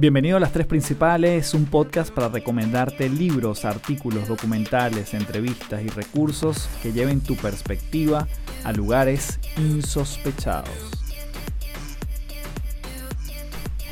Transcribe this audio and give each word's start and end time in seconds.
Bienvenido 0.00 0.38
a 0.38 0.40
Las 0.40 0.52
Tres 0.52 0.66
Principales, 0.66 1.52
un 1.52 1.66
podcast 1.66 2.10
para 2.10 2.30
recomendarte 2.30 3.10
libros, 3.10 3.66
artículos, 3.66 4.28
documentales, 4.28 5.12
entrevistas 5.12 5.82
y 5.82 5.88
recursos 5.88 6.70
que 6.82 6.94
lleven 6.94 7.20
tu 7.20 7.36
perspectiva 7.36 8.26
a 8.64 8.72
lugares 8.72 9.38
insospechados. 9.58 10.70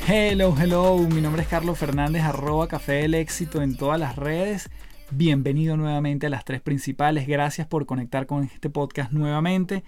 Hello, 0.07 0.55
hello, 0.59 0.97
mi 0.97 1.21
nombre 1.21 1.43
es 1.43 1.47
Carlos 1.47 1.77
Fernández, 1.77 2.23
arroba 2.23 2.67
Café 2.67 2.93
del 2.93 3.13
Éxito 3.13 3.61
en 3.61 3.77
todas 3.77 3.99
las 3.99 4.15
redes. 4.15 4.71
Bienvenido 5.11 5.77
nuevamente 5.77 6.25
a 6.25 6.31
Las 6.31 6.43
Tres 6.43 6.61
Principales, 6.61 7.27
gracias 7.27 7.67
por 7.67 7.85
conectar 7.85 8.25
con 8.25 8.45
este 8.45 8.71
podcast 8.71 9.11
nuevamente. 9.11 9.83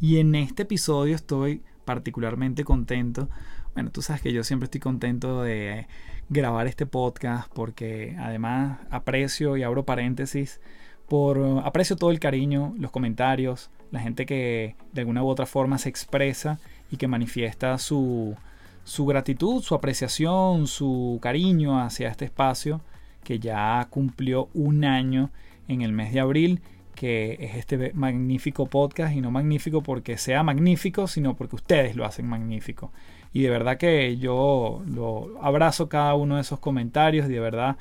Y 0.00 0.16
en 0.16 0.34
este 0.34 0.62
episodio 0.62 1.14
estoy 1.14 1.60
particularmente 1.84 2.64
contento 2.64 3.28
bueno, 3.74 3.90
tú 3.90 4.02
sabes 4.02 4.22
que 4.22 4.32
yo 4.32 4.44
siempre 4.44 4.64
estoy 4.66 4.80
contento 4.80 5.42
de 5.42 5.86
grabar 6.28 6.66
este 6.66 6.86
podcast 6.86 7.50
porque 7.52 8.16
además 8.18 8.78
aprecio 8.90 9.56
y 9.56 9.62
abro 9.62 9.84
paréntesis 9.84 10.60
por 11.08 11.62
aprecio 11.64 11.96
todo 11.96 12.10
el 12.10 12.20
cariño, 12.20 12.74
los 12.78 12.90
comentarios, 12.90 13.70
la 13.90 14.00
gente 14.00 14.26
que 14.26 14.76
de 14.92 15.00
alguna 15.00 15.22
u 15.22 15.28
otra 15.28 15.46
forma 15.46 15.78
se 15.78 15.88
expresa 15.88 16.60
y 16.90 16.98
que 16.98 17.08
manifiesta 17.08 17.78
su, 17.78 18.36
su 18.84 19.06
gratitud, 19.06 19.62
su 19.62 19.74
apreciación, 19.74 20.66
su 20.66 21.18
cariño 21.22 21.80
hacia 21.80 22.08
este 22.08 22.26
espacio 22.26 22.82
que 23.24 23.38
ya 23.38 23.86
cumplió 23.90 24.48
un 24.54 24.84
año 24.84 25.30
en 25.66 25.82
el 25.82 25.92
mes 25.92 26.12
de 26.12 26.20
abril 26.20 26.60
que 26.94 27.36
es 27.40 27.54
este 27.54 27.92
magnífico 27.94 28.66
podcast 28.66 29.14
y 29.14 29.20
no 29.20 29.30
magnífico 29.30 29.82
porque 29.82 30.18
sea 30.18 30.42
magnífico, 30.42 31.06
sino 31.06 31.36
porque 31.36 31.54
ustedes 31.54 31.94
lo 31.94 32.04
hacen 32.04 32.26
magnífico. 32.26 32.90
Y 33.32 33.42
de 33.42 33.50
verdad 33.50 33.76
que 33.76 34.16
yo 34.16 34.82
lo 34.86 35.38
abrazo 35.42 35.88
cada 35.88 36.14
uno 36.14 36.36
de 36.36 36.42
esos 36.42 36.58
comentarios 36.58 37.28
y 37.28 37.32
de 37.32 37.40
verdad 37.40 37.76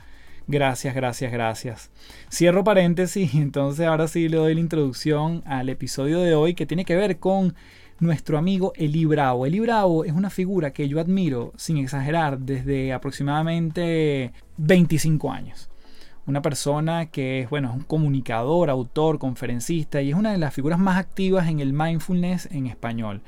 gracias, 0.47 0.95
gracias, 0.95 1.31
gracias. 1.31 1.91
Cierro 2.31 2.63
paréntesis 2.63 3.33
entonces 3.35 3.85
ahora 3.85 4.07
sí 4.07 4.29
le 4.29 4.37
doy 4.37 4.53
la 4.53 4.59
introducción 4.59 5.43
al 5.45 5.69
episodio 5.69 6.19
de 6.19 6.35
hoy 6.35 6.53
que 6.53 6.65
tiene 6.65 6.85
que 6.85 6.95
ver 6.95 7.17
con 7.19 7.55
nuestro 7.99 8.37
amigo 8.37 8.73
Eli 8.75 9.05
Bravo. 9.05 9.45
Eli 9.45 9.59
Bravo 9.59 10.05
es 10.05 10.13
una 10.13 10.29
figura 10.29 10.71
que 10.71 10.87
yo 10.87 10.99
admiro, 10.99 11.53
sin 11.57 11.77
exagerar, 11.77 12.39
desde 12.39 12.93
aproximadamente 12.93 14.33
25 14.57 15.31
años. 15.31 15.69
Una 16.27 16.41
persona 16.41 17.07
que 17.07 17.41
es, 17.41 17.49
bueno, 17.49 17.69
es 17.69 17.75
un 17.75 17.83
comunicador, 17.83 18.69
autor, 18.69 19.17
conferencista 19.17 20.01
y 20.01 20.09
es 20.09 20.15
una 20.15 20.31
de 20.31 20.37
las 20.37 20.53
figuras 20.53 20.77
más 20.77 20.97
activas 20.97 21.47
en 21.47 21.59
el 21.59 21.73
mindfulness 21.73 22.49
en 22.51 22.67
español. 22.67 23.21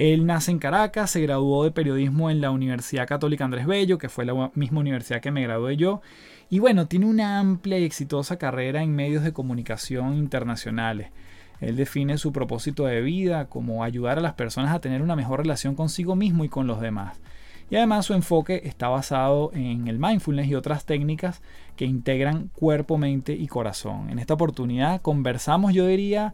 Él 0.00 0.24
nace 0.24 0.50
en 0.50 0.58
Caracas, 0.58 1.10
se 1.10 1.20
graduó 1.20 1.62
de 1.62 1.72
periodismo 1.72 2.30
en 2.30 2.40
la 2.40 2.50
Universidad 2.50 3.06
Católica 3.06 3.44
Andrés 3.44 3.66
Bello, 3.66 3.98
que 3.98 4.08
fue 4.08 4.24
la 4.24 4.50
misma 4.54 4.80
universidad 4.80 5.20
que 5.20 5.30
me 5.30 5.42
gradué 5.42 5.76
yo. 5.76 6.00
Y 6.48 6.58
bueno, 6.58 6.86
tiene 6.86 7.04
una 7.04 7.38
amplia 7.38 7.78
y 7.78 7.84
exitosa 7.84 8.38
carrera 8.38 8.82
en 8.82 8.96
medios 8.96 9.22
de 9.22 9.34
comunicación 9.34 10.14
internacionales. 10.14 11.10
Él 11.60 11.76
define 11.76 12.16
su 12.16 12.32
propósito 12.32 12.86
de 12.86 13.02
vida 13.02 13.50
como 13.50 13.84
ayudar 13.84 14.16
a 14.16 14.22
las 14.22 14.32
personas 14.32 14.74
a 14.74 14.80
tener 14.80 15.02
una 15.02 15.16
mejor 15.16 15.40
relación 15.40 15.74
consigo 15.74 16.16
mismo 16.16 16.46
y 16.46 16.48
con 16.48 16.66
los 16.66 16.80
demás. 16.80 17.20
Y 17.68 17.76
además 17.76 18.06
su 18.06 18.14
enfoque 18.14 18.62
está 18.64 18.88
basado 18.88 19.50
en 19.52 19.86
el 19.86 19.98
mindfulness 19.98 20.48
y 20.48 20.54
otras 20.54 20.86
técnicas 20.86 21.42
que 21.76 21.84
integran 21.84 22.48
cuerpo, 22.54 22.96
mente 22.96 23.34
y 23.34 23.48
corazón. 23.48 24.08
En 24.08 24.18
esta 24.18 24.32
oportunidad 24.32 25.02
conversamos, 25.02 25.74
yo 25.74 25.86
diría, 25.86 26.32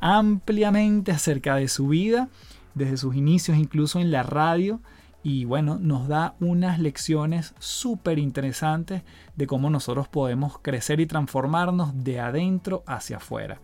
ampliamente 0.00 1.12
acerca 1.12 1.56
de 1.56 1.68
su 1.68 1.88
vida 1.88 2.28
desde 2.76 2.98
sus 2.98 3.16
inicios 3.16 3.56
incluso 3.56 3.98
en 3.98 4.12
la 4.12 4.22
radio 4.22 4.80
y 5.24 5.44
bueno, 5.44 5.78
nos 5.80 6.06
da 6.06 6.36
unas 6.38 6.78
lecciones 6.78 7.54
súper 7.58 8.20
interesantes 8.20 9.02
de 9.34 9.46
cómo 9.48 9.70
nosotros 9.70 10.06
podemos 10.06 10.58
crecer 10.58 11.00
y 11.00 11.06
transformarnos 11.06 12.04
de 12.04 12.20
adentro 12.20 12.84
hacia 12.86 13.16
afuera. 13.16 13.60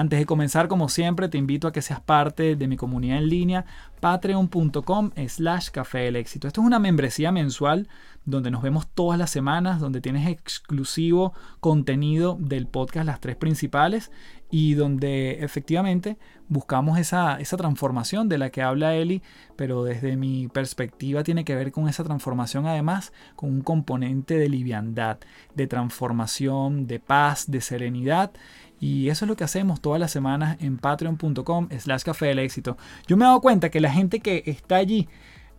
Antes 0.00 0.18
de 0.18 0.24
comenzar, 0.24 0.66
como 0.66 0.88
siempre, 0.88 1.28
te 1.28 1.36
invito 1.36 1.68
a 1.68 1.72
que 1.72 1.82
seas 1.82 2.00
parte 2.00 2.56
de 2.56 2.66
mi 2.66 2.78
comunidad 2.78 3.18
en 3.18 3.28
línea, 3.28 3.66
patreon.com 4.00 5.10
slash 5.28 5.68
café 5.68 5.98
del 5.98 6.16
éxito. 6.16 6.48
Esto 6.48 6.62
es 6.62 6.66
una 6.66 6.78
membresía 6.78 7.32
mensual 7.32 7.86
donde 8.24 8.50
nos 8.50 8.62
vemos 8.62 8.88
todas 8.88 9.18
las 9.18 9.28
semanas, 9.28 9.78
donde 9.78 10.00
tienes 10.00 10.26
exclusivo 10.26 11.34
contenido 11.60 12.38
del 12.40 12.66
podcast 12.66 13.04
Las 13.04 13.20
Tres 13.20 13.36
Principales 13.36 14.10
y 14.50 14.72
donde 14.72 15.44
efectivamente 15.44 16.16
buscamos 16.48 16.98
esa, 16.98 17.38
esa, 17.38 17.56
transformación 17.56 18.28
de 18.28 18.38
la 18.38 18.50
que 18.50 18.62
habla 18.62 18.96
Eli, 18.96 19.22
pero 19.56 19.84
desde 19.84 20.16
mi 20.16 20.48
perspectiva 20.48 21.22
tiene 21.22 21.44
que 21.44 21.54
ver 21.54 21.72
con 21.72 21.88
esa 21.88 22.04
transformación 22.04 22.66
además 22.66 23.12
con 23.36 23.50
un 23.50 23.60
componente 23.60 24.38
de 24.38 24.48
liviandad, 24.48 25.18
de 25.54 25.66
transformación, 25.66 26.86
de 26.86 27.00
paz, 27.00 27.50
de 27.50 27.60
serenidad. 27.60 28.32
Y 28.80 29.10
eso 29.10 29.26
es 29.26 29.28
lo 29.28 29.36
que 29.36 29.44
hacemos 29.44 29.80
todas 29.80 30.00
las 30.00 30.10
semanas 30.10 30.56
en 30.60 30.78
patreon.com 30.78 31.68
slash 31.78 32.02
café 32.02 32.26
del 32.26 32.38
éxito. 32.38 32.78
Yo 33.06 33.16
me 33.16 33.24
he 33.24 33.28
dado 33.28 33.42
cuenta 33.42 33.68
que 33.68 33.78
la 33.78 33.92
gente 33.92 34.20
que 34.20 34.42
está 34.46 34.76
allí 34.76 35.06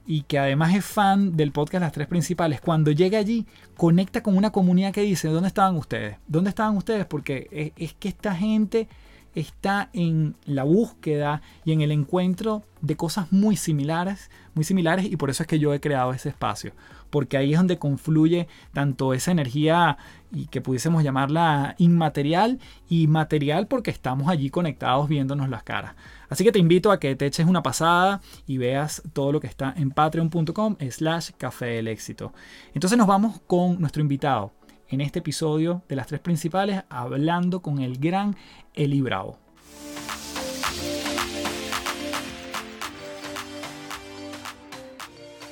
y 0.05 0.23
que 0.23 0.39
además 0.39 0.75
es 0.75 0.83
fan 0.83 1.37
del 1.37 1.51
podcast 1.51 1.83
Las 1.83 1.91
Tres 1.91 2.07
Principales, 2.07 2.59
cuando 2.59 2.91
llega 2.91 3.19
allí 3.19 3.45
conecta 3.77 4.23
con 4.23 4.35
una 4.35 4.51
comunidad 4.51 4.93
que 4.93 5.01
dice, 5.01 5.27
¿dónde 5.27 5.47
estaban 5.47 5.75
ustedes? 5.75 6.17
¿Dónde 6.27 6.49
estaban 6.49 6.75
ustedes? 6.75 7.05
Porque 7.05 7.73
es, 7.77 7.93
que 7.93 8.09
esta 8.09 8.35
gente 8.35 8.87
está 9.35 9.89
en 9.93 10.35
la 10.45 10.63
búsqueda 10.63 11.41
y 11.63 11.71
en 11.71 11.81
el 11.81 11.91
encuentro 11.91 12.63
de 12.81 12.97
cosas 12.97 13.31
muy 13.31 13.55
similares, 13.55 14.29
muy 14.55 14.65
similares 14.65 15.05
y 15.05 15.15
por 15.15 15.29
eso 15.29 15.43
es 15.43 15.47
que 15.47 15.59
yo 15.59 15.73
he 15.73 15.79
creado 15.79 16.11
ese 16.11 16.29
espacio, 16.29 16.73
porque 17.11 17.37
ahí 17.37 17.53
es 17.53 17.59
donde 17.59 17.77
confluye 17.77 18.47
tanto 18.73 19.13
esa 19.13 19.31
energía 19.31 19.97
y 20.31 20.47
que 20.47 20.61
pudiésemos 20.61 21.03
llamarla 21.03 21.75
inmaterial 21.77 22.59
y 22.89 23.05
material 23.07 23.67
porque 23.67 23.91
estamos 23.91 24.29
allí 24.29 24.49
conectados 24.49 25.07
viéndonos 25.07 25.49
las 25.49 25.61
caras. 25.61 25.93
Así 26.29 26.43
que 26.43 26.51
te 26.51 26.59
invito 26.59 26.91
a 26.91 26.99
que 26.99 27.15
te 27.15 27.27
eches 27.27 27.45
una 27.45 27.61
pasada 27.61 28.21
y 28.47 28.57
veas 28.57 29.03
todo 29.13 29.31
lo 29.31 29.39
que 29.39 29.47
está 29.47 29.73
en 29.77 29.91
patreon.com 29.91 30.77
slash 30.89 31.31
café 31.37 31.65
del 31.65 31.89
éxito. 31.89 32.33
Entonces 32.73 32.97
nos 32.97 33.07
vamos 33.07 33.41
con 33.45 33.79
nuestro 33.79 34.01
invitado 34.01 34.53
en 34.87 35.01
este 35.01 35.19
episodio 35.19 35.83
de 35.87 35.95
las 35.95 36.07
tres 36.07 36.21
principales 36.21 36.83
hablando 36.89 37.61
con 37.61 37.79
el 37.79 37.97
gran 37.97 38.35
Eli 38.73 39.01
Bravo. 39.01 39.50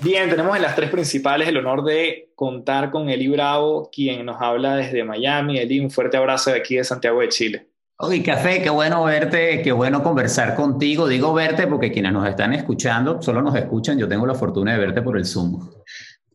Bien, 0.01 0.29
tenemos 0.29 0.55
en 0.55 0.61
las 0.61 0.75
tres 0.75 0.89
principales 0.89 1.47
el 1.49 1.57
honor 1.57 1.83
de 1.83 2.29
contar 2.33 2.89
con 2.89 3.09
Eli 3.09 3.27
Bravo, 3.27 3.89
quien 3.91 4.25
nos 4.25 4.41
habla 4.41 4.77
desde 4.77 5.03
Miami. 5.03 5.57
Eli, 5.57 5.81
un 5.81 5.91
fuerte 5.91 6.15
abrazo 6.15 6.51
de 6.51 6.57
aquí 6.57 6.77
de 6.77 6.85
Santiago 6.85 7.19
de 7.19 7.27
Chile. 7.27 7.67
Oye, 7.97 8.23
Café, 8.23 8.61
qué 8.61 8.69
bueno 8.69 9.03
verte, 9.03 9.61
qué 9.61 9.73
bueno 9.73 10.01
conversar 10.01 10.55
contigo. 10.55 11.05
Digo 11.05 11.33
verte 11.33 11.67
porque 11.67 11.91
quienes 11.91 12.13
nos 12.13 12.25
están 12.29 12.53
escuchando 12.53 13.21
solo 13.21 13.41
nos 13.41 13.53
escuchan. 13.55 13.99
Yo 13.99 14.07
tengo 14.07 14.25
la 14.25 14.35
fortuna 14.35 14.71
de 14.71 14.79
verte 14.79 15.01
por 15.01 15.17
el 15.17 15.25
Zoom. 15.25 15.69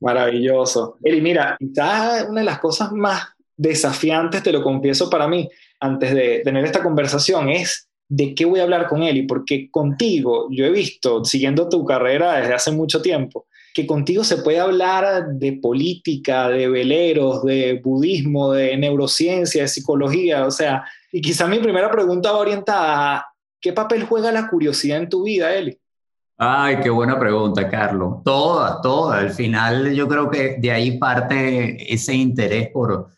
Maravilloso. 0.00 0.98
Eli, 1.02 1.22
mira, 1.22 1.56
quizás 1.58 2.26
una 2.28 2.40
de 2.40 2.46
las 2.46 2.58
cosas 2.58 2.92
más 2.92 3.28
desafiantes, 3.56 4.42
te 4.42 4.52
lo 4.52 4.62
confieso 4.62 5.08
para 5.08 5.26
mí, 5.26 5.48
antes 5.80 6.14
de 6.14 6.42
tener 6.44 6.66
esta 6.66 6.82
conversación, 6.82 7.48
es 7.48 7.88
de 8.08 8.34
qué 8.34 8.44
voy 8.44 8.60
a 8.60 8.64
hablar 8.64 8.88
con 8.88 9.02
Eli, 9.02 9.22
porque 9.22 9.70
contigo, 9.70 10.48
yo 10.50 10.66
he 10.66 10.70
visto, 10.70 11.24
siguiendo 11.24 11.66
tu 11.70 11.82
carrera 11.86 12.34
desde 12.34 12.52
hace 12.52 12.72
mucho 12.72 13.00
tiempo, 13.00 13.46
que 13.74 13.86
contigo 13.88 14.22
se 14.22 14.38
puede 14.38 14.60
hablar 14.60 15.30
de 15.32 15.58
política, 15.60 16.48
de 16.48 16.68
veleros, 16.68 17.42
de 17.42 17.80
budismo, 17.82 18.52
de 18.52 18.76
neurociencia, 18.76 19.62
de 19.62 19.68
psicología, 19.68 20.46
o 20.46 20.50
sea, 20.52 20.84
y 21.10 21.20
quizá 21.20 21.48
mi 21.48 21.58
primera 21.58 21.90
pregunta 21.90 22.30
va 22.30 22.38
orientada 22.38 23.16
a 23.16 23.26
¿qué 23.60 23.72
papel 23.72 24.04
juega 24.04 24.30
la 24.30 24.48
curiosidad 24.48 24.98
en 24.98 25.08
tu 25.08 25.24
vida, 25.24 25.52
Eli? 25.52 25.76
Ay, 26.36 26.78
qué 26.82 26.90
buena 26.90 27.18
pregunta, 27.18 27.68
Carlos. 27.68 28.22
Toda, 28.24 28.80
toda. 28.80 29.18
Al 29.18 29.30
final 29.30 29.92
yo 29.92 30.06
creo 30.06 30.30
que 30.30 30.56
de 30.58 30.70
ahí 30.70 30.98
parte 30.98 31.92
ese 31.92 32.14
interés 32.14 32.70
por, 32.70 33.08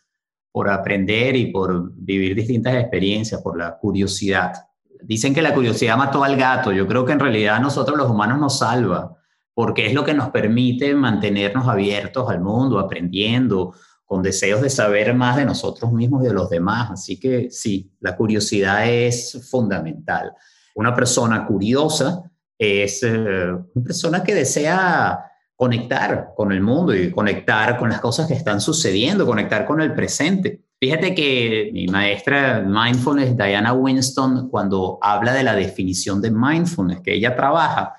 por 0.51 0.69
aprender 0.69 1.35
y 1.35 1.51
por 1.51 1.91
vivir 1.93 2.35
distintas 2.35 2.75
experiencias, 2.75 3.41
por 3.41 3.57
la 3.57 3.77
curiosidad. 3.77 4.53
Dicen 5.01 5.35
que 5.35 5.41
la 5.43 5.53
curiosidad 5.53 5.97
mató 5.97 6.23
al 6.23 6.35
gato. 6.35 6.71
Yo 6.71 6.87
creo 6.87 7.05
que 7.05 7.13
en 7.13 7.19
realidad 7.19 7.59
nosotros 7.59 7.95
los 7.97 8.09
humanos 8.09 8.39
nos 8.39 8.57
salva 8.57 9.17
porque 9.57 9.87
es 9.87 9.93
lo 9.95 10.05
que 10.05 10.13
nos 10.13 10.29
permite 10.29 10.93
mantenernos 10.93 11.67
abiertos 11.67 12.29
al 12.29 12.41
mundo, 12.41 12.77
aprendiendo, 12.77 13.73
con 14.05 14.21
deseos 14.21 14.61
de 14.61 14.69
saber 14.69 15.15
más 15.15 15.35
de 15.35 15.45
nosotros 15.45 15.91
mismos 15.91 16.23
y 16.23 16.27
de 16.27 16.33
los 16.35 16.47
demás. 16.47 16.91
Así 16.91 17.19
que 17.19 17.49
sí, 17.49 17.91
la 17.99 18.15
curiosidad 18.15 18.87
es 18.87 19.49
fundamental. 19.49 20.31
Una 20.75 20.93
persona 20.93 21.47
curiosa 21.47 22.21
es 22.55 23.01
eh, 23.01 23.49
una 23.73 23.83
persona 23.83 24.23
que 24.23 24.35
desea 24.35 25.25
conectar 25.55 26.33
con 26.35 26.51
el 26.51 26.61
mundo 26.61 26.95
y 26.95 27.09
conectar 27.09 27.79
con 27.79 27.89
las 27.89 27.99
cosas 27.99 28.27
que 28.27 28.35
están 28.35 28.61
sucediendo, 28.61 29.25
conectar 29.25 29.65
con 29.65 29.81
el 29.81 29.91
presente. 29.95 30.65
Fíjate 30.79 31.15
que 31.15 31.71
mi 31.73 31.87
maestra 31.87 32.61
mindfulness, 32.63 33.35
Diana 33.35 33.73
Winston, 33.73 34.49
cuando 34.49 34.99
habla 35.01 35.33
de 35.33 35.41
la 35.41 35.55
definición 35.55 36.21
de 36.21 36.29
mindfulness 36.29 37.01
que 37.01 37.15
ella 37.15 37.35
trabaja, 37.35 37.95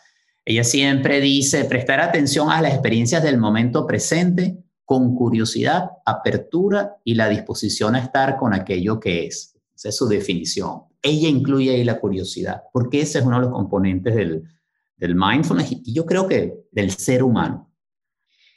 Ella 0.49 0.65
siempre 0.65 1.21
dice 1.21 1.67
prestar 1.67 2.01
atención 2.01 2.51
a 2.51 2.63
las 2.63 2.73
experiencias 2.73 3.23
del 3.23 3.37
momento 3.37 3.87
presente 3.87 4.57
con 4.87 5.15
curiosidad, 5.15 5.91
apertura 6.07 6.97
y 7.05 7.17
la 7.17 7.29
disposición 7.29 7.95
a 7.95 7.99
estar 7.99 8.39
con 8.39 8.55
aquello 8.55 8.99
que 8.99 9.27
es. 9.27 9.55
Esa 9.77 9.91
es 9.91 9.97
su 9.99 10.09
definición. 10.09 10.85
Ella 11.03 11.29
incluye 11.29 11.73
ahí 11.73 11.85
la 11.85 12.01
curiosidad, 12.01 12.63
porque 12.73 13.03
ese 13.03 13.19
es 13.19 13.27
uno 13.27 13.37
de 13.37 13.43
los 13.43 13.53
componentes 13.53 14.15
del, 14.17 15.15
mindfulness 15.15 15.71
y 15.71 15.93
yo 15.93 16.07
creo 16.07 16.27
que 16.27 16.55
del 16.73 16.93
ser 16.93 17.23
humano. 17.23 17.71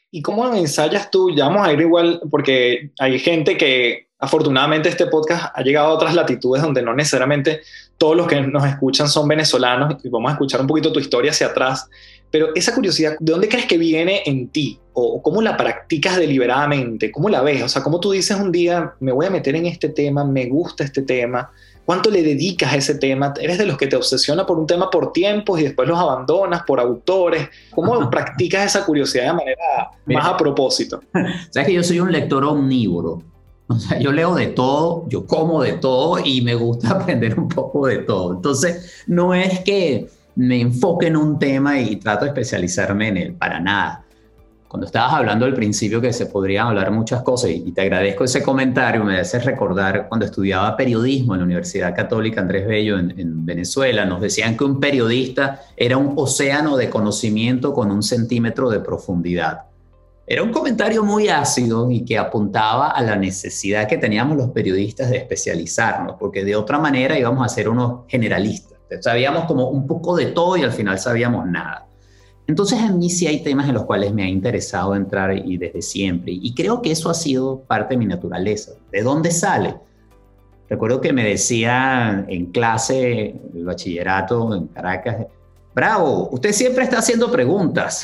¿Y 0.10 0.22
cómo 0.22 0.48
ensayas 0.56 1.12
tú? 1.12 1.36
Ya 1.36 1.50
vamos 1.50 1.68
a 1.68 1.74
ir 1.74 1.82
igual, 1.82 2.22
porque 2.32 2.94
hay 3.00 3.20
gente 3.20 3.58
que 3.58 4.12
afortunadamente 4.18 4.88
este 4.88 5.08
podcast 5.08 5.52
ha 5.54 5.62
llegado 5.62 5.88
a 5.88 5.94
otras 5.96 6.16
latitudes 6.16 6.62
donde 6.62 6.84
no 6.84 6.94
necesariamente 6.94 7.62
todos 8.02 8.18
los 8.18 8.26
que 8.26 8.42
nos 8.42 8.66
escuchan 8.66 9.08
son 9.08 9.28
venezolanos 9.28 10.04
y 10.04 10.10
vamos 10.10 10.32
a 10.32 10.34
escuchar 10.34 10.60
un 10.60 10.66
poquito 10.66 10.92
tu 10.92 11.00
historia 11.00 11.30
hacia 11.30 11.46
atrás. 11.46 11.88
Pero 12.32 12.48
esa 12.56 12.74
curiosidad, 12.74 13.16
¿de 13.20 13.32
dónde 13.32 13.48
crees 13.48 13.68
que 13.68 13.78
viene 13.78 14.24
en 14.26 14.48
ti? 14.48 14.80
¿O 14.94 15.22
cómo 15.22 15.40
la 15.40 15.56
practicas 15.56 16.18
deliberadamente? 16.18 17.12
¿Cómo 17.12 17.30
la 17.30 17.44
ves? 17.44 17.62
O 17.62 17.70
sea, 17.70 17.84
¿cómo 17.84 18.00
tú 18.00 18.10
dices 18.10 18.36
un 18.36 18.52
día, 18.52 18.96
me 19.02 19.12
voy 19.12 19.28
a 19.28 19.30
meter 19.30 19.56
en 19.56 19.68
este 19.68 19.88
tema, 19.90 20.26
me 20.26 20.48
gusta 20.48 20.84
este 20.84 21.04
tema? 21.04 21.52
¿Cuánto 21.86 22.10
le 22.10 22.24
dedicas 22.24 22.74
a 22.74 22.78
ese 22.78 22.96
tema? 22.96 23.36
¿Eres 23.40 23.60
de 23.60 23.68
los 23.68 23.78
que 23.78 23.86
te 23.86 23.96
obsesiona 23.96 24.48
por 24.48 24.58
un 24.58 24.66
tema 24.66 24.90
por 24.90 25.14
tiempos 25.14 25.60
y 25.60 25.64
después 25.66 25.88
los 25.88 26.00
abandonas 26.00 26.64
por 26.64 26.80
autores? 26.80 27.50
¿Cómo 27.70 28.10
practicas 28.10 28.66
esa 28.66 28.84
curiosidad 28.84 29.26
de 29.26 29.34
manera 29.34 29.92
más 30.08 30.26
a 30.26 30.36
propósito? 30.38 31.02
Sabes 31.52 31.68
que 31.68 31.74
yo 31.74 31.84
soy 31.84 32.00
un 32.00 32.12
lector 32.12 32.44
omnívoro. 32.46 33.22
Yo 34.00 34.12
leo 34.12 34.36
de 34.36 34.48
todo, 34.48 35.06
yo 35.08 35.26
como 35.26 35.62
de 35.64 35.74
todo 35.74 36.20
y 36.24 36.42
me 36.42 36.56
gusta 36.56 36.90
aprender 37.02 37.40
un 37.40 37.48
poco 37.48 37.88
de 37.88 38.00
todo. 38.00 38.34
Entonces, 38.34 39.04
no 39.08 39.34
es 39.34 39.60
que 39.62 40.10
me 40.36 40.62
enfoque 40.62 41.08
en 41.08 41.18
un 41.18 41.38
tema 41.38 41.80
y 41.80 41.98
trato 41.98 42.26
de 42.26 42.30
especializarme 42.30 43.10
en 43.10 43.18
él, 43.18 43.34
para 43.34 43.60
nada. 43.60 44.06
Cuando 44.68 44.86
estabas 44.86 45.14
hablando 45.16 45.46
al 45.46 45.54
principio 45.54 46.00
que 46.00 46.14
se 46.14 46.28
podrían 46.28 46.68
hablar 46.68 46.92
muchas 46.92 47.24
cosas 47.24 47.52
y 47.52 47.74
te 47.74 47.82
agradezco 47.82 48.24
ese 48.24 48.42
comentario, 48.42 49.04
me 49.04 49.20
hace 49.20 49.38
recordar 49.40 50.08
cuando 50.08 50.26
estudiaba 50.26 50.78
periodismo 50.78 51.34
en 51.34 51.42
la 51.42 51.46
Universidad 51.46 51.94
Católica 51.94 52.40
Andrés 52.40 52.66
Bello 52.66 52.98
en, 52.98 53.20
en 53.20 53.46
Venezuela, 53.46 54.06
nos 54.06 54.22
decían 54.22 54.56
que 54.56 54.64
un 54.64 54.80
periodista 54.80 55.62
era 55.76 55.98
un 55.98 56.14
océano 56.16 56.78
de 56.78 56.90
conocimiento 56.90 57.74
con 57.74 57.92
un 57.92 58.02
centímetro 58.02 58.70
de 58.70 58.80
profundidad. 58.80 59.71
Era 60.28 60.44
un 60.44 60.52
comentario 60.52 61.04
muy 61.04 61.30
ácido 61.30 61.90
y 61.92 62.06
que 62.06 62.18
apuntaba 62.18 62.92
a 62.92 63.02
la 63.02 63.16
necesidad 63.16 63.88
que 63.88 63.98
teníamos 63.98 64.38
los 64.38 64.50
periodistas 64.50 65.10
de 65.10 65.18
especializarnos, 65.18 66.16
porque 66.20 66.46
de 66.46 66.56
otra 66.56 66.80
manera 66.80 67.18
íbamos 67.18 67.46
a 67.46 67.50
ser 67.50 67.68
unos 67.68 68.02
generalistas 68.08 68.72
Sabíamos 69.00 69.46
como 69.46 69.70
un 69.70 69.88
poco 69.88 70.16
de 70.16 70.28
todo 70.28 70.58
y 70.58 70.64
al 70.64 70.72
final 70.72 71.00
sabíamos 71.00 71.48
nada. 71.48 71.88
Entonces 72.48 72.80
a 72.80 72.92
mí 72.92 73.10
sí 73.10 73.28
hay 73.28 73.42
temas 73.42 73.70
en 73.70 73.76
los 73.76 73.86
cuales 73.86 74.14
me 74.14 74.24
ha 74.24 74.28
interesado 74.28 74.96
entrar 74.96 75.34
y 75.38 75.58
desde 75.58 75.82
siempre. 75.82 76.34
Y 76.34 76.54
creo 76.54 76.82
que 76.82 76.92
eso 76.92 77.10
ha 77.10 77.14
sido 77.14 77.62
parte 77.62 77.94
de 77.94 78.00
mi 78.00 78.06
naturaleza. 78.06 78.74
¿De 78.92 79.02
dónde 79.02 79.32
sale? 79.32 79.76
Recuerdo 80.70 81.00
que 81.00 81.14
me 81.14 81.24
decía 81.24 82.26
en 82.28 82.48
clase, 82.48 83.40
el 83.54 83.66
bachillerato 83.66 84.54
en 84.54 84.68
Caracas, 84.68 85.28
bravo, 85.74 86.30
usted 86.32 86.52
siempre 86.52 86.84
está 86.84 87.00
haciendo 87.00 87.32
preguntas. 87.32 88.04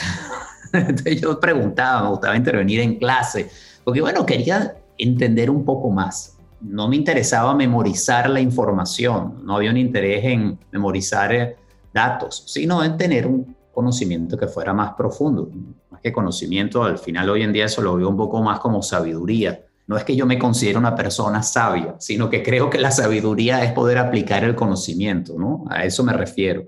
Entonces 0.78 1.22
yo 1.22 1.40
preguntaba, 1.40 2.04
me 2.04 2.10
gustaba 2.10 2.36
intervenir 2.36 2.80
en 2.82 2.98
clase, 2.98 3.50
porque 3.84 4.02
bueno, 4.02 4.26
quería 4.26 4.78
entender 4.98 5.50
un 5.50 5.64
poco 5.64 5.90
más 5.90 6.38
no 6.62 6.88
me 6.88 6.96
interesaba 6.96 7.54
memorizar 7.54 8.30
la 8.30 8.40
información, 8.40 9.42
no 9.44 9.56
había 9.56 9.72
un 9.72 9.78
interés 9.78 10.26
en 10.26 10.58
memorizar 10.72 11.34
eh, 11.34 11.56
datos, 11.94 12.44
sino 12.48 12.84
en 12.84 12.98
tener 12.98 13.28
un 13.28 13.56
conocimiento 13.72 14.38
que 14.38 14.48
fuera 14.48 14.74
más 14.74 14.94
profundo. 14.94 15.50
Más 15.92 16.02
que 16.02 16.12
conocimiento, 16.12 16.84
al 16.84 16.98
final 16.98 17.30
hoy 17.30 17.44
en 17.44 17.54
día 17.54 17.66
eso 17.66 17.82
lo 17.82 17.96
veo 17.96 18.10
un 18.10 18.18
poco 18.18 18.42
más 18.42 18.60
como 18.60 18.82
sabiduría. 18.82 19.64
No 19.86 19.96
es 19.96 20.04
que 20.04 20.16
yo 20.16 20.26
me 20.26 20.40
considere 20.40 20.78
una 20.78 20.96
persona 20.96 21.44
sabia, 21.44 21.96
sino 22.00 22.30
que 22.30 22.44
creo 22.44 22.70
que 22.70 22.80
la 22.80 22.92
sabiduría 22.92 23.64
es 23.64 23.72
poder 23.72 24.00
aplicar 24.00 24.44
el 24.44 24.56
conocimiento, 24.56 25.36
¿no? 25.38 25.64
A 25.70 25.86
eso 25.86 26.04
me 26.04 26.12
refiero. 26.12 26.66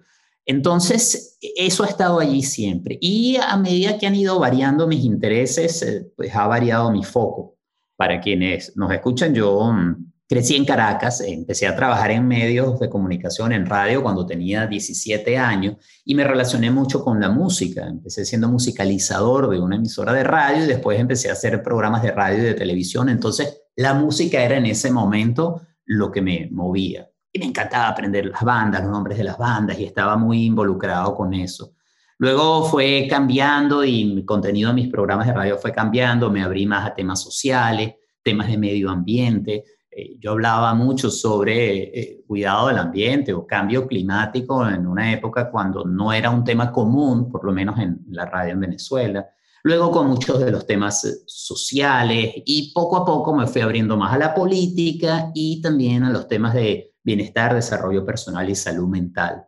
Entonces, 0.50 1.38
eso 1.40 1.84
ha 1.84 1.88
estado 1.88 2.20
allí 2.20 2.42
siempre. 2.42 2.98
Y 3.00 3.38
a 3.38 3.56
medida 3.56 4.00
que 4.00 4.08
han 4.08 4.16
ido 4.16 4.40
variando 4.40 4.88
mis 4.88 5.06
intereses, 5.06 5.84
eh, 5.84 6.12
pues 6.18 6.36
ha 6.36 6.48
variado 6.48 6.92
mi 6.92 7.04
foco. 7.04 7.60
Para 7.96 8.20
quienes 8.20 8.76
nos 8.76 8.92
escuchan, 8.92 9.36
yo 9.36 9.72
mm, 9.72 10.12
crecí 10.28 10.56
en 10.56 10.66
Caracas, 10.66 11.22
empecé 11.22 11.68
a 11.68 11.76
trabajar 11.76 12.10
en 12.10 12.28
medios 12.28 12.80
de 12.80 12.90
comunicación, 12.90 13.52
en 13.52 13.68
radio, 13.68 14.02
cuando 14.02 14.26
tenía 14.26 14.66
17 14.66 15.38
años 15.38 15.76
y 16.04 16.16
me 16.16 16.24
relacioné 16.24 16.72
mucho 16.72 17.04
con 17.04 17.20
la 17.20 17.30
música. 17.30 17.88
Empecé 17.88 18.26
siendo 18.26 18.50
musicalizador 18.50 19.52
de 19.52 19.60
una 19.60 19.76
emisora 19.76 20.14
de 20.14 20.24
radio 20.24 20.64
y 20.64 20.68
después 20.68 21.00
empecé 21.00 21.30
a 21.30 21.34
hacer 21.34 21.62
programas 21.62 22.02
de 22.02 22.10
radio 22.10 22.40
y 22.40 22.48
de 22.48 22.56
televisión. 22.56 23.10
Entonces, 23.10 23.62
la 23.76 23.94
música 23.94 24.44
era 24.44 24.58
en 24.58 24.66
ese 24.66 24.90
momento 24.90 25.62
lo 25.86 26.12
que 26.12 26.24
me 26.24 26.50
movía. 26.52 27.09
Y 27.32 27.40
me 27.40 27.46
encantaba 27.46 27.90
aprender 27.90 28.26
las 28.26 28.42
bandas, 28.42 28.82
los 28.82 28.92
nombres 28.92 29.18
de 29.18 29.24
las 29.24 29.38
bandas 29.38 29.80
y 29.80 29.86
estaba 29.86 30.18
muy 30.18 30.46
involucrado 30.46 31.16
con 31.16 31.34
eso. 31.34 31.74
Luego 32.18 32.66
fue 32.66 33.08
cambiando 33.10 33.86
y 33.86 34.04
mi 34.04 34.26
contenido 34.26 34.70
de 34.70 34.76
mis 34.76 34.90
programas 34.90 35.26
de 35.28 35.34
radio 35.34 35.58
fue 35.58 35.72
cambiando, 35.72 36.30
me 36.30 36.44
abrí 36.44 36.66
más 36.66 36.86
a 36.86 36.94
temas 36.94 37.22
sociales, 37.22 37.96
temas 38.22 38.48
de 38.50 38.58
medio 38.58 38.90
ambiente. 38.90 39.64
Eh, 39.90 40.18
yo 40.20 40.32
hablaba 40.32 40.74
mucho 40.74 41.10
sobre 41.10 41.98
eh, 41.98 42.24
cuidado 42.28 42.68
del 42.68 42.78
ambiente 42.78 43.32
o 43.32 43.48
cambio 43.48 43.88
climático 43.88 44.68
en 44.68 44.86
una 44.86 45.14
época 45.14 45.50
cuando 45.50 45.86
no 45.86 46.12
era 46.12 46.30
un 46.30 46.44
tema 46.44 46.72
común, 46.74 47.32
por 47.32 47.46
lo 47.46 47.54
menos 47.54 47.80
en 47.80 48.02
la 48.10 48.26
radio 48.26 48.52
en 48.52 48.60
Venezuela. 48.60 49.26
Luego 49.64 49.92
con 49.92 50.08
muchos 50.08 50.40
de 50.40 50.52
los 50.52 50.66
temas 50.66 51.06
eh, 51.06 51.14
sociales 51.26 52.34
y 52.46 52.74
poco 52.74 52.98
a 52.98 53.06
poco 53.06 53.34
me 53.34 53.48
fui 53.48 53.62
abriendo 53.62 53.96
más 53.96 54.14
a 54.14 54.18
la 54.18 54.34
política 54.34 55.32
y 55.34 55.62
también 55.62 56.04
a 56.04 56.10
los 56.10 56.28
temas 56.28 56.54
de 56.54 56.89
bienestar, 57.10 57.56
desarrollo 57.56 58.06
personal 58.06 58.48
y 58.50 58.56
salud 58.56 58.88
mental. 58.88 59.46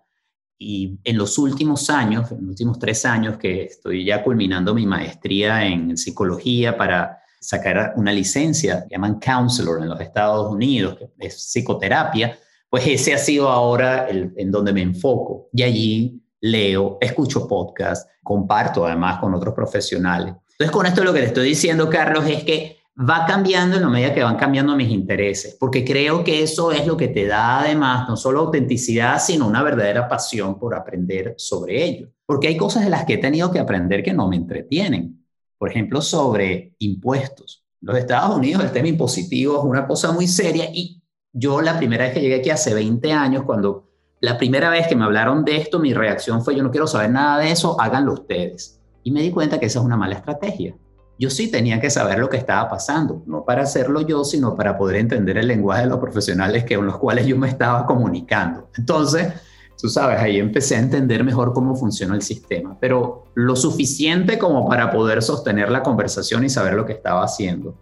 Y 0.57 0.99
en 1.03 1.17
los 1.17 1.37
últimos 1.37 1.89
años, 1.89 2.31
en 2.31 2.41
los 2.41 2.49
últimos 2.49 2.79
tres 2.79 3.05
años 3.05 3.37
que 3.37 3.63
estoy 3.63 4.05
ya 4.05 4.23
culminando 4.23 4.73
mi 4.73 4.85
maestría 4.85 5.65
en 5.65 5.95
psicología 5.97 6.75
para 6.75 7.19
sacar 7.39 7.93
una 7.95 8.11
licencia, 8.11 8.85
llaman 8.89 9.19
counselor 9.19 9.81
en 9.81 9.89
los 9.89 9.99
Estados 9.99 10.51
Unidos, 10.51 10.97
que 10.97 11.27
es 11.27 11.35
psicoterapia, 11.51 12.37
pues 12.69 12.87
ese 12.87 13.13
ha 13.13 13.17
sido 13.17 13.49
ahora 13.49 14.07
en 14.09 14.51
donde 14.51 14.73
me 14.73 14.81
enfoco. 14.81 15.49
Y 15.53 15.63
allí 15.63 16.23
leo, 16.39 16.97
escucho 16.99 17.47
podcast, 17.47 18.09
comparto 18.23 18.85
además 18.85 19.19
con 19.19 19.33
otros 19.33 19.53
profesionales. 19.53 20.33
Entonces, 20.51 20.71
con 20.71 20.85
esto 20.85 21.03
lo 21.03 21.13
que 21.13 21.21
te 21.21 21.25
estoy 21.27 21.49
diciendo, 21.49 21.89
Carlos, 21.89 22.25
es 22.27 22.43
que 22.43 22.80
va 22.99 23.25
cambiando 23.25 23.77
en 23.77 23.83
la 23.83 23.89
medida 23.89 24.13
que 24.13 24.23
van 24.23 24.35
cambiando 24.35 24.75
mis 24.75 24.89
intereses, 24.89 25.55
porque 25.59 25.85
creo 25.85 26.23
que 26.23 26.43
eso 26.43 26.71
es 26.71 26.85
lo 26.85 26.97
que 26.97 27.07
te 27.07 27.25
da 27.25 27.61
además 27.61 28.07
no 28.07 28.17
solo 28.17 28.41
autenticidad, 28.41 29.19
sino 29.19 29.47
una 29.47 29.63
verdadera 29.63 30.07
pasión 30.07 30.59
por 30.59 30.75
aprender 30.75 31.35
sobre 31.37 31.83
ello. 31.83 32.09
Porque 32.25 32.47
hay 32.47 32.57
cosas 32.57 32.83
de 32.83 32.89
las 32.89 33.05
que 33.05 33.13
he 33.13 33.17
tenido 33.17 33.51
que 33.51 33.59
aprender 33.59 34.03
que 34.03 34.13
no 34.13 34.27
me 34.27 34.35
entretienen. 34.35 35.25
Por 35.57 35.69
ejemplo, 35.69 36.01
sobre 36.01 36.75
impuestos. 36.79 37.63
Los 37.81 37.97
Estados 37.97 38.35
Unidos, 38.35 38.63
el 38.63 38.71
tema 38.71 38.87
impositivo 38.87 39.57
es 39.57 39.63
una 39.63 39.87
cosa 39.87 40.11
muy 40.11 40.27
seria 40.27 40.65
y 40.71 41.01
yo 41.33 41.61
la 41.61 41.77
primera 41.77 42.05
vez 42.05 42.13
que 42.13 42.21
llegué 42.21 42.35
aquí 42.35 42.49
hace 42.49 42.73
20 42.73 43.11
años, 43.13 43.43
cuando 43.43 43.89
la 44.19 44.37
primera 44.37 44.69
vez 44.69 44.87
que 44.87 44.95
me 44.95 45.05
hablaron 45.05 45.43
de 45.45 45.57
esto, 45.57 45.79
mi 45.79 45.93
reacción 45.93 46.43
fue 46.43 46.55
yo 46.55 46.61
no 46.61 46.71
quiero 46.71 46.87
saber 46.87 47.09
nada 47.09 47.39
de 47.39 47.51
eso, 47.51 47.79
háganlo 47.79 48.13
ustedes. 48.13 48.79
Y 49.03 49.11
me 49.11 49.21
di 49.21 49.31
cuenta 49.31 49.59
que 49.59 49.65
esa 49.65 49.79
es 49.79 49.85
una 49.85 49.97
mala 49.97 50.15
estrategia 50.15 50.75
yo 51.21 51.29
sí 51.29 51.51
tenía 51.51 51.79
que 51.79 51.91
saber 51.91 52.17
lo 52.17 52.29
que 52.29 52.37
estaba 52.37 52.67
pasando, 52.67 53.21
no 53.27 53.45
para 53.45 53.61
hacerlo 53.61 54.01
yo, 54.01 54.23
sino 54.23 54.55
para 54.55 54.75
poder 54.75 54.95
entender 54.95 55.37
el 55.37 55.47
lenguaje 55.47 55.83
de 55.83 55.89
los 55.89 55.99
profesionales 55.99 56.65
con 56.67 56.87
los 56.87 56.97
cuales 56.97 57.27
yo 57.27 57.37
me 57.37 57.47
estaba 57.47 57.85
comunicando. 57.85 58.71
Entonces, 58.75 59.31
tú 59.79 59.87
sabes, 59.87 60.19
ahí 60.19 60.39
empecé 60.39 60.77
a 60.77 60.79
entender 60.79 61.23
mejor 61.23 61.53
cómo 61.53 61.75
funciona 61.75 62.15
el 62.15 62.23
sistema, 62.23 62.75
pero 62.81 63.25
lo 63.35 63.55
suficiente 63.55 64.39
como 64.39 64.67
para 64.67 64.89
poder 64.89 65.21
sostener 65.21 65.69
la 65.69 65.83
conversación 65.83 66.43
y 66.43 66.49
saber 66.49 66.73
lo 66.73 66.87
que 66.87 66.93
estaba 66.93 67.23
haciendo. 67.23 67.75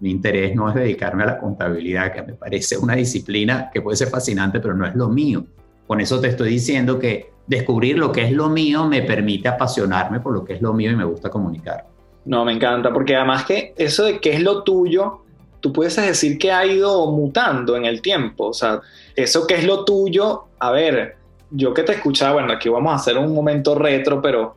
Mi 0.00 0.10
interés 0.10 0.56
no 0.56 0.68
es 0.68 0.74
dedicarme 0.74 1.22
a 1.22 1.26
la 1.26 1.38
contabilidad, 1.38 2.12
que 2.12 2.22
me 2.22 2.32
parece 2.32 2.76
una 2.76 2.96
disciplina 2.96 3.70
que 3.72 3.82
puede 3.82 3.98
ser 3.98 4.08
fascinante, 4.08 4.58
pero 4.58 4.74
no 4.74 4.84
es 4.84 4.96
lo 4.96 5.08
mío. 5.08 5.46
Con 5.86 6.00
eso 6.00 6.20
te 6.20 6.26
estoy 6.26 6.50
diciendo 6.50 6.98
que 6.98 7.34
descubrir 7.46 7.98
lo 7.98 8.10
que 8.10 8.24
es 8.24 8.32
lo 8.32 8.48
mío 8.48 8.88
me 8.88 9.02
permite 9.02 9.46
apasionarme 9.46 10.18
por 10.18 10.32
lo 10.32 10.44
que 10.44 10.54
es 10.54 10.60
lo 10.60 10.72
mío 10.72 10.90
y 10.90 10.96
me 10.96 11.04
gusta 11.04 11.30
comunicar. 11.30 11.89
No, 12.24 12.44
me 12.44 12.52
encanta, 12.52 12.92
porque 12.92 13.16
además 13.16 13.44
que 13.44 13.74
eso 13.76 14.04
de 14.04 14.20
qué 14.20 14.34
es 14.34 14.42
lo 14.42 14.62
tuyo, 14.62 15.22
tú 15.60 15.72
puedes 15.72 15.96
decir 15.96 16.38
que 16.38 16.52
ha 16.52 16.66
ido 16.66 17.10
mutando 17.10 17.76
en 17.76 17.84
el 17.84 18.02
tiempo. 18.02 18.48
O 18.48 18.52
sea, 18.52 18.80
eso 19.16 19.46
que 19.46 19.54
es 19.54 19.64
lo 19.64 19.84
tuyo, 19.84 20.44
a 20.58 20.70
ver, 20.70 21.16
yo 21.50 21.74
que 21.74 21.82
te 21.82 21.92
escuchaba, 21.92 22.34
bueno, 22.34 22.52
aquí 22.52 22.68
vamos 22.68 22.92
a 22.92 22.96
hacer 22.96 23.18
un 23.18 23.34
momento 23.34 23.74
retro, 23.74 24.20
pero 24.20 24.56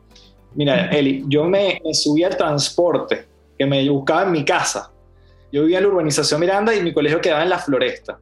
mira, 0.54 0.88
Eli, 0.90 1.24
yo 1.28 1.44
me, 1.44 1.80
subí 1.92 2.22
al 2.22 2.36
transporte 2.36 3.26
que 3.58 3.66
me 3.66 3.88
buscaba 3.88 4.24
en 4.24 4.32
mi 4.32 4.44
casa. 4.44 4.90
Yo 5.52 5.62
vivía 5.62 5.78
en 5.78 5.84
la 5.84 5.90
urbanización 5.90 6.40
Miranda 6.40 6.74
y 6.74 6.82
mi 6.82 6.92
colegio 6.92 7.20
quedaba 7.20 7.42
en 7.42 7.50
la 7.50 7.58
floresta. 7.58 8.18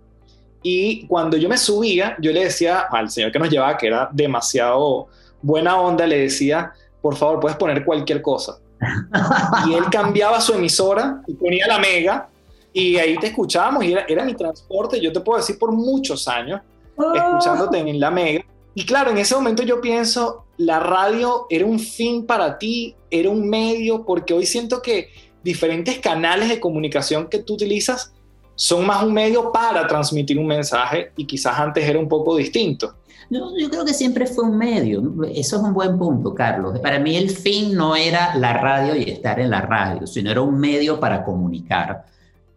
Y 0.63 1.07
cuando 1.07 1.37
yo 1.37 1.49
me 1.49 1.59
subía, 1.59 2.17
yo 2.21 2.31
le 2.31 2.45
decía 2.45 2.87
al 2.91 3.11
señor 3.11 3.33
que 3.33 3.39
nos 3.39 3.51
llevaba 3.51 3.77
que 3.77 3.89
era 3.89 4.09
demasiado 4.13 5.09
buena 5.41 5.81
onda, 5.81 6.07
le 6.07 6.19
decía, 6.19 6.73
por 7.01 7.17
favor, 7.17 7.41
puedes 7.41 7.57
poner 7.57 7.85
cualquier 7.85 8.23
cosa. 8.23 8.59
y 9.67 9.75
él 9.75 9.85
cambiaba 9.91 10.41
su 10.41 10.55
emisora 10.55 11.23
y 11.27 11.35
ponía 11.35 11.67
la 11.67 11.79
mega 11.79 12.29
y 12.73 12.97
ahí 12.97 13.17
te 13.19 13.29
escuchábamos 13.29 13.85
y 13.85 13.93
era, 13.93 14.05
era 14.09 14.25
mi 14.25 14.35
transporte, 14.35 15.01
yo 15.01 15.13
te 15.13 15.21
puedo 15.21 15.39
decir, 15.39 15.59
por 15.59 15.73
muchos 15.73 16.27
años, 16.29 16.61
ah. 16.99 17.13
escuchándote 17.15 17.79
en 17.79 18.01
la 18.01 18.11
mega. 18.11 18.45
Y 18.75 18.87
claro, 18.87 19.11
en 19.11 19.19
ese 19.19 19.35
momento 19.35 19.63
yo 19.63 19.81
pienso, 19.81 20.47
la 20.57 20.81
radio 20.81 21.47
era 21.51 21.67
un 21.67 21.79
fin 21.79 22.25
para 22.27 22.59
ti, 22.59 22.97
era 23.11 23.29
un 23.29 23.49
medio, 23.49 24.05
porque 24.05 24.33
hoy 24.33 24.47
siento 24.47 24.81
que 24.81 25.11
diferentes 25.43 25.99
canales 25.99 26.49
de 26.49 26.61
comunicación 26.61 27.29
que 27.29 27.39
tú 27.39 27.55
utilizas 27.55 28.13
son 28.55 28.87
más 28.87 29.03
un 29.03 29.13
medio 29.13 29.51
para 29.51 29.87
transmitir 29.87 30.39
un 30.39 30.47
mensaje 30.47 31.13
y 31.17 31.27
quizás 31.27 31.59
antes 31.59 31.87
era 31.87 31.99
un 31.99 32.09
poco 32.09 32.37
distinto. 32.37 32.95
No, 33.33 33.59
yo 33.59 33.71
creo 33.71 33.83
que 33.83 33.95
siempre 33.95 34.27
fue 34.27 34.45
un 34.45 34.59
medio. 34.59 35.01
Eso 35.35 35.57
es 35.57 35.63
un 35.63 35.73
buen 35.73 35.97
punto, 35.97 36.35
Carlos. 36.35 36.79
Para 36.81 36.99
mí 36.99 37.17
el 37.17 37.31
fin 37.31 37.75
no 37.75 37.97
era 37.97 38.37
la 38.37 38.53
radio 38.53 38.95
y 38.95 39.09
estar 39.09 39.41
en 39.41 39.49
la 39.49 39.63
radio, 39.63 40.07
sino 40.07 40.31
era 40.31 40.43
un 40.43 40.61
medio 40.61 41.01
para 41.01 41.25
comunicar. 41.25 42.05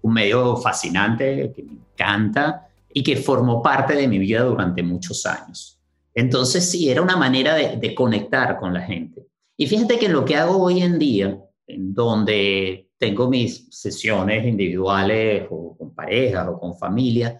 Un 0.01 0.13
medio 0.13 0.57
fascinante 0.57 1.53
que 1.55 1.63
me 1.63 1.71
encanta 1.71 2.67
y 2.93 3.01
que 3.03 3.15
formó 3.15 3.63
parte 3.63 3.95
de 3.95 4.05
mi 4.09 4.19
vida 4.19 4.41
durante 4.43 4.83
muchos 4.83 5.25
años. 5.25 5.79
Entonces 6.13 6.69
sí, 6.69 6.89
era 6.89 7.01
una 7.01 7.15
manera 7.15 7.55
de, 7.55 7.77
de 7.77 7.95
conectar 7.95 8.59
con 8.59 8.73
la 8.73 8.81
gente. 8.81 9.25
Y 9.55 9.67
fíjate 9.67 9.97
que 9.97 10.09
lo 10.09 10.25
que 10.25 10.35
hago 10.35 10.61
hoy 10.61 10.81
en 10.81 10.99
día, 10.99 11.39
en 11.67 11.93
donde 11.93 12.89
tengo 12.97 13.29
mis 13.29 13.69
sesiones 13.69 14.45
individuales 14.45 15.47
o 15.49 15.77
con 15.77 15.95
parejas 15.95 16.49
o 16.49 16.59
con 16.59 16.77
familia, 16.77 17.39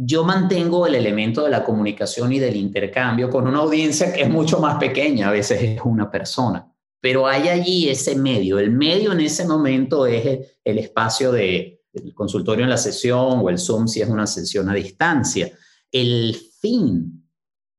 yo 0.00 0.22
mantengo 0.22 0.86
el 0.86 0.94
elemento 0.94 1.42
de 1.42 1.50
la 1.50 1.64
comunicación 1.64 2.32
y 2.32 2.38
del 2.38 2.54
intercambio 2.54 3.28
con 3.28 3.48
una 3.48 3.58
audiencia 3.58 4.12
que 4.12 4.22
es 4.22 4.30
mucho 4.30 4.60
más 4.60 4.78
pequeña, 4.78 5.28
a 5.28 5.32
veces 5.32 5.60
es 5.60 5.80
una 5.84 6.08
persona, 6.08 6.72
pero 7.00 7.26
hay 7.26 7.48
allí 7.48 7.88
ese 7.88 8.14
medio. 8.14 8.60
El 8.60 8.70
medio 8.70 9.10
en 9.10 9.18
ese 9.18 9.44
momento 9.44 10.06
es 10.06 10.50
el 10.62 10.78
espacio 10.78 11.32
de, 11.32 11.82
del 11.92 12.14
consultorio 12.14 12.62
en 12.62 12.70
la 12.70 12.76
sesión 12.76 13.40
o 13.40 13.50
el 13.50 13.58
Zoom 13.58 13.88
si 13.88 14.00
es 14.00 14.08
una 14.08 14.28
sesión 14.28 14.68
a 14.68 14.74
distancia. 14.74 15.50
El 15.90 16.36
fin 16.60 17.28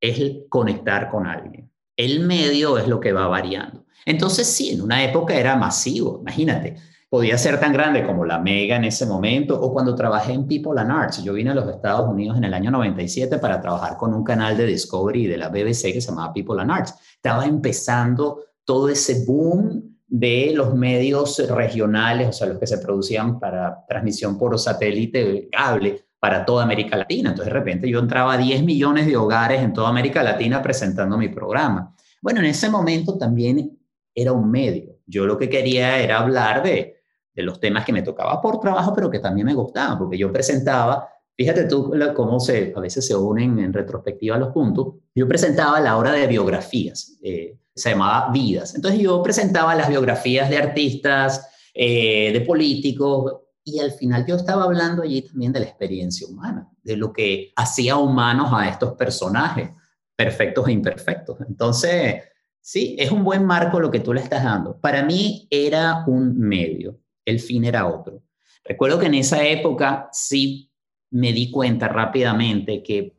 es 0.01 0.19
conectar 0.49 1.09
con 1.09 1.25
alguien. 1.25 1.71
El 1.95 2.19
medio 2.19 2.77
es 2.77 2.87
lo 2.89 2.99
que 2.99 3.13
va 3.13 3.27
variando. 3.27 3.85
Entonces, 4.05 4.45
sí, 4.45 4.71
en 4.71 4.81
una 4.81 5.05
época 5.05 5.35
era 5.35 5.55
masivo, 5.55 6.19
imagínate 6.19 6.75
podía 7.09 7.37
ser 7.39 7.59
tan 7.59 7.73
grande 7.73 8.05
como 8.05 8.23
la 8.23 8.39
Mega 8.39 8.75
en 8.75 8.83
ese 8.83 9.05
momento, 9.05 9.59
o 9.59 9.73
cuando 9.73 9.95
trabajé 9.95 10.33
en 10.33 10.47
People 10.47 10.79
and 10.79 10.91
Arts. 10.91 11.23
Yo 11.23 11.33
vine 11.33 11.49
a 11.49 11.55
los 11.55 11.67
Estados 11.67 12.07
Unidos 12.07 12.37
en 12.37 12.43
el 12.43 12.53
año 12.53 12.69
97 12.69 13.39
para 13.39 13.59
trabajar 13.59 13.97
con 13.97 14.13
un 14.13 14.23
canal 14.23 14.55
de 14.55 14.67
Discovery 14.67 15.25
de 15.25 15.37
la 15.37 15.49
BBC 15.49 15.91
que 15.91 16.01
se 16.01 16.09
llamaba 16.09 16.33
People 16.33 16.61
and 16.61 16.71
Arts. 16.71 16.93
Estaba 17.15 17.45
empezando 17.45 18.43
todo 18.63 18.89
ese 18.89 19.25
boom 19.25 19.97
de 20.07 20.53
los 20.55 20.75
medios 20.75 21.39
regionales, 21.49 22.29
o 22.29 22.33
sea, 22.33 22.47
los 22.47 22.59
que 22.59 22.67
se 22.67 22.77
producían 22.77 23.39
para 23.39 23.85
transmisión 23.87 24.37
por 24.37 24.57
satélite 24.59 25.49
cable 25.51 26.05
para 26.19 26.45
toda 26.45 26.63
América 26.63 26.95
Latina. 26.95 27.29
Entonces, 27.29 27.53
de 27.53 27.59
repente 27.59 27.89
yo 27.89 27.99
entraba 27.99 28.33
a 28.33 28.37
10 28.37 28.63
millones 28.63 29.07
de 29.07 29.17
hogares 29.17 29.61
en 29.61 29.73
toda 29.73 29.89
América 29.89 30.21
Latina 30.21 30.61
presentando 30.61 31.17
mi 31.17 31.29
programa. 31.29 31.95
Bueno, 32.21 32.39
en 32.39 32.47
ese 32.47 32.69
momento 32.69 33.17
también 33.17 33.79
era 34.13 34.33
un 34.33 34.51
medio. 34.51 34.97
Yo 35.05 35.25
lo 35.25 35.37
que 35.37 35.49
quería 35.49 35.99
era 35.99 36.19
hablar 36.19 36.63
de, 36.63 36.98
de 37.39 37.45
los 37.45 37.57
temas 37.57 37.85
que 37.85 37.93
me 37.93 38.01
tocaba 38.01 38.41
por 38.41 38.59
trabajo, 38.59 38.93
pero 38.93 39.09
que 39.09 39.19
también 39.19 39.47
me 39.47 39.53
gustaban, 39.53 39.97
porque 39.97 40.17
yo 40.17 40.29
presentaba, 40.29 41.07
fíjate 41.37 41.63
tú 41.63 41.93
cómo 42.13 42.37
se, 42.37 42.73
a 42.75 42.81
veces 42.81 43.07
se 43.07 43.15
unen 43.15 43.59
en 43.59 43.71
retrospectiva 43.71 44.37
los 44.37 44.51
puntos, 44.51 44.95
yo 45.15 45.25
presentaba 45.25 45.79
la 45.79 45.95
hora 45.95 46.11
de 46.11 46.27
biografías, 46.27 47.17
eh, 47.23 47.57
se 47.73 47.91
llamaba 47.91 48.29
Vidas. 48.33 48.75
Entonces 48.75 48.99
yo 48.99 49.23
presentaba 49.23 49.73
las 49.73 49.87
biografías 49.87 50.49
de 50.49 50.57
artistas, 50.57 51.47
eh, 51.73 52.33
de 52.33 52.41
políticos, 52.41 53.37
y 53.63 53.79
al 53.79 53.91
final 53.91 54.25
yo 54.25 54.35
estaba 54.35 54.65
hablando 54.65 55.01
allí 55.01 55.21
también 55.21 55.53
de 55.53 55.61
la 55.61 55.67
experiencia 55.67 56.27
humana, 56.27 56.69
de 56.83 56.97
lo 56.97 57.13
que 57.13 57.53
hacía 57.55 57.95
humanos 57.95 58.49
a 58.51 58.67
estos 58.67 58.95
personajes, 58.95 59.69
perfectos 60.13 60.67
e 60.67 60.73
imperfectos. 60.73 61.37
Entonces, 61.47 62.15
sí, 62.59 62.97
es 62.99 63.11
un 63.11 63.23
buen 63.23 63.45
marco 63.45 63.79
lo 63.79 63.91
que 63.91 64.01
tú 64.01 64.13
le 64.13 64.19
estás 64.19 64.43
dando. 64.43 64.77
Para 64.81 65.03
mí 65.03 65.47
era 65.49 66.03
un 66.05 66.37
medio 66.37 66.98
el 67.29 67.39
fin 67.39 67.65
era 67.65 67.87
otro. 67.87 68.21
Recuerdo 68.63 68.99
que 68.99 69.07
en 69.07 69.15
esa 69.15 69.43
época 69.45 70.09
sí 70.11 70.71
me 71.11 71.33
di 71.33 71.49
cuenta 71.51 71.87
rápidamente 71.87 72.83
que 72.83 73.15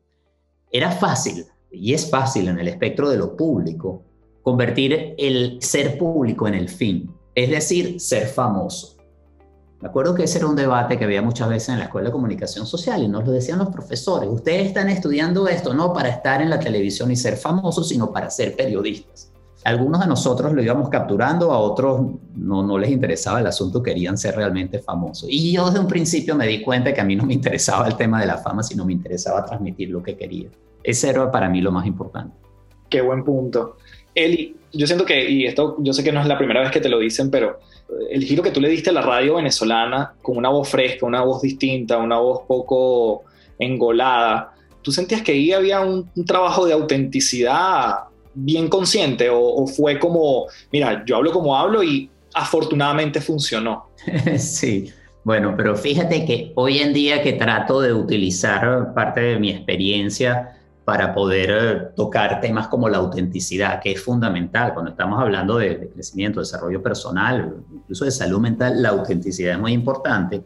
era 0.71 0.91
fácil, 0.91 1.45
y 1.71 1.93
es 1.93 2.09
fácil 2.09 2.47
en 2.47 2.59
el 2.59 2.67
espectro 2.67 3.09
de 3.09 3.17
lo 3.17 3.35
público, 3.35 4.05
convertir 4.41 5.15
el 5.17 5.57
ser 5.61 5.97
público 5.97 6.47
en 6.47 6.55
el 6.55 6.69
fin, 6.69 7.13
es 7.35 7.49
decir, 7.49 7.99
ser 7.99 8.27
famoso. 8.27 8.97
Me 9.81 9.89
acuerdo 9.89 10.13
que 10.13 10.23
ese 10.23 10.37
era 10.37 10.47
un 10.47 10.55
debate 10.55 10.97
que 10.97 11.05
había 11.05 11.23
muchas 11.23 11.49
veces 11.49 11.69
en 11.69 11.79
la 11.79 11.85
Escuela 11.85 12.09
de 12.09 12.13
Comunicación 12.13 12.67
Social 12.67 13.01
y 13.01 13.07
nos 13.07 13.25
lo 13.25 13.31
decían 13.31 13.57
los 13.57 13.69
profesores. 13.69 14.29
Ustedes 14.29 14.67
están 14.67 14.89
estudiando 14.89 15.47
esto 15.47 15.73
no 15.73 15.91
para 15.91 16.09
estar 16.09 16.39
en 16.41 16.51
la 16.51 16.59
televisión 16.59 17.09
y 17.09 17.15
ser 17.15 17.35
famosos, 17.35 17.89
sino 17.89 18.11
para 18.11 18.29
ser 18.29 18.55
periodistas. 18.55 19.30
Algunos 19.63 20.01
de 20.01 20.07
nosotros 20.07 20.53
lo 20.53 20.63
íbamos 20.63 20.89
capturando, 20.89 21.51
a 21.51 21.59
otros 21.59 22.01
no, 22.35 22.63
no 22.63 22.77
les 22.79 22.89
interesaba 22.89 23.39
el 23.39 23.47
asunto, 23.47 23.83
querían 23.83 24.17
ser 24.17 24.35
realmente 24.35 24.79
famosos. 24.79 25.29
Y 25.29 25.53
yo 25.53 25.65
desde 25.67 25.79
un 25.79 25.87
principio 25.87 26.35
me 26.35 26.47
di 26.47 26.61
cuenta 26.61 26.93
que 26.93 27.01
a 27.01 27.03
mí 27.03 27.15
no 27.15 27.25
me 27.25 27.33
interesaba 27.33 27.87
el 27.87 27.95
tema 27.95 28.19
de 28.19 28.25
la 28.25 28.37
fama, 28.37 28.63
sino 28.63 28.85
me 28.85 28.93
interesaba 28.93 29.45
transmitir 29.45 29.89
lo 29.89 30.01
que 30.01 30.17
quería. 30.17 30.49
Ese 30.83 31.09
era 31.09 31.31
para 31.31 31.47
mí 31.47 31.61
lo 31.61 31.71
más 31.71 31.85
importante. 31.85 32.35
Qué 32.89 33.01
buen 33.01 33.23
punto. 33.23 33.77
Eli, 34.15 34.55
yo 34.73 34.87
siento 34.87 35.05
que, 35.05 35.29
y 35.29 35.45
esto 35.45 35.77
yo 35.79 35.93
sé 35.93 36.03
que 36.03 36.11
no 36.11 36.21
es 36.21 36.27
la 36.27 36.39
primera 36.39 36.61
vez 36.61 36.71
que 36.71 36.81
te 36.81 36.89
lo 36.89 36.97
dicen, 36.97 37.29
pero 37.29 37.59
el 38.09 38.23
giro 38.23 38.41
que 38.41 38.51
tú 38.51 38.61
le 38.61 38.69
diste 38.69 38.89
a 38.89 38.93
la 38.93 39.01
radio 39.01 39.35
venezolana 39.35 40.13
con 40.23 40.37
una 40.37 40.49
voz 40.49 40.69
fresca, 40.69 41.05
una 41.05 41.21
voz 41.21 41.43
distinta, 41.43 41.97
una 41.99 42.17
voz 42.17 42.41
poco 42.47 43.25
engolada, 43.59 44.53
¿tú 44.81 44.91
sentías 44.91 45.21
que 45.21 45.33
ahí 45.33 45.51
había 45.51 45.81
un 45.81 46.09
trabajo 46.25 46.65
de 46.65 46.73
autenticidad 46.73 48.10
bien 48.33 48.67
consciente 48.69 49.29
o, 49.31 49.65
fue 49.67 49.99
como, 49.99 50.47
mira, 50.71 51.03
yo 51.05 51.17
hablo 51.17 51.31
como 51.31 51.55
hablo 51.55 51.83
y 51.83 52.09
afortunadamente 52.33 53.21
funcionó? 53.21 53.89
sí, 54.37 54.91
bueno, 55.23 55.53
pero 55.55 55.75
fíjate 55.75 56.25
que 56.25 56.51
hoy 56.55 56.79
en 56.79 56.93
día 56.93 57.21
que 57.21 57.33
trato 57.33 57.81
de 57.81 57.93
utilizar 57.93 58.93
parte 58.93 59.21
de 59.21 59.39
mi 59.39 59.51
experiencia 59.51 60.57
para 60.83 61.13
poder 61.13 61.49
eh, 61.51 61.87
tocar 61.95 62.41
temas 62.41 62.67
como 62.67 62.89
la 62.89 62.97
autenticidad, 62.97 63.79
que 63.79 63.91
es 63.91 64.01
fundamental 64.03 64.73
cuando 64.73 64.91
estamos 64.91 65.21
hablando 65.21 65.57
de, 65.57 65.77
de 65.77 65.89
crecimiento, 65.89 66.39
desarrollo 66.39 66.81
personal, 66.81 67.55
incluso 67.71 68.05
de 68.05 68.11
salud 68.11 68.39
mental, 68.39 68.81
la 68.81 68.89
autenticidad 68.89 69.53
es 69.53 69.59
muy 69.59 69.73
importante. 69.73 70.43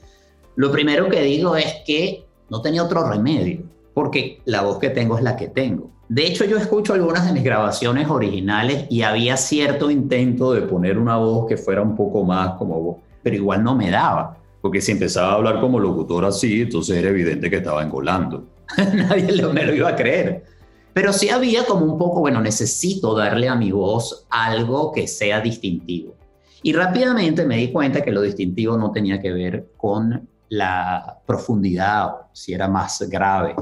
Lo 0.56 0.72
primero 0.72 1.10
que 1.10 1.22
digo 1.22 1.56
es 1.56 1.82
que 1.86 2.26
no 2.50 2.62
tenía 2.62 2.84
otro 2.84 3.10
remedio, 3.10 3.64
porque 3.94 4.42
la 4.46 4.62
voz 4.62 4.80
que 4.80 4.90
tengo 4.90 5.18
es 5.18 5.24
la 5.24 5.36
que 5.36 5.48
tengo. 5.48 5.95
De 6.08 6.28
hecho, 6.28 6.46
yo 6.46 6.58
escucho 6.58 6.94
algunas 6.94 7.26
de 7.26 7.34
mis 7.34 7.44
grabaciones 7.44 8.08
originales 8.08 8.86
y 8.90 9.02
había 9.02 9.38
cierto 9.38 9.90
intento 9.90 10.54
de 10.54 10.62
poner 10.62 11.00
una 11.00 11.18
voz 11.18 11.48
que 11.48 11.58
fuera 11.58 11.82
un 11.82 11.96
poco 11.96 12.24
más 12.24 12.52
como 12.58 12.80
voz, 12.80 12.98
pero 13.24 13.36
igual 13.36 13.64
no 13.64 13.76
me 13.76 13.90
daba, 13.90 14.38
porque 14.62 14.82
si 14.82 14.92
empezaba 14.92 15.32
a 15.32 15.36
hablar 15.36 15.60
como 15.60 15.80
locutor 15.80 16.26
así, 16.26 16.62
entonces 16.62 16.98
era 16.98 17.10
evidente 17.10 17.50
que 17.50 17.58
estaba 17.58 17.82
engolando. 17.82 18.46
Nadie 18.78 19.42
me 19.52 19.66
lo 19.66 19.74
iba 19.74 19.90
a 19.90 19.96
creer. 19.96 20.44
Pero 20.94 21.12
sí 21.12 21.30
había 21.30 21.66
como 21.66 21.86
un 21.86 21.98
poco, 21.98 22.22
bueno, 22.22 22.40
necesito 22.40 23.16
darle 23.16 23.50
a 23.50 23.56
mi 23.56 23.72
voz 23.72 24.28
algo 24.30 24.92
que 24.92 25.08
sea 25.08 25.42
distintivo. 25.42 26.16
Y 26.62 26.74
rápidamente 26.74 27.46
me 27.46 27.58
di 27.58 27.72
cuenta 27.72 28.02
que 28.02 28.12
lo 28.12 28.22
distintivo 28.22 28.78
no 28.78 28.92
tenía 28.92 29.20
que 29.20 29.34
ver 29.34 29.72
con 29.76 30.30
la 30.50 31.20
profundidad, 31.26 32.12
si 32.32 32.54
era 32.54 32.68
más 32.68 33.02
grave, 33.10 33.56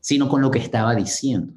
sino 0.00 0.28
con 0.28 0.40
lo 0.40 0.50
que 0.50 0.58
estaba 0.58 0.94
diciendo. 0.94 1.52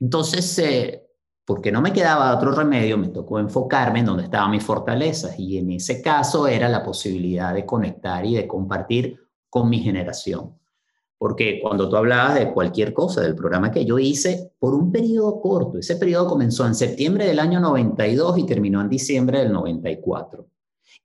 Entonces, 0.00 0.58
eh, 0.58 1.06
porque 1.44 1.70
no 1.70 1.80
me 1.80 1.92
quedaba 1.92 2.34
otro 2.34 2.50
remedio, 2.50 2.98
me 2.98 3.08
tocó 3.08 3.38
enfocarme 3.38 4.00
en 4.00 4.06
donde 4.06 4.24
estaban 4.24 4.50
mis 4.50 4.64
fortalezas 4.64 5.38
y 5.38 5.58
en 5.58 5.70
ese 5.70 6.02
caso 6.02 6.48
era 6.48 6.68
la 6.68 6.82
posibilidad 6.82 7.54
de 7.54 7.64
conectar 7.64 8.26
y 8.26 8.34
de 8.34 8.48
compartir 8.48 9.16
con 9.48 9.70
mi 9.70 9.78
generación. 9.78 10.58
Porque 11.18 11.60
cuando 11.62 11.88
tú 11.88 11.96
hablabas 11.96 12.34
de 12.34 12.52
cualquier 12.52 12.92
cosa, 12.92 13.22
del 13.22 13.34
programa 13.34 13.70
que 13.70 13.86
yo 13.86 13.98
hice, 13.98 14.52
por 14.58 14.74
un 14.74 14.92
periodo 14.92 15.40
corto, 15.40 15.78
ese 15.78 15.96
periodo 15.96 16.28
comenzó 16.28 16.66
en 16.66 16.74
septiembre 16.74 17.26
del 17.26 17.38
año 17.38 17.60
92 17.60 18.38
y 18.38 18.44
terminó 18.44 18.80
en 18.82 18.90
diciembre 18.90 19.38
del 19.38 19.52
94. 19.52 20.46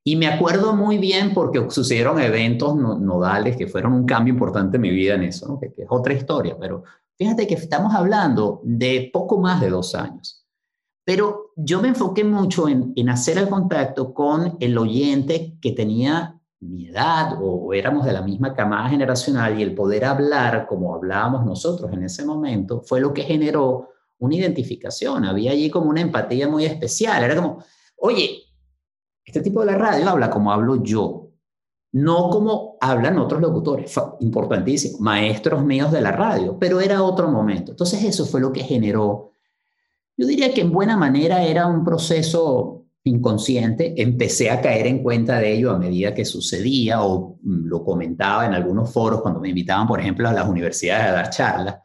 Y 0.04 0.16
me 0.16 0.28
acuerdo 0.28 0.76
muy 0.76 0.98
bien 0.98 1.34
porque 1.34 1.64
sucedieron 1.70 2.20
eventos 2.20 2.76
nodales 2.76 3.56
que 3.56 3.68
fueron 3.68 3.94
un 3.94 4.06
cambio 4.06 4.34
importante 4.34 4.78
en 4.78 4.82
mi 4.82 4.90
vida 4.90 5.14
en 5.14 5.24
eso, 5.24 5.60
que, 5.60 5.72
que, 5.72 5.84
es 5.84 5.88
otra 5.90 6.14
historia, 6.14 6.58
pero 6.60 6.84
Fíjate 7.22 7.46
que 7.46 7.54
estamos 7.54 7.94
hablando 7.94 8.62
de 8.64 9.12
poco 9.14 9.38
más 9.38 9.62
de 9.62 9.70
dos 9.70 9.94
años. 9.94 10.44
Pero 11.06 11.52
yo 11.56 11.80
me 11.80 11.90
enfoqué 11.90 12.24
mucho 12.24 12.68
en, 12.68 13.10
hacer 13.10 13.38
el 13.38 13.48
contacto 13.48 14.12
con 14.12 14.58
el 14.60 14.76
oyente 14.76 15.56
que 15.62 15.72
tenía 15.74 16.42
mi 16.62 16.88
edad 16.88 17.38
o 17.40 17.76
éramos 17.76 18.08
de 18.08 18.14
la 18.14 18.24
misma 18.24 18.56
camada 18.56 18.90
generacional 18.90 19.60
y 19.60 19.62
el 19.62 19.76
poder 19.76 20.04
hablar 20.04 20.66
como 20.66 20.96
hablábamos 20.96 21.46
nosotros 21.46 21.94
en 21.94 22.02
ese 22.06 22.26
momento 22.26 22.82
fue 22.82 23.00
lo 23.00 23.14
que 23.14 23.22
generó 23.22 23.90
una 24.18 24.34
identificación, 24.38 25.24
había 25.24 25.52
allí 25.52 25.70
como 25.70 25.92
una 25.92 26.02
empatía 26.02 26.48
muy 26.48 26.66
especial. 26.66 27.24
Era 27.24 27.36
como, 27.36 27.64
oye, 27.98 28.46
este 29.24 29.42
tipo 29.42 29.60
de 29.60 29.68
la 29.68 29.78
radio 29.78 30.10
habla 30.10 30.32
como 30.32 30.52
hablo 30.52 30.82
yo, 30.82 31.30
no 31.92 32.32
como 32.32 32.71
hablan 32.82 33.20
otros 33.20 33.40
locutores, 33.40 33.94
importantísimo, 34.22 34.98
maestros 35.00 35.64
míos 35.64 35.92
de 35.92 36.02
la 36.02 36.12
radio, 36.12 36.58
pero 36.60 36.82
era 36.82 37.04
otro 37.04 37.30
momento. 37.30 37.72
Entonces 37.72 38.04
eso 38.04 38.26
fue 38.26 38.42
lo 38.42 38.52
que 38.52 38.64
generó, 38.64 39.32
yo 40.18 40.26
diría 40.26 40.52
que 40.54 40.62
en 40.62 40.72
buena 40.72 40.98
manera 40.98 41.44
era 41.44 41.68
un 41.68 41.86
proceso 41.86 42.86
inconsciente, 43.04 44.02
empecé 44.02 44.50
a 44.50 44.62
caer 44.62 44.88
en 44.88 45.04
cuenta 45.04 45.40
de 45.40 45.54
ello 45.54 45.72
a 45.72 45.78
medida 45.78 46.14
que 46.14 46.26
sucedía 46.26 47.04
o 47.04 47.38
mm, 47.44 47.68
lo 47.68 47.84
comentaba 47.84 48.48
en 48.48 48.54
algunos 48.56 48.92
foros 48.92 49.22
cuando 49.22 49.40
me 49.40 49.50
invitaban, 49.50 49.88
por 49.88 50.00
ejemplo, 50.00 50.28
a 50.28 50.34
las 50.34 50.48
universidades 50.48 51.06
a 51.06 51.12
dar 51.12 51.30
charlas, 51.30 51.76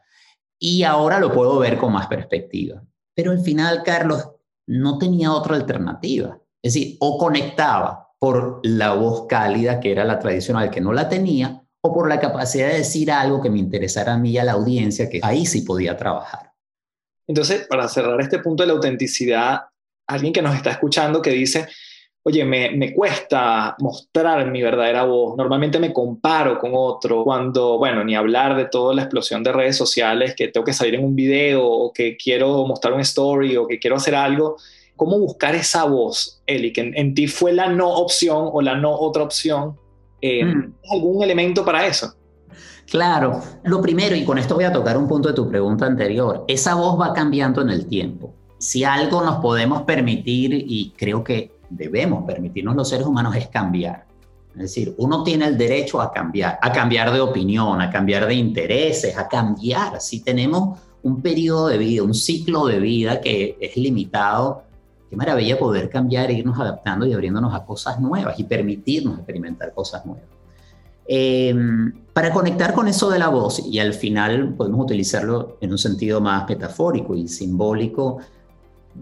y 0.59 0.81
ahora 0.81 1.19
lo 1.19 1.31
puedo 1.31 1.59
ver 1.59 1.77
con 1.77 1.93
más 1.93 2.07
perspectiva. 2.07 2.83
Pero 3.13 3.31
al 3.31 3.39
final, 3.39 3.83
Carlos, 3.83 4.29
no 4.65 4.97
tenía 4.97 5.31
otra 5.31 5.55
alternativa. 5.55 6.39
Es 6.61 6.73
decir, 6.73 6.97
o 6.99 7.19
conectaba 7.19 8.06
por 8.19 8.59
la 8.63 8.93
voz 8.93 9.27
cálida, 9.27 9.79
que 9.79 9.91
era 9.91 10.03
la 10.03 10.19
tradicional, 10.19 10.69
que 10.69 10.81
no 10.81 10.93
la 10.93 11.07
tenía, 11.07 11.61
o 11.81 11.93
por 11.93 12.09
la 12.09 12.19
capacidad 12.19 12.69
de 12.69 12.79
decir 12.79 13.11
algo 13.11 13.41
que 13.41 13.49
me 13.49 13.59
interesara 13.59 14.13
a 14.13 14.17
mí 14.17 14.31
y 14.31 14.37
a 14.37 14.43
la 14.43 14.53
audiencia, 14.53 15.09
que 15.09 15.19
ahí 15.23 15.45
sí 15.45 15.61
podía 15.61 15.95
trabajar. 15.95 16.51
Entonces, 17.27 17.67
para 17.67 17.87
cerrar 17.87 18.19
este 18.21 18.39
punto 18.39 18.63
de 18.63 18.67
la 18.67 18.73
autenticidad, 18.73 19.61
alguien 20.07 20.33
que 20.33 20.41
nos 20.41 20.55
está 20.55 20.71
escuchando 20.71 21.21
que 21.21 21.31
dice, 21.31 21.67
oye, 22.23 22.43
me, 22.43 22.71
me, 22.71 22.93
cuesta 22.93 23.75
mostrar 23.79 24.49
mi 24.49 24.61
verdadera 24.61 25.03
voz, 25.03 25.37
normalmente 25.37 25.79
me 25.79 25.93
comparo 25.93 26.57
con 26.57 26.71
otro, 26.73 27.23
cuando, 27.23 27.77
bueno, 27.77 28.03
ni 28.03 28.15
hablar 28.15 28.55
de 28.55 28.65
toda 28.65 28.93
la 28.93 29.03
explosión 29.03 29.43
de 29.43 29.51
redes 29.51 29.77
sociales, 29.77 30.35
que 30.35 30.47
tengo 30.47 30.65
que 30.65 30.73
salir 30.73 30.95
en 30.95 31.05
un 31.05 31.15
video 31.15 31.65
o 31.65 31.93
que 31.93 32.17
quiero 32.17 32.65
mostrar 32.65 32.93
un 32.93 33.01
story 33.01 33.55
o 33.57 33.67
que 33.67 33.79
quiero 33.79 33.97
hacer 33.97 34.15
algo, 34.15 34.57
¿cómo 34.97 35.17
buscar 35.19 35.55
esa 35.55 35.85
voz, 35.85 36.41
Eli, 36.45 36.73
que 36.73 36.91
en, 36.93 37.13
ti 37.13 37.27
fue 37.27 37.53
la 37.53 37.69
no 37.69 37.89
opción 37.89 38.49
o 38.51 38.61
la 38.61 38.75
no 38.75 38.93
otra 38.93 39.23
opción? 39.23 39.77
Eh, 40.19 40.43
mm. 40.43 40.73
¿Algún 40.91 41.23
elemento 41.23 41.63
para 41.63 41.87
eso? 41.87 42.13
Claro, 42.89 43.41
lo 43.63 43.81
primero, 43.81 44.15
y 44.15 44.25
con 44.25 44.37
esto 44.37 44.55
voy 44.55 44.63
a 44.63 44.71
tocar 44.71 44.97
un 44.97 45.07
punto 45.07 45.29
de 45.29 45.35
tu 45.35 45.47
pregunta 45.47 45.85
anterior, 45.85 46.43
esa 46.47 46.75
voz 46.75 46.99
va 46.99 47.13
cambiando 47.13 47.61
en 47.61 47.69
el 47.69 47.85
tiempo. 47.87 48.33
Si 48.57 48.83
algo 48.83 49.21
nos 49.21 49.37
podemos 49.37 49.83
permitir, 49.83 50.53
y 50.53 50.93
creo 50.97 51.23
que 51.23 51.51
debemos 51.69 52.25
permitirnos 52.25 52.75
los 52.75 52.89
seres 52.89 53.05
humanos, 53.05 53.35
es 53.35 53.47
cambiar. 53.47 54.05
Es 54.55 54.61
decir, 54.61 54.95
uno 54.97 55.23
tiene 55.23 55.45
el 55.45 55.57
derecho 55.57 56.01
a 56.01 56.11
cambiar, 56.11 56.57
a 56.61 56.71
cambiar 56.71 57.11
de 57.11 57.19
opinión, 57.19 57.79
a 57.79 57.91
cambiar 57.91 58.25
de 58.25 58.33
intereses, 58.33 59.15
a 59.15 59.27
cambiar. 59.27 60.01
Si 60.01 60.21
tenemos 60.21 60.79
un 61.03 61.21
periodo 61.21 61.67
de 61.67 61.77
vida, 61.77 62.03
un 62.03 62.15
ciclo 62.15 62.65
de 62.65 62.79
vida 62.79 63.21
que 63.21 63.57
es 63.61 63.77
limitado, 63.77 64.63
qué 65.09 65.15
maravilla 65.15 65.57
poder 65.57 65.89
cambiar, 65.89 66.29
e 66.29 66.33
irnos 66.33 66.59
adaptando 66.59 67.05
y 67.05 67.13
abriéndonos 67.13 67.53
a 67.53 67.65
cosas 67.65 67.99
nuevas 67.99 68.39
y 68.39 68.43
permitirnos 68.43 69.17
experimentar 69.17 69.73
cosas 69.73 70.05
nuevas. 70.05 70.25
Em, 71.07 71.93
para 72.11 72.33
conectar 72.33 72.73
con 72.73 72.87
eso 72.87 73.09
de 73.09 73.19
la 73.19 73.29
voz, 73.29 73.65
y 73.65 73.79
al 73.79 73.93
final 73.93 74.55
podemos 74.55 74.81
utilizarlo 74.81 75.57
en 75.61 75.71
un 75.71 75.77
sentido 75.77 76.19
más 76.19 76.47
metafórico 76.49 77.15
y 77.15 77.27
simbólico, 77.27 78.17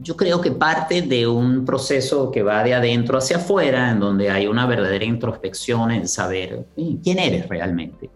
yo 0.02 0.16
creo 0.16 0.42
que 0.42 0.52
parte 0.52 1.02
de 1.02 1.26
un 1.26 1.66
proceso 1.66 2.30
que 2.30 2.44
va 2.44 2.64
de 2.64 2.76
adentro 2.76 3.18
hacia 3.18 3.38
afuera, 3.38 3.92
en 3.92 4.00
donde 4.00 4.30
hay 4.30 4.46
una 4.46 4.68
verdadera 4.68 5.06
introspección 5.06 5.92
en 5.92 6.08
saber 6.08 6.68
quién 7.02 7.18
eres 7.18 7.48
realmente. 7.48 8.10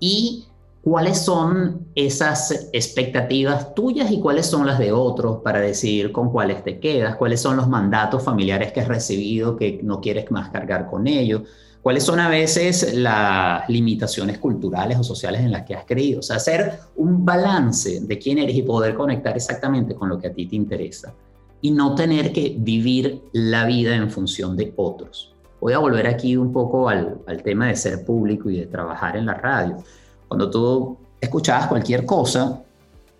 Y 0.00 0.47
cuáles 0.88 1.18
son 1.18 1.86
esas 1.94 2.70
expectativas 2.72 3.74
tuyas 3.74 4.10
y 4.10 4.20
cuáles 4.20 4.46
son 4.46 4.66
las 4.66 4.78
de 4.78 4.90
otros 4.90 5.42
para 5.42 5.60
decidir 5.60 6.12
con 6.12 6.30
cuáles 6.30 6.64
te 6.64 6.80
quedas, 6.80 7.16
cuáles 7.16 7.42
son 7.42 7.58
los 7.58 7.68
mandatos 7.68 8.22
familiares 8.22 8.72
que 8.72 8.80
has 8.80 8.88
recibido 8.88 9.54
que 9.54 9.80
no 9.82 10.00
quieres 10.00 10.30
más 10.30 10.48
cargar 10.48 10.88
con 10.88 11.06
ellos, 11.06 11.42
cuáles 11.82 12.04
son 12.04 12.20
a 12.20 12.30
veces 12.30 12.94
las 12.94 13.68
limitaciones 13.68 14.38
culturales 14.38 14.98
o 14.98 15.04
sociales 15.04 15.42
en 15.42 15.52
las 15.52 15.64
que 15.64 15.74
has 15.74 15.84
creído. 15.84 16.20
O 16.20 16.22
sea, 16.22 16.36
hacer 16.36 16.78
un 16.96 17.22
balance 17.22 18.00
de 18.00 18.18
quién 18.18 18.38
eres 18.38 18.56
y 18.56 18.62
poder 18.62 18.94
conectar 18.94 19.36
exactamente 19.36 19.94
con 19.94 20.08
lo 20.08 20.18
que 20.18 20.28
a 20.28 20.32
ti 20.32 20.46
te 20.46 20.56
interesa 20.56 21.14
y 21.60 21.70
no 21.70 21.94
tener 21.94 22.32
que 22.32 22.56
vivir 22.58 23.20
la 23.32 23.66
vida 23.66 23.94
en 23.94 24.10
función 24.10 24.56
de 24.56 24.72
otros. 24.76 25.34
Voy 25.60 25.74
a 25.74 25.78
volver 25.78 26.06
aquí 26.06 26.36
un 26.36 26.50
poco 26.50 26.88
al, 26.88 27.18
al 27.26 27.42
tema 27.42 27.66
de 27.66 27.76
ser 27.76 28.06
público 28.06 28.48
y 28.48 28.58
de 28.58 28.66
trabajar 28.66 29.18
en 29.18 29.26
la 29.26 29.34
radio. 29.34 29.84
Cuando 30.28 30.50
tú 30.50 30.98
escuchabas 31.20 31.66
cualquier 31.66 32.04
cosa, 32.04 32.62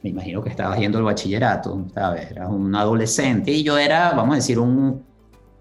me 0.03 0.11
imagino 0.11 0.43
que 0.43 0.51
estabas 0.51 0.79
yendo 0.79 0.99
al 0.99 1.05
bachillerato, 1.05 1.87
¿sabes? 1.93 2.31
Eras 2.31 2.51
un 2.51 2.75
adolescente 2.75 3.51
y 3.51 3.63
yo 3.63 3.77
era, 3.79 4.13
vamos 4.13 4.35
a 4.35 4.37
decir, 4.37 4.59
un 4.59 5.03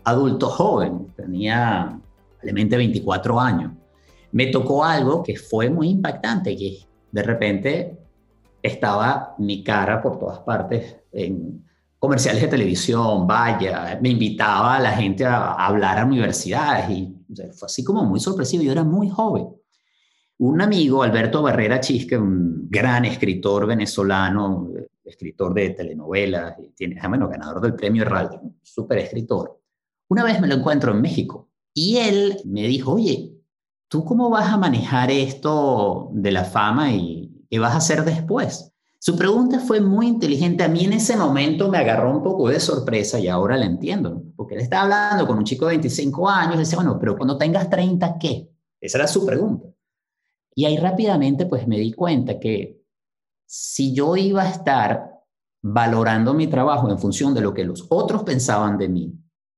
adulto 0.03 0.47
joven, 0.47 1.07
tenía 1.15 1.99
probablemente 2.29 2.77
24 2.77 3.39
años. 3.39 3.71
Me 4.31 4.47
tocó 4.47 4.83
algo 4.83 5.23
que 5.23 5.35
fue 5.35 5.69
muy 5.69 5.89
impactante, 5.89 6.55
que 6.55 6.79
de 7.11 7.23
repente 7.23 7.97
estaba 8.61 9.35
mi 9.37 9.63
cara 9.63 10.01
por 10.01 10.19
todas 10.19 10.39
partes 10.39 10.97
en 11.11 11.65
comerciales 11.99 12.41
de 12.43 12.47
televisión, 12.47 13.25
vaya, 13.25 13.97
me 14.01 14.09
invitaba 14.09 14.75
a 14.75 14.79
la 14.79 14.91
gente 14.91 15.25
a, 15.25 15.53
hablar 15.53 15.97
a 15.97 16.05
universidades 16.05 16.89
y 16.89 17.15
fue 17.53 17.65
así 17.65 17.83
como 17.83 18.03
muy 18.03 18.19
sorpresivo, 18.19 18.63
yo 18.63 18.71
era 18.71 18.83
muy 18.83 19.09
joven. 19.09 19.47
Un 20.39 20.61
amigo, 20.61 21.01
Alberto 21.01 21.41
Barrera 21.41 21.79
Chisque, 21.79 22.15
un 22.15 22.67
gran 22.69 23.05
escritor 23.05 23.65
venezolano, 23.65 24.69
escritor 25.03 25.53
de 25.53 25.71
telenovelas, 25.71 26.55
tiene, 26.75 26.99
ah, 27.01 27.07
bueno, 27.07 27.27
ganador 27.27 27.59
del 27.61 27.73
premio 27.73 28.03
Heraldo, 28.03 28.41
súper 28.61 28.99
escritor. 28.99 29.59
Una 30.09 30.23
vez 30.23 30.39
me 30.39 30.47
lo 30.47 30.55
encuentro 30.55 30.91
en 30.91 31.01
México 31.01 31.49
y 31.73 31.97
él 31.97 32.37
me 32.45 32.67
dijo, 32.67 32.93
oye, 32.93 33.33
¿tú 33.87 34.05
cómo 34.05 34.29
vas 34.29 34.51
a 34.53 34.57
manejar 34.57 35.09
esto 35.09 36.09
de 36.13 36.31
la 36.31 36.43
fama 36.43 36.91
y 36.91 37.45
qué 37.49 37.57
vas 37.57 37.73
a 37.73 37.77
hacer 37.77 38.05
después? 38.05 38.71
Su 38.99 39.17
pregunta 39.17 39.59
fue 39.59 39.81
muy 39.81 40.07
inteligente. 40.07 40.63
A 40.63 40.67
mí 40.67 40.85
en 40.85 40.93
ese 40.93 41.17
momento 41.17 41.69
me 41.69 41.79
agarró 41.79 42.15
un 42.15 42.23
poco 42.23 42.49
de 42.49 42.59
sorpresa 42.59 43.19
y 43.19 43.27
ahora 43.27 43.57
la 43.57 43.65
entiendo, 43.65 44.21
porque 44.35 44.53
él 44.53 44.61
estaba 44.61 44.83
hablando 44.83 45.25
con 45.25 45.37
un 45.39 45.45
chico 45.45 45.65
de 45.65 45.77
25 45.77 46.29
años 46.29 46.55
y 46.55 46.59
decía, 46.59 46.77
bueno, 46.77 46.97
pero 46.99 47.15
cuando 47.15 47.37
tengas 47.37 47.69
30, 47.69 48.17
¿qué? 48.19 48.51
Esa 48.79 48.99
era 48.99 49.07
su 49.07 49.25
pregunta. 49.25 49.67
Y 50.57 50.65
ahí 50.65 50.75
rápidamente 50.77 51.45
pues 51.45 51.67
me 51.67 51.77
di 51.77 51.93
cuenta 51.93 52.39
que 52.39 52.83
si 53.45 53.93
yo 53.93 54.15
iba 54.17 54.41
a 54.41 54.49
estar 54.49 55.21
valorando 55.61 56.33
mi 56.33 56.47
trabajo 56.47 56.89
en 56.89 56.97
función 56.97 57.35
de 57.35 57.41
lo 57.41 57.53
que 57.53 57.63
los 57.63 57.85
otros 57.89 58.23
pensaban 58.23 58.75
de 58.79 58.89
mí, 58.89 59.13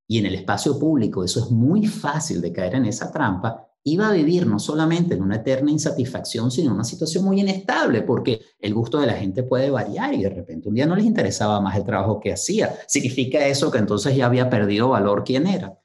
y 0.10 0.18
en 0.18 0.26
el 0.26 0.36
espacio 0.36 0.78
público 0.78 1.24
eso 1.24 1.40
es 1.40 1.52
muy 1.52 1.88
fácil 1.88 2.42
de 2.42 2.52
caer 2.52 2.76
en 2.76 2.86
esa 2.86 3.14
trampa, 3.14 3.66
iba 3.86 4.10
a 4.10 4.12
vivir 4.12 4.46
no 4.46 4.60
solamente 4.60 5.14
en 5.14 5.22
una 5.22 5.38
eterna 5.38 5.72
insatisfacción, 5.72 6.52
sino 6.52 6.68
en 6.68 6.76
una 6.76 6.84
situación 6.84 7.24
muy 7.24 7.40
inestable, 7.40 8.02
porque 8.02 8.42
el 8.60 8.74
gusto 8.74 9.00
de 9.00 9.08
la 9.08 9.14
gente 9.14 9.44
puede 9.44 9.70
variar 9.70 10.14
y 10.14 10.24
de 10.24 10.30
repente 10.30 10.68
un 10.68 10.76
día 10.76 10.86
no 10.86 10.98
les 10.98 11.06
interesaba 11.06 11.62
más 11.62 11.78
el 11.78 11.86
trabajo 11.86 12.20
que 12.20 12.34
hacía. 12.34 12.76
Significa 12.88 13.48
eso 13.48 13.72
que 13.72 13.78
entonces 13.78 14.18
ya 14.18 14.26
había 14.26 14.50
perdido 14.50 14.90
valor 14.90 15.24
quién 15.24 15.48
era. 15.48 15.80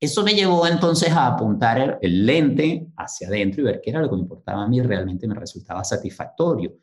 Eso 0.00 0.22
me 0.22 0.34
llevó 0.34 0.64
entonces 0.66 1.10
a 1.10 1.26
apuntar 1.26 1.98
el 2.00 2.24
lente 2.24 2.86
hacia 2.96 3.26
adentro 3.26 3.62
y 3.62 3.64
ver 3.64 3.80
qué 3.82 3.90
era 3.90 4.00
lo 4.00 4.08
que 4.08 4.14
me 4.14 4.22
importaba 4.22 4.62
a 4.62 4.68
mí, 4.68 4.80
realmente 4.80 5.26
me 5.26 5.34
resultaba 5.34 5.82
satisfactorio. 5.82 6.76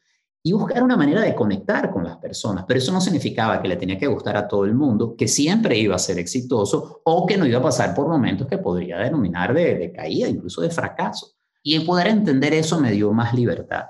Y 0.44 0.52
buscar 0.52 0.84
una 0.84 0.98
manera 0.98 1.22
de 1.22 1.34
conectar 1.34 1.90
con 1.90 2.04
las 2.04 2.18
personas. 2.18 2.66
Pero 2.68 2.78
eso 2.78 2.92
no 2.92 3.02
significaba 3.02 3.62
que 3.62 3.68
le 3.68 3.78
tenía 3.78 3.98
que 3.98 4.06
gustar 4.06 4.38
a 4.38 4.48
todo 4.48 4.66
el 4.66 4.76
mundo, 4.76 5.16
que 5.16 5.28
siempre 5.28 5.78
iba 5.78 5.96
a 5.96 6.00
ser 6.00 6.20
exitoso 6.20 7.02
o 7.04 7.26
que 7.26 7.38
no 7.38 7.48
iba 7.48 7.60
a 7.60 7.64
pasar 7.64 7.96
por 7.96 8.08
momentos 8.08 8.48
que 8.48 8.60
podría 8.60 9.00
denominar 9.00 9.54
de, 9.54 9.76
de 9.76 9.92
caída, 9.92 10.28
incluso 10.28 10.62
de 10.62 10.70
fracaso. 10.70 11.32
Y 11.64 11.76
el 11.76 11.86
poder 11.86 12.08
entender 12.08 12.54
eso 12.54 12.80
me 12.80 12.92
dio 12.92 13.12
más 13.12 13.34
libertad. 13.34 13.86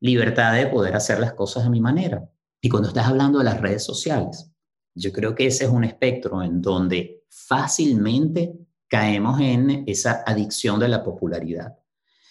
Libertad 0.00 0.54
de 0.54 0.66
poder 0.66 0.94
hacer 0.94 1.18
las 1.18 1.32
cosas 1.32 1.64
a 1.64 1.70
mi 1.70 1.80
manera. 1.80 2.28
Y 2.60 2.68
cuando 2.68 2.88
estás 2.88 3.06
hablando 3.06 3.38
de 3.38 3.44
las 3.46 3.60
redes 3.60 3.82
sociales, 3.82 4.52
yo 4.94 5.12
creo 5.12 5.34
que 5.34 5.46
ese 5.46 5.64
es 5.64 5.70
un 5.70 5.82
espectro 5.82 6.42
en 6.42 6.60
donde 6.60 7.24
fácilmente 7.28 8.65
caemos 8.88 9.40
en 9.40 9.84
esa 9.86 10.22
adicción 10.26 10.78
de 10.80 10.88
la 10.88 11.02
popularidad. 11.02 11.76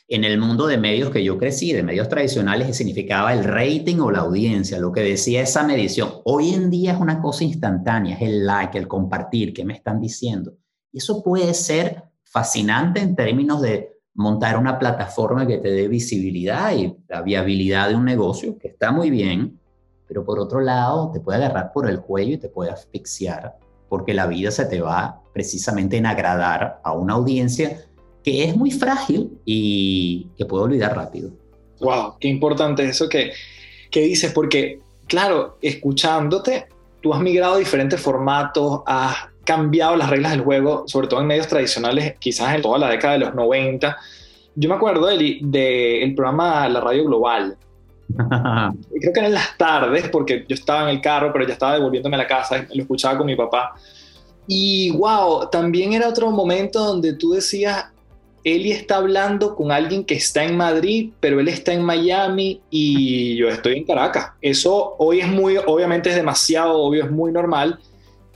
En 0.07 0.23
el 0.23 0.37
mundo 0.37 0.67
de 0.67 0.77
medios 0.77 1.09
que 1.09 1.23
yo 1.23 1.37
crecí, 1.37 1.73
de 1.73 1.81
medios 1.81 2.07
tradicionales, 2.09 2.77
significaba 2.77 3.33
el 3.33 3.43
rating 3.43 3.97
o 3.99 4.11
la 4.11 4.19
audiencia, 4.19 4.77
lo 4.79 4.91
que 4.91 5.01
decía 5.01 5.41
esa 5.41 5.63
medición. 5.63 6.11
Hoy 6.25 6.53
en 6.53 6.69
día 6.69 6.93
es 6.93 6.99
una 6.99 7.19
cosa 7.19 7.43
instantánea, 7.43 8.15
es 8.15 8.21
el 8.21 8.45
like, 8.45 8.77
el 8.77 8.87
compartir, 8.87 9.51
qué 9.51 9.65
me 9.65 9.73
están 9.73 9.99
diciendo. 9.99 10.53
Y 10.91 10.99
eso 10.99 11.23
puede 11.23 11.53
ser 11.55 12.03
fascinante 12.23 13.01
en 13.01 13.15
términos 13.15 13.61
de 13.61 13.95
montar 14.13 14.57
una 14.57 14.77
plataforma 14.77 15.47
que 15.47 15.57
te 15.57 15.71
dé 15.71 15.87
visibilidad 15.87 16.75
y 16.75 16.95
la 17.07 17.21
viabilidad 17.21 17.89
de 17.89 17.95
un 17.95 18.05
negocio, 18.05 18.57
que 18.59 18.67
está 18.67 18.91
muy 18.91 19.09
bien, 19.09 19.59
pero 20.07 20.23
por 20.23 20.39
otro 20.39 20.61
lado 20.61 21.11
te 21.11 21.19
puede 21.19 21.37
agarrar 21.43 21.71
por 21.73 21.89
el 21.89 22.01
cuello 22.01 22.35
y 22.35 22.37
te 22.37 22.49
puede 22.49 22.69
asfixiar 22.69 23.57
porque 23.89 24.13
la 24.13 24.27
vida 24.27 24.51
se 24.51 24.65
te 24.65 24.81
va 24.81 25.21
precisamente 25.35 25.97
en 25.97 26.05
agradar 26.05 26.79
a 26.81 26.93
una 26.93 27.15
audiencia 27.15 27.81
que 28.23 28.45
es 28.45 28.55
muy 28.55 28.71
frágil 28.71 29.37
y 29.43 30.29
que 30.37 30.45
puede 30.45 30.63
olvidar 30.63 30.95
rápido. 30.95 31.29
Wow, 31.81 32.15
qué 32.21 32.29
importante 32.29 32.85
eso 32.85 33.09
que, 33.09 33.33
que 33.91 33.99
dices, 33.99 34.31
porque 34.31 34.79
claro, 35.07 35.57
escuchándote, 35.61 36.67
tú 37.01 37.13
has 37.13 37.19
migrado 37.19 37.55
a 37.55 37.57
diferentes 37.57 37.99
formatos, 37.99 38.79
has 38.85 39.27
cambiado 39.43 39.97
las 39.97 40.09
reglas 40.09 40.31
del 40.31 40.41
juego, 40.41 40.85
sobre 40.87 41.09
todo 41.09 41.19
en 41.19 41.27
medios 41.27 41.47
tradicionales, 41.47 42.15
quizás 42.17 42.55
en 42.55 42.61
toda 42.61 42.79
la 42.79 42.89
década 42.89 43.15
de 43.15 43.19
los 43.19 43.35
90. 43.35 43.97
Yo 44.55 44.69
me 44.69 44.75
acuerdo 44.75 45.07
del 45.07 45.39
de, 45.51 46.01
el 46.01 46.15
programa 46.15 46.69
La 46.69 46.79
Radio 46.79 47.03
Global. 47.03 47.57
Creo 48.07 49.13
que 49.13 49.19
eran 49.19 49.33
las 49.33 49.57
tardes, 49.57 50.07
porque 50.07 50.45
yo 50.47 50.55
estaba 50.55 50.83
en 50.83 50.95
el 50.95 51.01
carro, 51.01 51.33
pero 51.33 51.45
ya 51.45 51.51
estaba 51.51 51.73
devolviéndome 51.73 52.15
a 52.15 52.19
la 52.19 52.27
casa, 52.27 52.65
lo 52.73 52.81
escuchaba 52.81 53.17
con 53.17 53.27
mi 53.27 53.35
papá. 53.35 53.75
Y 54.47 54.91
wow, 54.91 55.49
también 55.49 55.93
era 55.93 56.07
otro 56.07 56.29
momento 56.31 56.83
donde 56.83 57.13
tú 57.13 57.31
decías, 57.31 57.85
Eli 58.43 58.71
está 58.71 58.97
hablando 58.97 59.55
con 59.55 59.71
alguien 59.71 60.05
que 60.05 60.13
está 60.13 60.43
en 60.43 60.55
Madrid, 60.55 61.11
pero 61.19 61.39
él 61.39 61.47
está 61.47 61.73
en 61.73 61.81
Miami 61.81 62.61
y 62.69 63.35
yo 63.37 63.49
estoy 63.49 63.77
en 63.77 63.85
Caracas. 63.85 64.33
Eso 64.39 64.95
hoy 64.99 65.21
es 65.21 65.27
muy, 65.27 65.57
obviamente 65.57 66.09
es 66.09 66.15
demasiado 66.15 66.77
obvio, 66.77 67.05
es 67.05 67.11
muy 67.11 67.31
normal, 67.31 67.79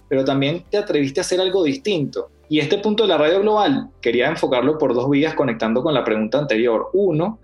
pero 0.07 0.25
también 0.25 0.65
te 0.69 0.77
atreviste 0.77 1.19
a 1.19 1.21
hacer 1.21 1.39
algo 1.39 1.63
distinto. 1.63 2.29
Y 2.49 2.59
este 2.59 2.79
punto 2.79 3.03
de 3.03 3.09
la 3.09 3.19
radio 3.19 3.41
global 3.41 3.89
quería 4.01 4.27
enfocarlo 4.27 4.79
por 4.79 4.95
dos 4.95 5.07
vías 5.11 5.35
conectando 5.35 5.83
con 5.83 5.93
la 5.93 6.03
pregunta 6.03 6.39
anterior. 6.39 6.89
Uno, 6.93 7.37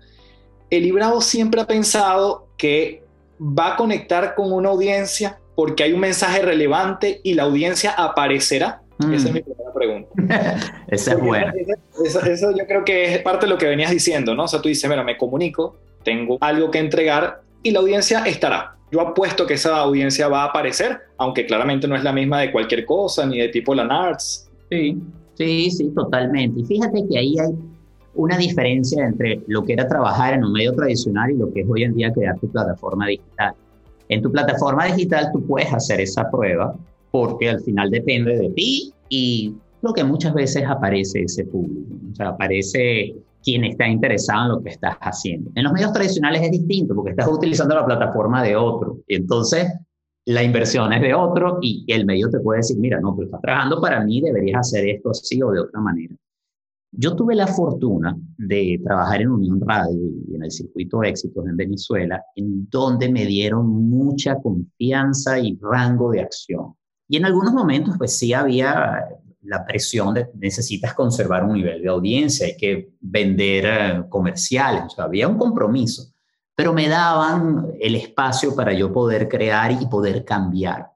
Eli 0.68 0.90
Bravo 0.90 1.20
siempre 1.20 1.60
ha 1.60 1.66
pensado 1.66 2.48
que 2.56 3.04
va 3.40 3.74
a 3.74 3.76
conectar 3.76 4.34
con 4.34 4.52
una 4.52 4.70
audiencia 4.70 5.38
porque 5.56 5.82
hay 5.82 5.92
un 5.94 6.00
mensaje 6.00 6.42
relevante 6.42 7.20
y 7.24 7.34
la 7.34 7.44
audiencia 7.44 7.90
aparecerá. 7.92 8.82
Esa 8.98 9.14
es 9.14 9.30
mm. 9.30 9.34
mi 9.34 9.42
primera 9.42 9.72
pregunta. 9.74 10.08
Esa 10.88 11.12
es 11.14 11.20
buena. 11.20 11.52
Eso, 12.04 12.50
yo 12.56 12.66
creo 12.66 12.84
que 12.84 13.14
es 13.14 13.18
parte 13.20 13.46
de 13.46 13.50
lo 13.50 13.58
que 13.58 13.66
venías 13.66 13.90
diciendo, 13.90 14.34
¿no? 14.34 14.44
O 14.44 14.48
sea, 14.48 14.62
tú 14.62 14.68
dices, 14.68 14.88
mira, 14.88 15.02
me 15.02 15.16
comunico, 15.16 15.76
tengo 16.04 16.38
algo 16.40 16.70
que 16.70 16.78
entregar 16.78 17.40
y 17.62 17.70
la 17.72 17.80
audiencia 17.80 18.24
estará. 18.26 18.76
Yo 18.92 19.00
apuesto 19.00 19.46
que 19.46 19.54
esa 19.54 19.78
audiencia 19.78 20.28
va 20.28 20.42
a 20.42 20.46
aparecer, 20.46 21.00
aunque 21.16 21.46
claramente 21.46 21.88
no 21.88 21.96
es 21.96 22.04
la 22.04 22.12
misma 22.12 22.40
de 22.40 22.52
cualquier 22.52 22.84
cosa, 22.84 23.26
ni 23.26 23.38
de 23.38 23.48
tipo 23.48 23.74
Lanarts. 23.74 24.48
Sí, 24.70 24.96
sí, 25.34 25.70
sí, 25.70 25.90
totalmente. 25.94 26.60
Y 26.60 26.64
fíjate 26.64 27.02
que 27.10 27.18
ahí 27.18 27.38
hay 27.38 27.52
una 28.14 28.36
diferencia 28.36 29.04
entre 29.04 29.40
lo 29.46 29.64
que 29.64 29.72
era 29.72 29.88
trabajar 29.88 30.34
en 30.34 30.44
un 30.44 30.52
medio 30.52 30.72
tradicional 30.74 31.30
y 31.30 31.34
lo 31.34 31.52
que 31.52 31.60
es 31.62 31.66
hoy 31.68 31.82
en 31.82 31.94
día 31.94 32.12
crear 32.12 32.38
tu 32.38 32.48
plataforma 32.48 33.06
digital. 33.08 33.54
En 34.08 34.22
tu 34.22 34.30
plataforma 34.30 34.86
digital 34.86 35.30
tú 35.32 35.44
puedes 35.46 35.72
hacer 35.72 36.00
esa 36.00 36.30
prueba 36.30 36.74
porque 37.10 37.50
al 37.50 37.60
final 37.60 37.90
depende 37.90 38.36
de 38.36 38.50
ti 38.50 38.92
y 39.08 39.54
lo 39.82 39.92
que 39.92 40.04
muchas 40.04 40.34
veces 40.34 40.64
aparece 40.66 41.22
ese 41.22 41.44
público, 41.44 41.94
o 42.12 42.14
sea, 42.14 42.28
aparece 42.28 43.14
quien 43.42 43.64
está 43.64 43.86
interesado 43.86 44.44
en 44.44 44.52
lo 44.56 44.62
que 44.62 44.70
estás 44.70 44.96
haciendo. 45.00 45.50
En 45.54 45.64
los 45.64 45.72
medios 45.72 45.92
tradicionales 45.92 46.42
es 46.42 46.50
distinto 46.50 46.94
porque 46.94 47.10
estás 47.10 47.28
utilizando 47.28 47.74
la 47.74 47.86
plataforma 47.86 48.42
de 48.42 48.56
otro 48.56 48.98
y 49.06 49.14
entonces 49.14 49.72
la 50.26 50.42
inversión 50.42 50.92
es 50.92 51.00
de 51.00 51.14
otro 51.14 51.58
y 51.62 51.84
el 51.86 52.04
medio 52.04 52.28
te 52.28 52.40
puede 52.40 52.58
decir, 52.58 52.76
mira, 52.78 53.00
no, 53.00 53.14
tú 53.14 53.22
estás 53.22 53.40
trabajando 53.40 53.80
para 53.80 54.04
mí, 54.04 54.20
deberías 54.20 54.58
hacer 54.58 54.88
esto 54.88 55.10
así 55.10 55.40
o 55.40 55.52
de 55.52 55.60
otra 55.60 55.80
manera. 55.80 56.14
Yo 56.92 57.14
tuve 57.14 57.34
la 57.34 57.46
fortuna 57.46 58.16
de 58.38 58.80
trabajar 58.82 59.20
en 59.22 59.30
Unión 59.30 59.60
Radio 59.60 60.10
y 60.28 60.34
en 60.34 60.44
el 60.44 60.50
circuito 60.50 61.02
Éxitos 61.02 61.46
en 61.46 61.56
Venezuela, 61.56 62.22
en 62.34 62.68
donde 62.70 63.10
me 63.10 63.26
dieron 63.26 63.66
mucha 63.66 64.36
confianza 64.36 65.38
y 65.38 65.58
rango 65.60 66.10
de 66.10 66.20
acción. 66.20 66.74
Y 67.08 67.18
en 67.18 67.26
algunos 67.26 67.52
momentos, 67.52 67.96
pues 67.98 68.16
sí 68.16 68.32
había 68.32 69.04
la 69.46 69.64
presión 69.64 70.14
de 70.14 70.28
necesitas 70.34 70.94
conservar 70.94 71.44
un 71.44 71.54
nivel 71.54 71.82
de 71.82 71.88
audiencia, 71.88 72.46
hay 72.46 72.56
que 72.56 72.94
vender 73.00 73.64
eh, 73.66 74.02
comerciales, 74.08 74.98
había 74.98 75.28
un 75.28 75.38
compromiso, 75.38 76.12
pero 76.54 76.72
me 76.72 76.88
daban 76.88 77.72
el 77.80 77.94
espacio 77.94 78.54
para 78.54 78.72
yo 78.72 78.92
poder 78.92 79.28
crear 79.28 79.70
y 79.72 79.86
poder 79.86 80.24
cambiar. 80.24 80.90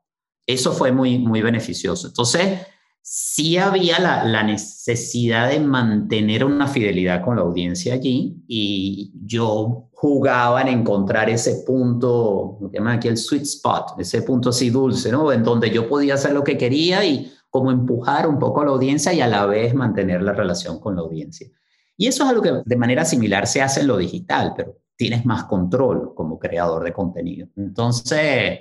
Eso 0.47 0.73
fue 0.73 0.91
muy, 0.91 1.19
muy 1.19 1.43
beneficioso. 1.43 2.09
Entonces, 2.09 2.61
sí 3.03 3.57
había 3.57 3.99
la, 3.99 4.43
necesidad 4.43 5.49
de 5.49 5.61
mantener 5.61 6.45
una 6.45 6.67
fidelidad 6.67 7.25
con 7.25 7.37
la 7.37 7.43
audiencia 7.43 7.95
allí 7.95 8.43
y 8.47 9.13
yo 9.25 9.89
jugaba 9.93 10.63
en 10.63 10.69
encontrar 10.69 11.29
ese 11.29 11.65
punto, 11.67 12.59
lo 12.61 12.71
que 12.71 12.79
llaman 12.79 12.97
aquí 12.97 13.09
el 13.09 13.17
sweet 13.17 13.43
spot, 13.43 13.99
ese 13.99 14.23
punto 14.23 14.51
así 14.51 14.71
dulce, 14.71 15.11
¿no? 15.11 15.33
En 15.33 15.43
donde 15.43 15.71
yo 15.71 15.89
podía 15.89 16.15
hacer 16.15 16.33
lo 16.33 16.45
que 16.45 16.57
quería 16.57 17.05
y 17.05 17.33
como 17.51 17.71
empujar 17.71 18.29
un 18.29 18.39
poco 18.39 18.61
a 18.61 18.65
la 18.67 18.71
audiencia 18.71 19.13
y 19.13 19.21
a 19.21 19.27
la 19.27 19.45
vez 19.47 19.75
mantener 19.75 20.23
la 20.23 20.33
relación 20.33 20.79
con 20.79 20.95
la 20.95 21.03
audiencia. 21.03 21.49
Y 21.97 22.07
eso 22.07 22.25
es 22.25 22.31
algo 22.31 22.43
que 22.43 22.63
de 22.65 22.77
manera 22.77 23.05
similar 23.05 23.47
se 23.47 23.61
hace 23.61 23.81
en 23.81 23.89
lo 23.89 23.99
digital, 23.99 24.55
pero 24.57 24.79
tienes 24.97 25.27
más 25.27 25.45
control 25.45 26.15
como 26.15 26.39
creador 26.39 26.85
de 26.85 26.93
contenido. 26.93 27.49
Entonces, 27.57 28.61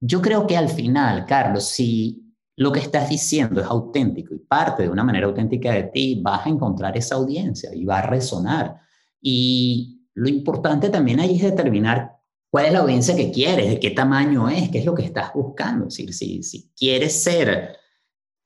yo 0.00 0.22
creo 0.22 0.46
que 0.46 0.56
al 0.56 0.68
final, 0.68 1.26
Carlos, 1.26 1.64
si 1.64 2.31
lo 2.62 2.70
que 2.72 2.80
estás 2.80 3.08
diciendo 3.08 3.60
es 3.60 3.66
auténtico 3.66 4.34
y 4.34 4.38
parte 4.38 4.84
de 4.84 4.88
una 4.88 5.02
manera 5.02 5.26
auténtica 5.26 5.72
de 5.72 5.84
ti, 5.84 6.20
vas 6.22 6.46
a 6.46 6.48
encontrar 6.48 6.96
esa 6.96 7.16
audiencia 7.16 7.74
y 7.74 7.84
va 7.84 7.98
a 7.98 8.06
resonar. 8.06 8.76
Y 9.20 10.06
lo 10.14 10.28
importante 10.28 10.88
también 10.88 11.18
ahí 11.18 11.36
es 11.36 11.42
determinar 11.42 12.12
cuál 12.50 12.66
es 12.66 12.72
la 12.72 12.78
audiencia 12.80 13.16
que 13.16 13.32
quieres, 13.32 13.68
de 13.68 13.80
qué 13.80 13.90
tamaño 13.90 14.48
es, 14.48 14.68
qué 14.70 14.78
es 14.78 14.86
lo 14.86 14.94
que 14.94 15.04
estás 15.04 15.32
buscando. 15.34 15.88
Es 15.88 15.96
decir, 15.96 16.14
si, 16.14 16.42
si 16.44 16.70
quieres 16.76 17.20
ser 17.20 17.76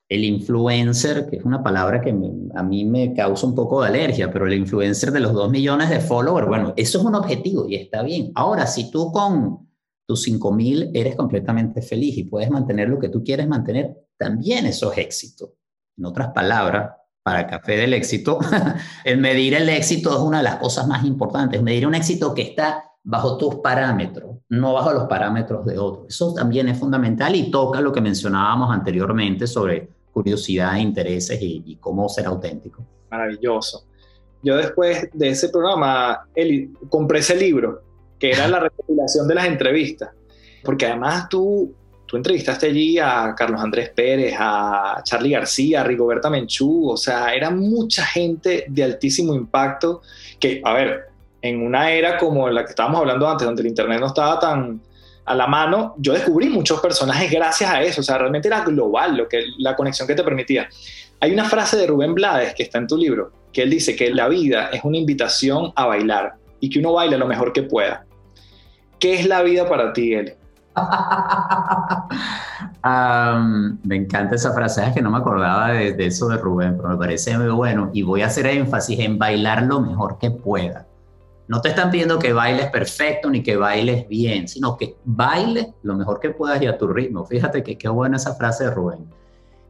el 0.09 0.23
influencer, 0.23 1.29
que 1.29 1.37
es 1.37 1.43
una 1.43 1.61
palabra 1.61 2.01
que 2.01 2.09
a 2.09 2.63
mí 2.63 2.85
me 2.85 3.13
causa 3.13 3.45
un 3.45 3.53
poco 3.53 3.81
de 3.81 3.89
alergia, 3.89 4.31
pero 4.31 4.47
el 4.47 4.53
influencer 4.53 5.11
de 5.11 5.19
los 5.19 5.33
dos 5.33 5.51
millones 5.51 5.89
de 5.89 5.99
followers, 5.99 6.47
bueno, 6.47 6.73
eso 6.75 6.99
es 6.99 7.05
un 7.05 7.15
objetivo 7.15 7.67
y 7.67 7.75
está 7.75 8.01
bien. 8.01 8.31
Ahora, 8.33 8.65
si 8.65 8.89
tú 8.89 9.11
con 9.11 9.67
tus 10.07 10.25
5.000 10.25 10.91
eres 10.93 11.15
completamente 11.15 11.81
feliz 11.81 12.17
y 12.17 12.23
puedes 12.23 12.49
mantener 12.49 12.87
lo 12.87 12.97
que 12.97 13.09
tú 13.09 13.21
quieres 13.23 13.47
mantener, 13.47 14.06
también 14.17 14.65
eso 14.65 14.91
es 14.91 14.97
éxito. 14.99 15.53
En 15.97 16.05
otras 16.05 16.29
palabras, 16.29 16.91
para 17.23 17.47
café 17.47 17.77
del 17.77 17.93
éxito, 17.93 18.39
el 19.03 19.17
medir 19.17 19.53
el 19.53 19.69
éxito 19.69 20.11
es 20.11 20.19
una 20.19 20.37
de 20.37 20.43
las 20.43 20.55
cosas 20.57 20.87
más 20.87 21.03
importantes. 21.05 21.61
Medir 21.61 21.87
un 21.87 21.95
éxito 21.95 22.33
que 22.33 22.43
está 22.43 22.83
bajo 23.03 23.37
tus 23.37 23.55
parámetros, 23.55 24.37
no 24.49 24.73
bajo 24.73 24.91
los 24.91 25.05
parámetros 25.05 25.65
de 25.65 25.79
otros. 25.79 26.07
Eso 26.09 26.33
también 26.33 26.67
es 26.67 26.77
fundamental 26.77 27.35
y 27.35 27.49
toca 27.49 27.79
lo 27.79 27.93
que 27.93 28.01
mencionábamos 28.01 28.69
anteriormente 28.69 29.47
sobre 29.47 29.89
curiosidad, 30.11 30.75
intereses 30.77 31.39
y, 31.41 31.77
cómo 31.79 32.09
ser 32.09 32.25
auténtico. 32.25 32.85
Maravilloso. 33.09 33.85
Yo 34.43 34.57
después 34.57 35.09
de 35.13 35.29
ese 35.29 35.49
programa, 35.49 36.27
compré 36.89 37.19
ese 37.19 37.35
libro 37.35 37.81
que 38.19 38.31
era 38.31 38.47
la 38.47 38.59
recopilación 38.61 39.27
de 39.27 39.35
las 39.35 39.45
entrevistas. 39.45 40.09
Porque 40.63 40.85
además 40.85 41.29
tú, 41.29 41.73
tú 42.07 42.17
entrevistaste 42.17 42.67
allí 42.67 42.97
a 42.97 43.35
Carlos 43.37 43.61
Andrés 43.61 43.89
Pérez, 43.89 44.35
a 44.39 45.01
Charlie 45.03 45.31
García, 45.31 45.81
a 45.81 45.83
Rigoberta 45.83 46.29
Menchú, 46.29 46.89
o 46.89 46.97
sea, 46.97 47.33
era 47.33 47.51
mucha 47.51 48.05
gente 48.05 48.65
de 48.67 48.83
altísimo 48.83 49.35
impacto 49.35 50.01
que, 50.39 50.61
a 50.63 50.73
ver, 50.73 51.09
en 51.41 51.61
una 51.61 51.91
era 51.91 52.17
como 52.17 52.49
la 52.49 52.63
que 52.63 52.69
estábamos 52.69 53.01
hablando 53.01 53.29
antes, 53.29 53.45
donde 53.45 53.61
el 53.61 53.67
Internet 53.67 53.99
no 53.99 54.07
estaba 54.07 54.39
tan 54.39 54.81
a 55.25 55.35
la 55.35 55.45
mano, 55.45 55.93
yo 55.97 56.13
descubrí 56.13 56.47
muchos 56.47 56.79
personajes 56.79 57.29
gracias 57.29 57.69
a 57.69 57.83
eso, 57.83 57.99
o 57.99 58.03
sea, 58.03 58.17
realmente 58.17 58.47
era 58.47 58.61
global 58.61 59.17
lo 59.17 59.27
que, 59.27 59.43
la 59.57 59.75
conexión 59.75 60.07
que 60.07 60.15
te 60.15 60.23
permitía. 60.23 60.69
Hay 61.19 61.33
una 61.33 61.43
frase 61.43 61.75
de 61.75 61.85
Rubén 61.85 62.13
Blades 62.13 62.53
que 62.55 62.63
está 62.63 62.77
en 62.77 62.87
tu 62.87 62.95
libro, 62.95 63.33
que 63.51 63.63
él 63.63 63.69
dice 63.69 63.93
que 63.93 64.09
la 64.09 64.29
vida 64.29 64.69
es 64.71 64.85
una 64.85 64.97
invitación 64.97 65.73
a 65.75 65.85
bailar 65.85 66.35
y 66.61 66.69
que 66.69 66.79
uno 66.79 66.93
baile 66.93 67.17
lo 67.17 67.27
mejor 67.27 67.51
que 67.51 67.63
pueda. 67.63 68.05
¿Qué 68.99 69.15
es 69.15 69.27
la 69.27 69.43
vida 69.43 69.67
para 69.67 69.91
ti, 69.91 70.13
Eli? 70.13 70.31
Me 73.83 73.95
encanta 73.95 74.35
esa 74.35 74.53
frase, 74.53 74.85
es 74.85 74.93
que 74.93 75.01
no 75.01 75.11
me 75.11 75.17
acordaba 75.17 75.69
de, 75.69 75.95
eso 76.05 76.27
de 76.29 76.37
Rubén, 76.37 76.77
pero 76.77 76.89
me 76.89 76.97
parece 76.97 77.37
muy 77.37 77.49
bueno 77.49 77.89
y 77.93 78.03
voy 78.03 78.21
a 78.21 78.27
hacer 78.27 78.47
énfasis 78.47 78.99
en 78.99 79.17
bailar 79.17 79.63
lo 79.63 79.81
mejor 79.81 80.17
que 80.17 80.31
pueda. 80.31 80.85
No 81.47 81.61
te 81.61 81.69
están 81.69 81.91
pidiendo 81.91 82.19
que 82.19 82.33
bailes 82.33 82.67
perfecto 82.67 83.29
ni 83.29 83.41
que 83.41 83.55
bailes 83.55 84.07
bien, 84.09 84.47
sino 84.47 84.75
que 84.75 84.97
bailes 85.05 85.67
lo 85.81 85.95
mejor 85.95 86.19
que 86.19 86.31
puedas 86.31 86.61
y 86.61 86.67
a 86.67 86.77
tu 86.77 86.87
ritmo. 86.87 87.25
Fíjate 87.25 87.63
que 87.63 87.77
qué 87.77 87.87
buena 87.87 88.17
esa 88.17 88.35
frase 88.35 88.65
de 88.65 88.71
Rubén. 88.71 89.07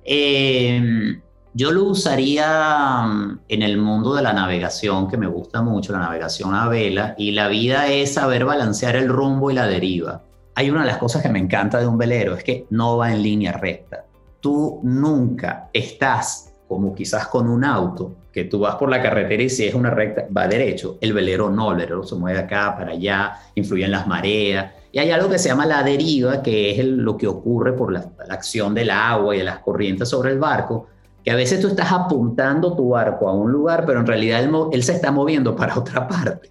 Eh, 0.04 1.20
yo 1.58 1.72
lo 1.72 1.86
usaría 1.86 3.04
en 3.48 3.62
el 3.64 3.78
mundo 3.80 4.14
de 4.14 4.22
la 4.22 4.32
navegación, 4.32 5.08
que 5.08 5.18
me 5.18 5.26
gusta 5.26 5.64
mucho, 5.64 5.92
la 5.92 5.98
navegación 5.98 6.54
a 6.54 6.68
vela, 6.68 7.16
y 7.18 7.32
la 7.32 7.48
vida 7.48 7.88
es 7.88 8.14
saber 8.14 8.46
balancear 8.46 8.96
el 8.96 9.10
rumbo 9.10 9.50
y 9.50 9.56
la 9.56 9.66
deriva. 9.66 10.22
Hay 10.58 10.72
una 10.72 10.82
de 10.82 10.88
las 10.88 10.98
cosas 10.98 11.22
que 11.22 11.30
me 11.30 11.38
encanta 11.38 11.80
de 11.80 11.86
un 11.86 12.00
velero, 12.00 12.34
es 12.34 12.44
que 12.44 12.66
no 12.72 12.98
va 12.98 13.14
en 13.14 13.22
línea 13.22 13.52
recta. 13.52 14.06
Tú 14.42 14.80
nunca 14.82 15.70
estás 15.72 16.52
como 16.68 16.96
quizás 16.96 17.28
con 17.28 17.48
un 17.48 17.64
auto, 17.64 18.16
que 18.34 18.46
tú 18.46 18.62
vas 18.62 18.76
por 18.76 18.90
la 18.90 19.00
carretera 19.00 19.44
y 19.44 19.52
si 19.52 19.68
es 19.68 19.76
una 19.76 19.92
recta, 19.92 20.26
va 20.36 20.48
derecho. 20.48 20.98
El 21.00 21.14
velero 21.14 21.52
no, 21.52 21.74
el 21.74 21.78
velero 21.78 22.04
se 22.04 22.16
mueve 22.16 22.40
acá 22.40 22.76
para 22.76 22.94
allá, 22.94 23.34
influye 23.54 23.86
en 23.86 23.92
las 23.92 24.08
mareas. 24.08 24.74
Y 24.92 24.98
hay 24.98 25.12
algo 25.12 25.30
que 25.30 25.38
se 25.38 25.50
llama 25.50 25.68
la 25.68 25.84
deriva, 25.84 26.42
que 26.42 26.72
es 26.72 26.84
lo 26.84 27.18
que 27.18 27.28
ocurre 27.28 27.74
por 27.74 27.94
la 27.94 28.10
acción 28.28 28.74
del 28.74 28.90
agua 28.90 29.36
y 29.36 29.38
de 29.38 29.44
las 29.44 29.60
corrientes 29.60 30.10
sobre 30.10 30.32
el 30.32 30.40
barco, 30.40 30.88
que 31.24 31.30
a 31.30 31.36
veces 31.36 31.62
tú 31.62 31.68
estás 31.68 31.92
apuntando 31.92 32.76
tu 32.76 32.90
barco 32.90 33.30
a 33.30 33.34
un 33.34 33.52
lugar, 33.52 33.86
pero 33.86 34.00
en 34.00 34.08
realidad 34.08 34.44
él, 34.72 34.82
se 34.82 34.94
está 34.94 35.12
moviendo 35.12 35.56
para 35.56 35.78
otra 35.78 36.08
parte. 36.08 36.50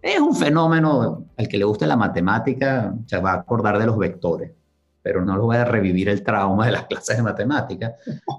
Es 0.00 0.20
un 0.20 0.34
fenómeno, 0.34 1.26
al 1.36 1.48
que 1.48 1.58
le 1.58 1.64
guste 1.64 1.86
la 1.86 1.96
matemática, 1.96 2.94
se 3.06 3.18
va 3.18 3.32
a 3.32 3.36
acordar 3.36 3.78
de 3.78 3.86
los 3.86 3.98
vectores, 3.98 4.52
pero 5.02 5.24
no 5.24 5.36
lo 5.36 5.46
voy 5.46 5.56
a 5.56 5.64
revivir 5.64 6.08
el 6.08 6.22
trauma 6.22 6.66
de 6.66 6.72
las 6.72 6.84
clases 6.88 7.16
de 7.16 7.22
matemática. 7.22 7.94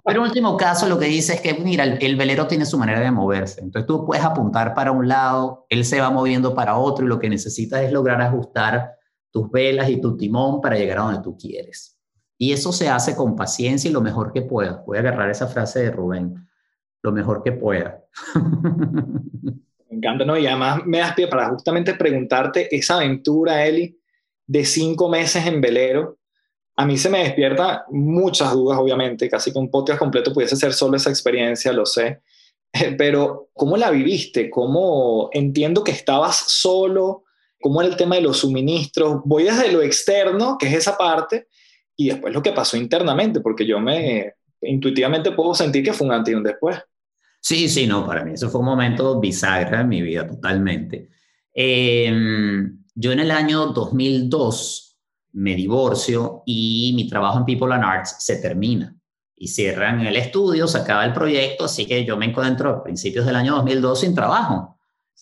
Pero 0.05 0.19
en 0.21 0.25
último 0.25 0.55
caso, 0.55 0.87
lo 0.87 0.97
que 0.97 1.05
dice 1.05 1.33
es 1.33 1.41
que, 1.41 1.55
mira, 1.55 1.83
el, 1.83 1.97
el, 2.01 2.15
velero 2.15 2.47
tiene 2.47 2.65
su 2.65 2.77
manera 2.77 2.99
de 3.01 3.11
moverse. 3.11 3.61
Entonces 3.61 3.87
tú 3.87 4.05
puedes 4.05 4.23
apuntar 4.23 4.73
para 4.73 4.91
un 4.91 5.07
lado, 5.07 5.65
él 5.69 5.83
se 5.83 5.99
va 5.99 6.09
moviendo 6.09 6.53
para 6.53 6.77
otro 6.77 7.05
y 7.05 7.09
lo 7.09 7.19
que 7.19 7.29
necesitas 7.29 7.81
es 7.81 7.91
lograr 7.91 8.21
ajustar 8.21 8.95
tus 9.31 9.51
velas 9.51 9.89
y 9.89 9.99
tu 9.99 10.17
timón 10.17 10.61
para 10.61 10.77
llegar 10.77 10.99
a 10.99 11.03
donde 11.03 11.21
tú 11.21 11.37
quieres. 11.37 11.99
Y 12.37 12.53
eso 12.53 12.71
se 12.71 12.87
hace 12.87 13.15
con 13.15 13.35
paciencia 13.35 13.89
y 13.89 13.93
lo 13.93 14.01
mejor 14.01 14.31
que 14.31 14.41
puedas. 14.41 14.83
Voy 14.85 14.97
a 14.97 15.01
agarrar 15.01 15.29
esa 15.29 15.47
frase 15.47 15.79
de 15.79 15.91
Rubén, 15.91 16.47
lo 17.01 17.11
mejor 17.11 17.43
que 17.43 17.51
pueda. 17.51 18.01
Me 19.89 19.97
encanta, 19.97 20.23
¿no? 20.23 20.37
Y 20.37 20.45
además 20.45 20.85
me 20.85 20.99
das 20.99 21.13
pie 21.15 21.27
para 21.27 21.49
justamente 21.49 21.95
preguntarte 21.95 22.73
esa 22.75 22.95
aventura, 22.95 23.65
Eli, 23.65 23.97
de 24.45 24.65
cinco 24.65 25.09
meses 25.09 25.45
en 25.45 25.61
velero. 25.61 26.17
A 26.75 26.85
mí 26.85 26.97
se 26.97 27.09
me 27.09 27.23
despierta 27.23 27.85
muchas 27.89 28.53
dudas, 28.53 28.79
obviamente, 28.79 29.29
casi 29.29 29.51
que 29.51 29.59
un 29.59 29.69
podcast 29.69 29.99
completo 29.99 30.31
pudiese 30.31 30.55
ser 30.55 30.73
solo 30.73 30.95
esa 30.95 31.09
experiencia, 31.09 31.73
lo 31.73 31.85
sé. 31.85 32.21
Pero, 32.97 33.49
¿cómo 33.53 33.77
la 33.77 33.89
viviste? 33.89 34.49
¿Cómo 34.49 35.29
entiendo 35.33 35.83
que 35.83 35.91
estabas 35.91 36.37
solo? 36.37 37.23
¿Cómo 37.59 37.81
era 37.81 37.89
el 37.89 37.97
tema 37.97 38.15
de 38.15 38.21
los 38.21 38.37
suministros? 38.37 39.21
Voy 39.25 39.43
desde 39.43 39.71
lo 39.71 39.81
externo, 39.81 40.57
que 40.57 40.67
es 40.67 40.73
esa 40.75 40.97
parte, 40.97 41.47
y 41.95 42.09
después 42.09 42.33
lo 42.33 42.41
que 42.41 42.53
pasó 42.53 42.77
internamente, 42.77 43.41
porque 43.41 43.65
yo 43.65 43.79
me 43.79 44.35
intuitivamente 44.61 45.31
puedo 45.31 45.53
sentir 45.53 45.83
que 45.83 45.93
fue 45.93 46.07
un 46.07 46.13
antes 46.13 46.31
y 46.31 46.35
un 46.35 46.43
después. 46.43 46.77
Sí, 47.39 47.69
sí, 47.69 47.87
no, 47.87 48.05
para 48.05 48.23
mí 48.25 48.33
eso 48.33 48.49
fue 48.49 48.59
un 48.59 48.65
momento 48.65 49.19
bisagra 49.19 49.81
en 49.81 49.89
mi 49.89 50.01
vida 50.01 50.27
totalmente. 50.27 51.09
Em, 51.53 52.83
yo 52.95 53.11
en 53.11 53.19
el 53.19 53.31
año 53.31 53.67
2002 53.67 54.97
me 55.33 55.55
divorcio 55.55 56.43
y 56.45 56.93
mi 56.95 57.07
trabajo 57.07 57.39
en 57.39 57.45
People 57.45 57.73
and 57.73 57.83
Arts 57.83 58.17
se 58.19 58.37
termina 58.37 58.95
y 59.35 59.47
cierran 59.47 60.05
el 60.05 60.17
estudio, 60.17 60.67
se 60.67 60.79
acaba 60.79 61.05
el 61.05 61.13
proyecto, 61.13 61.65
así 61.65 61.85
que 61.85 62.03
yo 62.03 62.17
me 62.17 62.25
encuentro 62.25 62.69
a 62.69 62.83
principios 62.83 63.25
del 63.25 63.35
año 63.35 63.55
2002 63.55 64.01
sin 64.01 64.13
trabajo 64.13 64.79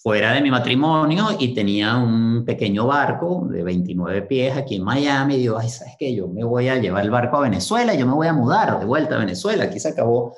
fuera 0.07 0.31
de 0.33 0.41
mi 0.41 0.51
matrimonio 0.51 1.35
y 1.37 1.53
tenía 1.53 1.97
un 1.97 2.45
pequeño 2.45 2.87
barco 2.87 3.47
de 3.49 3.63
29 3.63 4.21
pies 4.21 4.55
aquí 4.55 4.75
en 4.75 4.83
Miami. 4.83 5.35
Y 5.35 5.39
digo, 5.39 5.57
ay, 5.57 5.69
¿sabes 5.69 5.95
qué? 5.97 6.15
Yo 6.15 6.27
me 6.27 6.43
voy 6.43 6.69
a 6.69 6.77
llevar 6.77 7.03
el 7.03 7.09
barco 7.09 7.37
a 7.37 7.41
Venezuela, 7.41 7.93
yo 7.93 8.05
me 8.05 8.13
voy 8.13 8.27
a 8.27 8.33
mudar 8.33 8.79
de 8.79 8.85
vuelta 8.85 9.15
a 9.15 9.19
Venezuela. 9.19 9.65
Aquí 9.65 9.79
se 9.79 9.89
acabó 9.89 10.35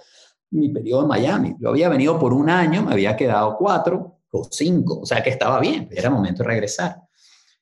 mi 0.51 0.69
periodo 0.69 1.03
en 1.03 1.07
Miami. 1.07 1.55
Yo 1.59 1.69
había 1.69 1.89
venido 1.89 2.17
por 2.19 2.33
un 2.33 2.49
año, 2.49 2.83
me 2.83 2.93
había 2.93 3.15
quedado 3.15 3.55
cuatro 3.57 4.19
o 4.31 4.47
cinco, 4.49 5.01
o 5.01 5.05
sea 5.05 5.23
que 5.23 5.29
estaba 5.29 5.59
bien, 5.59 5.87
era 5.91 6.09
momento 6.09 6.43
de 6.43 6.49
regresar. 6.49 7.01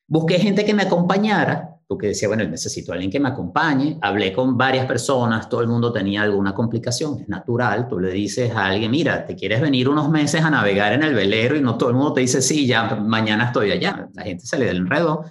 Busqué 0.06 0.38
gente 0.38 0.64
que 0.64 0.74
me 0.74 0.84
acompañara 0.84 1.78
porque 1.88 2.08
decía, 2.08 2.28
bueno, 2.28 2.44
necesito 2.44 2.92
a 2.92 2.96
alguien 2.96 3.10
que 3.10 3.18
me 3.18 3.30
acompañe. 3.30 3.98
Hablé 4.02 4.34
con 4.34 4.58
varias 4.58 4.84
personas, 4.84 5.48
todo 5.48 5.62
el 5.62 5.68
mundo 5.68 5.90
tenía 5.90 6.20
alguna 6.20 6.54
complicación, 6.54 7.18
es 7.20 7.28
natural. 7.30 7.88
Tú 7.88 7.98
le 7.98 8.10
dices 8.10 8.50
a 8.54 8.66
alguien, 8.66 8.90
mira, 8.90 9.24
te 9.24 9.34
quieres 9.34 9.62
venir 9.62 9.88
unos 9.88 10.10
meses 10.10 10.42
a 10.42 10.50
navegar 10.50 10.92
en 10.92 11.02
el 11.02 11.14
velero 11.14 11.56
y 11.56 11.62
no 11.62 11.78
todo 11.78 11.88
el 11.88 11.96
mundo 11.96 12.12
te 12.12 12.20
dice, 12.20 12.42
sí, 12.42 12.66
ya 12.66 12.94
mañana 12.96 13.46
estoy 13.46 13.72
allá. 13.72 14.06
La 14.12 14.22
gente 14.22 14.44
se 14.44 14.58
le 14.58 14.66
da 14.66 14.72
el 14.72 14.76
enredo. 14.78 15.24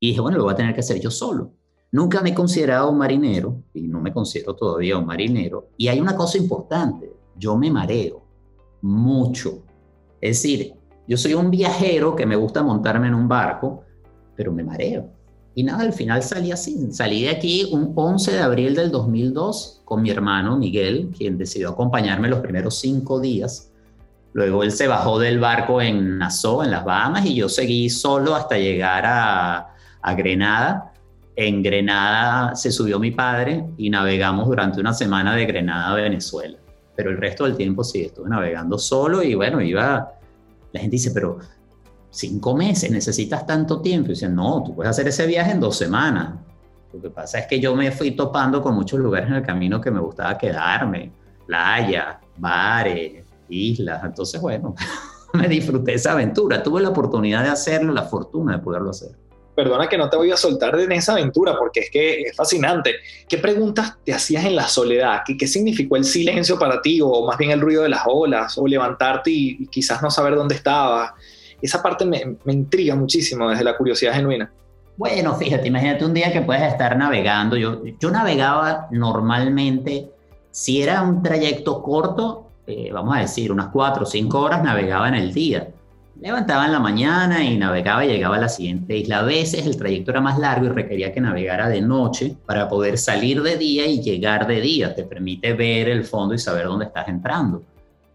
Y 0.00 0.08
dije, 0.08 0.20
bueno, 0.20 0.36
lo 0.36 0.44
voy 0.44 0.52
a 0.52 0.56
tener 0.56 0.74
que 0.74 0.80
hacer 0.80 0.98
yo 0.98 1.12
solo. 1.12 1.54
Nunca 1.94 2.20
me 2.20 2.30
he 2.30 2.34
considerado 2.34 2.90
un 2.90 2.98
marinero 2.98 3.62
y 3.72 3.82
no 3.82 4.00
me 4.00 4.12
considero 4.12 4.56
todavía 4.56 4.98
un 4.98 5.06
marinero. 5.06 5.68
Y 5.76 5.88
hay 5.88 6.00
una 6.00 6.16
cosa 6.16 6.38
importante, 6.38 7.12
yo 7.36 7.56
me 7.56 7.70
mareo 7.70 8.22
mucho. 8.82 9.62
Es 10.20 10.42
decir, 10.42 10.74
yo 11.06 11.16
soy 11.16 11.34
un 11.34 11.50
viajero 11.50 12.16
que 12.16 12.26
me 12.26 12.36
gusta 12.36 12.62
montarme 12.62 13.06
en 13.06 13.14
un 13.14 13.28
barco, 13.28 13.84
pero 14.34 14.52
me 14.52 14.64
mareo 14.64 15.08
y 15.56 15.62
nada, 15.62 15.84
al 15.84 15.92
final 15.92 16.22
salí 16.22 16.50
así. 16.50 16.88
Salí 16.90 17.22
de 17.22 17.30
aquí 17.30 17.68
un 17.70 17.92
11 17.94 18.32
de 18.32 18.40
abril 18.40 18.74
del 18.74 18.90
2002 18.90 19.82
con 19.84 20.02
mi 20.02 20.10
hermano 20.10 20.56
Miguel, 20.56 21.12
quien 21.16 21.38
decidió 21.38 21.70
acompañarme 21.70 22.28
los 22.28 22.40
primeros 22.40 22.80
cinco 22.80 23.20
días. 23.20 23.70
Luego 24.32 24.64
él 24.64 24.72
se 24.72 24.88
bajó 24.88 25.20
del 25.20 25.38
barco 25.38 25.80
en 25.80 26.18
Nassau, 26.18 26.64
en 26.64 26.72
las 26.72 26.84
Bahamas, 26.84 27.24
y 27.24 27.36
yo 27.36 27.48
seguí 27.48 27.88
solo 27.88 28.34
hasta 28.34 28.58
llegar 28.58 29.04
a, 29.06 29.76
a 30.02 30.14
Grenada. 30.14 30.92
En 31.36 31.62
Grenada 31.62 32.54
se 32.54 32.70
subió 32.70 32.98
mi 32.98 33.10
padre 33.10 33.64
y 33.76 33.90
navegamos 33.90 34.46
durante 34.46 34.80
una 34.80 34.92
semana 34.92 35.34
de 35.34 35.46
Grenada 35.46 35.90
a 35.90 35.94
Venezuela. 35.94 36.58
Pero 36.96 37.10
el 37.10 37.16
resto 37.16 37.44
del 37.44 37.56
tiempo 37.56 37.82
sí 37.82 38.02
estuve 38.02 38.28
navegando 38.28 38.78
solo 38.78 39.22
y 39.22 39.34
bueno, 39.34 39.60
iba... 39.60 40.12
La 40.72 40.80
gente 40.80 40.96
dice, 40.96 41.12
pero 41.12 41.38
cinco 42.10 42.56
meses, 42.56 42.90
necesitas 42.90 43.46
tanto 43.46 43.80
tiempo. 43.80 44.08
Y 44.08 44.14
dicen, 44.14 44.34
no, 44.34 44.62
tú 44.64 44.74
puedes 44.74 44.90
hacer 44.90 45.08
ese 45.08 45.26
viaje 45.26 45.52
en 45.52 45.60
dos 45.60 45.76
semanas. 45.76 46.34
Lo 46.92 47.00
que 47.00 47.10
pasa 47.10 47.40
es 47.40 47.46
que 47.46 47.60
yo 47.60 47.74
me 47.74 47.90
fui 47.90 48.12
topando 48.12 48.62
con 48.62 48.74
muchos 48.74 49.00
lugares 49.00 49.28
en 49.28 49.36
el 49.36 49.42
camino 49.42 49.80
que 49.80 49.90
me 49.90 50.00
gustaba 50.00 50.38
quedarme, 50.38 51.12
playa, 51.46 52.20
bares, 52.36 53.24
islas. 53.48 54.02
Entonces, 54.04 54.40
bueno, 54.40 54.74
me 55.34 55.48
disfruté 55.48 55.94
esa 55.94 56.12
aventura. 56.12 56.62
Tuve 56.62 56.80
la 56.80 56.90
oportunidad 56.90 57.42
de 57.42 57.50
hacerlo, 57.50 57.92
la 57.92 58.04
fortuna 58.04 58.56
de 58.56 58.62
poderlo 58.62 58.90
hacer. 58.90 59.23
Perdona 59.54 59.88
que 59.88 59.96
no 59.96 60.10
te 60.10 60.16
voy 60.16 60.30
a 60.30 60.36
soltar 60.36 60.78
en 60.78 60.92
esa 60.92 61.12
aventura 61.12 61.56
porque 61.58 61.80
es 61.80 61.90
que 61.90 62.22
es 62.22 62.36
fascinante. 62.36 62.96
¿Qué 63.28 63.38
preguntas 63.38 63.96
te 64.04 64.12
hacías 64.12 64.44
en 64.44 64.56
la 64.56 64.66
soledad? 64.66 65.22
¿Qué, 65.26 65.46
significó 65.46 65.96
el 65.96 66.04
silencio 66.04 66.58
para 66.58 66.82
ti 66.82 67.00
o 67.00 67.24
más 67.24 67.38
bien 67.38 67.52
el 67.52 67.60
ruido 67.60 67.82
de 67.82 67.88
las 67.88 68.02
olas 68.06 68.58
o 68.58 68.66
levantarte 68.66 69.30
y, 69.30 69.56
y 69.60 69.66
quizás 69.68 70.02
no 70.02 70.10
saber 70.10 70.34
dónde 70.34 70.56
estabas? 70.56 71.12
esa 71.64 71.82
parte 71.82 72.04
me, 72.04 72.36
intriga 72.46 72.94
muchísimo 72.94 73.48
desde 73.48 73.64
la 73.64 73.76
curiosidad 73.76 74.12
genuina. 74.12 74.50
Bueno, 74.98 75.34
fíjate, 75.34 75.66
imagínate 75.66 76.04
un 76.04 76.12
día 76.12 76.30
que 76.30 76.42
puedes 76.42 76.62
estar 76.62 76.96
navegando. 76.96 77.56
Yo, 77.56 77.82
yo 77.98 78.10
navegaba 78.10 78.86
normalmente, 78.90 80.10
si 80.50 80.82
era 80.82 81.02
un 81.02 81.22
trayecto 81.22 81.82
corto, 81.82 82.48
eh, 82.66 82.90
vamos 82.92 83.16
a 83.16 83.20
decir, 83.20 83.50
unas 83.50 83.68
cuatro 83.68 84.04
o 84.04 84.06
cinco 84.06 84.40
horas, 84.40 84.62
navegaba 84.62 85.08
en 85.08 85.14
el 85.14 85.32
día. 85.32 85.68
Levantaba 86.20 86.66
en 86.66 86.72
la 86.72 86.78
mañana 86.78 87.44
y 87.44 87.56
navegaba 87.56 88.04
y 88.04 88.08
llegaba 88.08 88.36
a 88.36 88.40
la 88.40 88.48
siguiente 88.48 88.96
isla. 88.96 89.18
A 89.18 89.22
veces 89.22 89.66
el 89.66 89.76
trayecto 89.76 90.10
era 90.12 90.20
más 90.20 90.38
largo 90.38 90.66
y 90.66 90.68
requería 90.68 91.12
que 91.12 91.20
navegara 91.20 91.68
de 91.68 91.82
noche 91.82 92.36
para 92.46 92.68
poder 92.68 92.98
salir 92.98 93.42
de 93.42 93.56
día 93.56 93.86
y 93.86 94.00
llegar 94.00 94.46
de 94.46 94.60
día. 94.60 94.94
Te 94.94 95.04
permite 95.04 95.52
ver 95.52 95.88
el 95.88 96.04
fondo 96.04 96.34
y 96.34 96.38
saber 96.38 96.66
dónde 96.66 96.86
estás 96.86 97.08
entrando. 97.08 97.62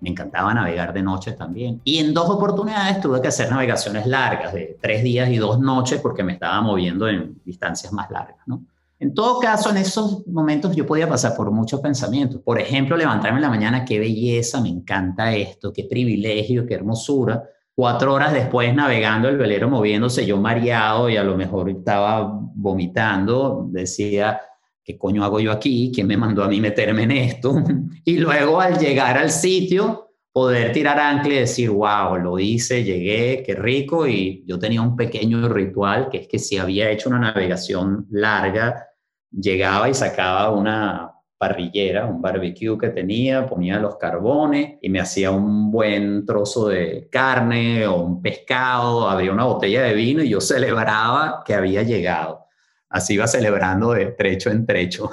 Me 0.02 0.10
encantaba 0.10 0.54
navegar 0.54 0.94
de 0.94 1.02
noche 1.02 1.34
también. 1.34 1.82
Y 1.84 1.98
en 1.98 2.14
dos 2.14 2.30
oportunidades 2.30 3.02
tuve 3.02 3.22
que 3.22 3.28
hacer 3.28 3.52
navegaciones 3.52 4.06
largas, 4.06 4.54
de 4.54 4.78
tres 4.82 5.04
días 5.04 5.30
y 5.30 5.38
dos 5.38 5.60
noches, 5.60 6.00
porque 6.00 6.24
me 6.24 6.34
estaba 6.34 6.62
moviendo 6.62 7.08
en 7.10 7.42
distancias 7.44 7.92
más 7.92 8.10
largas, 8.10 8.40
¿no? 8.48 8.64
En 9.02 9.14
todo 9.14 9.40
caso, 9.40 9.70
en 9.70 9.78
esos 9.78 10.28
momentos 10.28 10.76
yo 10.76 10.86
podía 10.86 11.08
pasar 11.08 11.36
por 11.36 11.52
muchos 11.52 11.80
pensamientos. 11.80 12.42
Por 12.42 12.60
ejemplo, 12.60 12.98
levantarme 12.98 13.38
en 13.38 13.44
la 13.44 13.50
mañana, 13.50 13.86
qué 13.86 13.98
belleza, 13.98 14.60
me 14.62 14.70
encanta 14.70 15.34
esto, 15.34 15.72
qué 15.72 15.86
privilegio, 15.86 16.66
qué 16.66 16.74
hermosura. 16.74 17.44
Cuatro 17.80 18.14
horas 18.14 18.34
después 18.34 18.76
navegando 18.76 19.30
el 19.30 19.38
velero 19.38 19.70
moviéndose, 19.70 20.26
yo 20.26 20.36
mareado 20.36 21.10
y 21.10 21.16
a 21.16 21.24
lo 21.24 21.38
mejor 21.38 21.70
estaba 21.70 22.30
vomitando, 22.30 23.70
decía, 23.72 24.42
¿qué 24.84 24.98
coño 24.98 25.24
hago 25.24 25.40
yo 25.40 25.50
aquí? 25.50 25.90
¿Quién 25.96 26.08
me 26.08 26.18
mandó 26.18 26.44
a 26.44 26.50
mí 26.50 26.60
meterme 26.60 27.04
en 27.04 27.12
esto? 27.12 27.56
y 28.04 28.18
luego 28.18 28.60
al 28.60 28.78
llegar 28.78 29.18
al 29.18 29.32
sitio, 29.32 30.10
poder 30.34 30.74
tirar 30.74 31.00
ancla 31.00 31.36
y 31.36 31.38
decir, 31.38 31.70
wow, 31.70 32.18
lo 32.18 32.38
hice, 32.38 32.84
llegué, 32.84 33.44
qué 33.46 33.56
rico. 33.56 34.06
Y 34.06 34.44
yo 34.46 34.60
tenía 34.60 34.82
un 34.82 34.98
pequeño 34.98 35.48
ritual, 35.48 36.10
que 36.10 36.18
es 36.18 36.28
que 36.28 36.38
si 36.38 36.58
había 36.58 36.92
hecho 36.92 37.08
una 37.08 37.20
navegación 37.20 38.08
larga, 38.10 38.88
llegaba 39.32 39.88
y 39.88 39.94
sacaba 39.94 40.52
una 40.52 41.14
parrillera, 41.40 42.06
un 42.06 42.22
barbecue 42.22 42.78
que 42.78 42.90
tenía, 42.90 43.48
ponía 43.48 43.80
los 43.80 43.96
carbones 43.96 44.78
y 44.82 44.90
me 44.90 45.00
hacía 45.00 45.32
un 45.32 45.72
buen 45.72 46.24
trozo 46.26 46.68
de 46.68 47.10
carne 47.12 47.88
o 47.88 48.02
un 48.04 48.22
pescado, 48.22 49.10
abría 49.10 49.32
una 49.32 49.46
botella 49.46 49.82
de 49.82 49.96
vino 49.96 50.22
y 50.22 50.30
yo 50.30 50.40
celebraba 50.40 51.42
que 51.44 51.56
había 51.56 51.82
llegado 51.82 52.50
así 52.90 53.18
va 53.18 53.28
celebrando 53.28 53.92
de 53.94 54.08
trecho 54.08 54.50
en 54.50 54.66
trecho. 54.66 55.10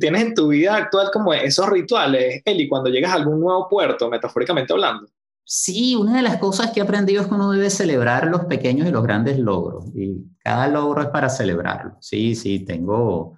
¿Tienes 0.00 0.22
en 0.22 0.34
tu 0.34 0.48
vida 0.48 0.76
actual 0.76 1.10
como 1.12 1.32
esos 1.32 1.68
rituales, 1.68 2.42
Eli, 2.44 2.68
cuando 2.68 2.90
llegas 2.90 3.12
a 3.12 3.16
algún 3.16 3.40
nuevo 3.40 3.68
puerto, 3.68 4.08
metafóricamente 4.08 4.72
hablando? 4.72 5.06
Sí, 5.44 5.94
una 5.94 6.16
de 6.16 6.22
las 6.22 6.38
cosas 6.38 6.70
que 6.70 6.80
he 6.80 6.82
aprendido 6.82 7.22
es 7.22 7.28
que 7.28 7.34
uno 7.34 7.50
debe 7.50 7.68
celebrar 7.68 8.26
los 8.28 8.46
pequeños 8.46 8.88
y 8.88 8.90
los 8.90 9.02
grandes 9.02 9.38
logros. 9.38 9.84
Y 9.94 10.24
cada 10.38 10.68
logro 10.68 11.02
es 11.02 11.08
para 11.08 11.28
celebrarlo. 11.28 11.96
Sí, 12.00 12.34
sí, 12.34 12.64
tengo, 12.64 13.36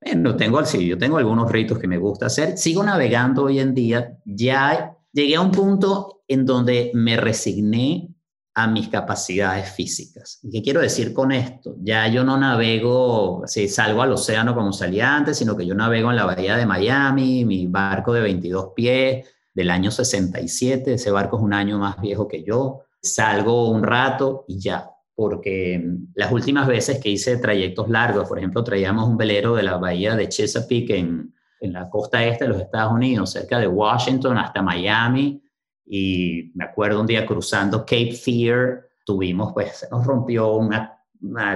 bueno, 0.00 0.36
tengo, 0.36 0.64
sí, 0.64 0.86
yo 0.86 0.98
tengo 0.98 1.18
algunos 1.18 1.50
ritos 1.50 1.78
que 1.78 1.88
me 1.88 1.98
gusta 1.98 2.26
hacer. 2.26 2.58
Sigo 2.58 2.82
navegando 2.82 3.44
hoy 3.44 3.60
en 3.60 3.74
día. 3.74 4.18
Ya 4.24 4.94
llegué 5.12 5.36
a 5.36 5.40
un 5.40 5.50
punto 5.50 6.22
en 6.28 6.44
donde 6.44 6.90
me 6.94 7.16
resigné 7.16 8.08
a 8.54 8.66
mis 8.66 8.88
capacidades 8.88 9.70
físicas. 9.70 10.38
¿Y 10.42 10.50
qué 10.50 10.62
quiero 10.62 10.80
decir 10.80 11.12
con 11.12 11.30
esto? 11.30 11.76
Ya 11.80 12.08
yo 12.08 12.24
no 12.24 12.38
navego, 12.38 13.42
si 13.46 13.68
salgo 13.68 14.00
al 14.00 14.12
océano 14.12 14.54
como 14.54 14.72
salía 14.72 15.14
antes, 15.14 15.36
sino 15.36 15.56
que 15.56 15.66
yo 15.66 15.74
navego 15.74 16.10
en 16.10 16.16
la 16.16 16.24
bahía 16.24 16.56
de 16.56 16.64
Miami, 16.64 17.44
mi 17.44 17.66
barco 17.66 18.14
de 18.14 18.22
22 18.22 18.68
pies 18.74 19.26
del 19.52 19.70
año 19.70 19.90
67, 19.90 20.94
ese 20.94 21.10
barco 21.10 21.36
es 21.36 21.42
un 21.42 21.52
año 21.52 21.78
más 21.78 22.00
viejo 22.00 22.26
que 22.28 22.44
yo. 22.44 22.82
salgo 23.02 23.68
un 23.70 23.82
rato 23.82 24.44
y 24.48 24.58
ya, 24.58 24.90
porque 25.16 25.82
las 26.14 26.30
últimas 26.30 26.68
veces 26.68 27.00
que 27.00 27.08
hice 27.08 27.38
trayectos 27.38 27.88
largos, 27.88 28.28
por 28.28 28.38
ejemplo, 28.38 28.62
traíamos 28.62 29.08
un 29.08 29.16
velero 29.16 29.56
de 29.56 29.62
la 29.62 29.78
bahía 29.78 30.14
de 30.14 30.28
Chesapeake 30.28 30.90
en, 30.90 31.34
en 31.60 31.72
la 31.72 31.88
costa 31.88 32.24
este 32.24 32.44
de 32.44 32.50
los 32.50 32.60
Estados 32.60 32.92
Unidos, 32.92 33.32
cerca 33.32 33.58
de 33.58 33.66
Washington 33.66 34.36
hasta 34.38 34.62
Miami, 34.62 35.42
y 35.86 36.52
me 36.54 36.64
acuerdo 36.64 37.00
un 37.00 37.06
día 37.06 37.24
cruzando 37.24 37.80
Cape 37.80 38.12
Fear, 38.12 38.88
tuvimos, 39.04 39.52
pues, 39.54 39.78
se 39.78 39.88
nos 39.88 40.04
rompió 40.04 40.54
una, 40.56 40.92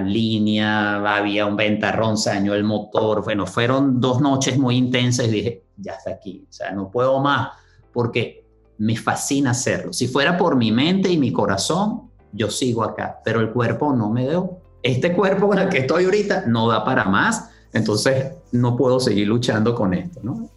línea, 0.02 1.16
había 1.16 1.44
un 1.44 1.54
ventarrón, 1.54 2.16
se 2.16 2.30
dañó 2.30 2.54
el 2.54 2.64
motor, 2.64 3.22
bueno, 3.22 3.46
fueron 3.46 4.00
dos 4.00 4.20
noches 4.20 4.58
muy 4.58 4.76
intensas 4.76 5.28
y 5.28 5.30
dije, 5.30 5.64
ya 5.76 5.92
está 5.92 6.12
aquí, 6.12 6.46
o 6.48 6.52
sea, 6.52 6.72
no 6.72 6.90
puedo 6.90 7.20
más, 7.20 7.50
porque 7.92 8.46
me 8.78 8.96
fascina 8.96 9.50
hacerlo. 9.50 9.92
Si 9.92 10.08
fuera 10.08 10.38
por 10.38 10.56
mi 10.56 10.72
mente 10.72 11.10
y 11.10 11.18
mi 11.18 11.30
corazón, 11.30 12.09
yo 12.32 12.50
sigo 12.50 12.82
acá, 12.82 13.20
pero 13.24 13.40
el 13.40 13.50
cuerpo 13.50 13.92
no 13.92 14.10
me 14.10 14.28
dio. 14.28 14.58
Este 14.82 15.12
cuerpo 15.12 15.48
con 15.48 15.58
el 15.58 15.68
que 15.68 15.78
estoy 15.78 16.04
ahorita 16.04 16.44
no 16.46 16.68
da 16.68 16.84
para 16.84 17.04
más, 17.04 17.50
entonces 17.72 18.32
no 18.52 18.76
puedo 18.76 18.98
seguir 19.00 19.28
luchando 19.28 19.74
con 19.74 19.94
esto, 19.94 20.20
¿no? 20.22 20.48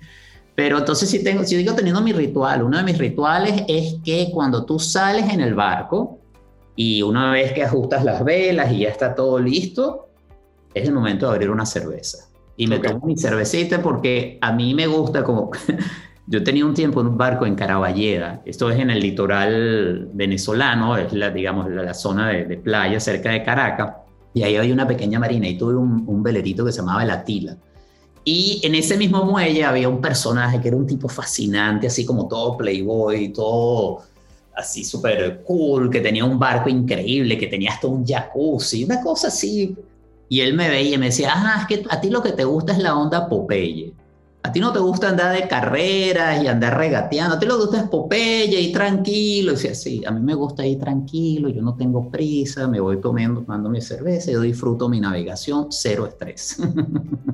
Pero 0.55 0.77
entonces 0.77 1.09
si, 1.09 1.23
tengo, 1.23 1.43
si 1.43 1.55
digo 1.55 1.73
teniendo 1.73 2.01
mi 2.01 2.13
ritual, 2.13 2.63
uno 2.63 2.77
de 2.77 2.83
mis 2.83 2.97
rituales 2.97 3.63
es 3.67 3.95
que 4.03 4.29
cuando 4.31 4.65
tú 4.65 4.79
sales 4.79 5.33
en 5.33 5.41
el 5.41 5.55
barco 5.55 6.19
y 6.75 7.01
una 7.01 7.31
vez 7.31 7.53
que 7.53 7.63
ajustas 7.63 8.03
las 8.03 8.23
velas 8.23 8.71
y 8.71 8.79
ya 8.79 8.89
está 8.89 9.15
todo 9.15 9.39
listo, 9.39 10.09
es 10.73 10.87
el 10.87 10.93
momento 10.93 11.27
de 11.27 11.33
abrir 11.33 11.49
una 11.49 11.65
cerveza. 11.65 12.29
Y 12.55 12.67
me 12.67 12.79
tomo 12.79 13.05
mi 13.07 13.17
cervecita 13.17 13.81
porque 13.81 14.37
a 14.41 14.51
mí 14.51 14.73
me 14.73 14.87
gusta 14.87 15.23
como... 15.23 15.51
Yo 16.27 16.43
tenía 16.43 16.65
un 16.65 16.73
tiempo 16.73 17.01
en 17.01 17.07
un 17.07 17.17
barco 17.17 17.45
en 17.45 17.55
Caraballeda, 17.55 18.41
esto 18.45 18.69
es 18.69 18.79
en 18.79 18.89
el 18.89 18.99
litoral 18.99 20.09
venezolano, 20.13 20.97
es 20.97 21.11
la, 21.11 21.29
digamos, 21.29 21.69
la, 21.69 21.93
zona 21.93 22.29
de, 22.29 22.57
playa 22.57 22.99
cerca 22.99 23.31
de 23.31 23.43
Caracas, 23.43 23.93
y 24.33 24.43
ahí 24.43 24.55
había 24.55 24.73
una 24.73 24.87
pequeña 24.87 25.19
marina 25.19 25.47
y 25.47 25.57
tuve 25.57 25.75
un, 25.75 26.05
un 26.07 26.23
velerito 26.23 26.65
que 26.65 26.71
se 26.71 26.79
llamaba 26.79 27.03
El 27.03 27.11
Atila 27.11 27.57
y 28.25 28.61
en 28.63 28.75
ese 28.75 28.97
mismo 28.97 29.25
muelle 29.25 29.65
había 29.65 29.89
un 29.89 29.99
personaje 29.99 30.61
que 30.61 30.69
era 30.69 30.77
un 30.77 30.87
tipo 30.87 31.09
fascinante, 31.09 31.87
así 31.87 32.05
como 32.05 32.27
todo 32.27 32.57
playboy, 32.57 33.33
todo 33.33 34.01
así 34.55 34.83
súper 34.83 35.43
cool, 35.43 35.89
que 35.89 35.99
tenía 35.99 36.23
un 36.23 36.39
barco 36.39 36.69
increíble, 36.69 37.37
que 37.37 37.47
tenía 37.47 37.71
hasta 37.71 37.87
un 37.87 38.05
jacuzzi, 38.05 38.85
una 38.85 39.01
cosa 39.01 39.27
así. 39.27 39.75
Y 40.29 40.39
él 40.39 40.53
me 40.53 40.69
veía 40.69 40.95
y 40.95 40.97
me 40.97 41.07
decía, 41.07 41.33
ah, 41.35 41.57
es 41.61 41.67
que 41.67 41.85
a 41.89 41.99
ti 41.99 42.09
lo 42.09 42.23
que 42.23 42.31
te 42.31 42.45
gusta 42.45 42.71
es 42.71 42.79
la 42.79 42.95
onda 42.95 43.27
Popeye. 43.27 43.93
A 44.45 44.51
ti 44.51 44.59
no 44.59 44.73
te 44.73 44.79
gusta 44.79 45.09
andar 45.09 45.33
de 45.33 45.47
carreras 45.47 46.43
y 46.43 46.47
andar 46.47 46.77
regateando, 46.77 47.35
a 47.35 47.39
ti 47.39 47.45
lo 47.45 47.55
que 47.55 47.61
gusta 47.61 47.79
es 47.79 47.87
Popeye 47.87 48.59
y 48.59 48.73
tranquilo. 48.73 49.53
Y 49.53 49.55
decía, 49.55 49.73
sí, 49.73 50.03
a 50.05 50.11
mí 50.11 50.19
me 50.19 50.35
gusta 50.35 50.65
ir 50.65 50.79
tranquilo, 50.79 51.47
yo 51.47 51.61
no 51.61 51.75
tengo 51.75 52.09
prisa, 52.11 52.67
me 52.67 52.81
voy 52.81 52.99
tomando, 52.99 53.41
tomando 53.41 53.69
mi 53.69 53.79
cerveza, 53.79 54.31
yo 54.31 54.41
disfruto 54.41 54.89
mi 54.89 54.99
navegación, 54.99 55.67
cero 55.71 56.05
estrés. 56.05 56.57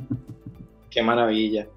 Qué 0.92 1.02
maravilla. 1.02 1.68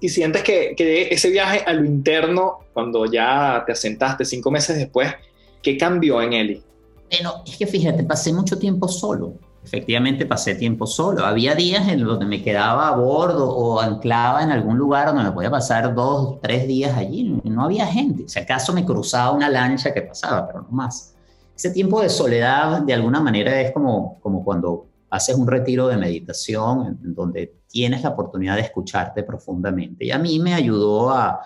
¿Y 0.00 0.08
sientes 0.08 0.42
que, 0.44 0.76
ese 1.10 1.30
viaje 1.30 1.64
a 1.66 1.72
lo 1.72 1.84
interno, 1.84 2.60
cuando 2.72 3.04
ya 3.06 3.64
te 3.66 3.72
asentaste 3.72 4.24
cinco 4.24 4.50
meses 4.50 4.76
después, 4.76 5.12
qué 5.60 5.76
cambió 5.76 6.22
en 6.22 6.32
Eli? 6.34 6.62
Bueno, 7.10 7.42
es 7.44 7.56
que 7.56 7.66
fíjate, 7.66 8.04
pasé 8.04 8.32
mucho 8.32 8.58
tiempo 8.58 8.86
solo. 8.86 9.34
Efectivamente, 9.64 10.24
pasé 10.24 10.54
tiempo 10.54 10.86
solo. 10.86 11.26
Había 11.26 11.54
días 11.54 11.86
en 11.88 12.06
que 12.18 12.24
me 12.24 12.42
quedaba 12.42 12.88
a 12.88 12.96
bordo 12.96 13.50
o 13.50 13.80
anclaba 13.80 14.42
en 14.42 14.50
algún 14.50 14.78
lugar 14.78 15.08
donde 15.08 15.24
me 15.24 15.32
podía 15.32 15.50
pasar 15.50 15.94
dos, 15.94 16.40
tres 16.40 16.66
días 16.66 16.96
allí. 16.96 17.40
No 17.44 17.64
había 17.64 17.86
gente. 17.86 18.28
Si 18.28 18.38
acaso 18.38 18.72
me 18.72 18.84
cruzaba 18.84 19.32
una 19.32 19.48
lancha 19.48 19.92
que 19.92 20.02
pasaba, 20.02 20.46
pero 20.46 20.62
no 20.62 20.70
más. 20.70 21.14
Ese 21.54 21.70
tiempo 21.70 22.00
de 22.00 22.08
soledad, 22.08 22.82
de 22.82 22.94
alguna 22.94 23.20
manera, 23.20 23.60
es 23.60 23.72
como, 23.72 24.18
como 24.20 24.44
cuando 24.44 24.86
haces 25.10 25.36
un 25.36 25.46
retiro 25.46 25.88
de 25.88 25.96
meditación 25.96 26.98
en, 27.02 27.14
donde 27.14 27.58
tienes 27.68 28.02
la 28.02 28.10
oportunidad 28.10 28.56
de 28.56 28.62
escucharte 28.62 29.22
profundamente. 29.22 30.04
Y 30.04 30.10
a 30.10 30.18
mí 30.18 30.38
me 30.38 30.54
ayudó 30.54 31.10
a 31.10 31.40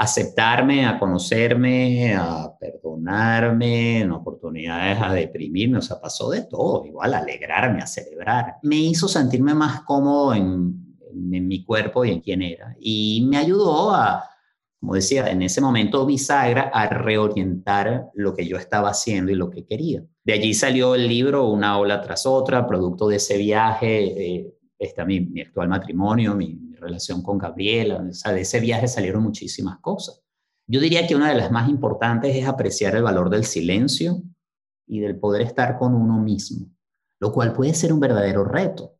aceptarme, 0.00 0.86
a 0.86 0.98
conocerme, 0.98 2.14
a 2.14 2.50
perdonarme, 2.58 4.00
en 4.00 4.12
oportunidades 4.12 4.98
a 4.98 5.12
deprimirme, 5.12 5.76
o 5.76 5.82
sea, 5.82 6.00
pasó 6.00 6.30
de 6.30 6.42
todo, 6.44 6.86
igual 6.86 7.12
a 7.12 7.18
alegrarme, 7.18 7.82
a 7.82 7.86
celebrar. 7.86 8.56
Me 8.62 8.76
hizo 8.76 9.08
sentirme 9.08 9.52
más 9.52 9.82
cómodo 9.82 10.34
en, 10.34 10.96
en 11.12 11.46
mi 11.46 11.62
cuerpo 11.66 12.06
y 12.06 12.12
en 12.12 12.20
quién 12.20 12.40
era. 12.40 12.74
Y 12.80 13.26
me 13.28 13.36
ayudó 13.36 13.90
a, 13.90 14.24
como 14.80 14.94
decía, 14.94 15.30
en 15.30 15.42
ese 15.42 15.60
momento 15.60 16.06
bisagra, 16.06 16.70
a 16.72 16.86
reorientar 16.86 18.08
lo 18.14 18.34
que 18.34 18.48
yo 18.48 18.56
estaba 18.56 18.88
haciendo 18.88 19.30
y 19.30 19.34
lo 19.34 19.50
que 19.50 19.66
quería. 19.66 20.02
De 20.24 20.32
allí 20.32 20.54
salió 20.54 20.94
el 20.94 21.08
libro 21.08 21.46
Una 21.46 21.78
ola 21.78 22.00
tras 22.00 22.24
otra, 22.24 22.66
producto 22.66 23.06
de 23.08 23.16
ese 23.16 23.36
viaje, 23.36 24.36
eh, 24.36 24.54
está 24.78 25.04
mi, 25.04 25.20
mi, 25.20 25.42
actual 25.42 25.68
matrimonio, 25.68 26.34
mi, 26.34 26.58
relación 26.80 27.22
con 27.22 27.38
Gabriela, 27.38 28.04
o 28.08 28.12
sea, 28.12 28.32
de 28.32 28.42
ese 28.42 28.60
viaje 28.60 28.88
salieron 28.88 29.22
muchísimas 29.22 29.78
cosas. 29.80 30.22
Yo 30.66 30.80
diría 30.80 31.06
que 31.06 31.16
una 31.16 31.28
de 31.28 31.34
las 31.34 31.50
más 31.50 31.68
importantes 31.68 32.34
es 32.36 32.46
apreciar 32.46 32.94
el 32.94 33.02
valor 33.02 33.28
del 33.28 33.44
silencio 33.44 34.22
y 34.86 35.00
del 35.00 35.18
poder 35.18 35.42
estar 35.42 35.76
con 35.78 35.94
uno 35.94 36.18
mismo, 36.20 36.66
lo 37.18 37.32
cual 37.32 37.52
puede 37.52 37.74
ser 37.74 37.92
un 37.92 38.00
verdadero 38.00 38.44
reto. 38.44 38.94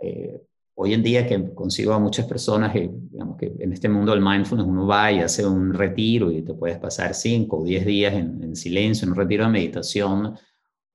Eh, 0.00 0.42
hoy 0.74 0.94
en 0.94 1.02
día 1.02 1.26
que 1.26 1.54
consigo 1.54 1.92
a 1.92 1.98
muchas 1.98 2.24
personas 2.26 2.72
que, 2.72 2.90
digamos 2.90 3.36
que 3.36 3.54
en 3.58 3.72
este 3.72 3.88
mundo 3.88 4.12
del 4.12 4.22
mindfulness 4.22 4.66
uno 4.66 4.86
va 4.86 5.12
y 5.12 5.20
hace 5.20 5.46
un 5.46 5.74
retiro 5.74 6.30
y 6.30 6.40
te 6.40 6.54
puedes 6.54 6.78
pasar 6.78 7.14
5 7.14 7.54
o 7.54 7.64
10 7.64 7.84
días 7.84 8.14
en, 8.14 8.42
en, 8.42 8.56
silencio, 8.56 9.04
en 9.04 9.12
un 9.12 9.18
retiro 9.18 9.44
de 9.44 9.50
meditación, 9.50 10.38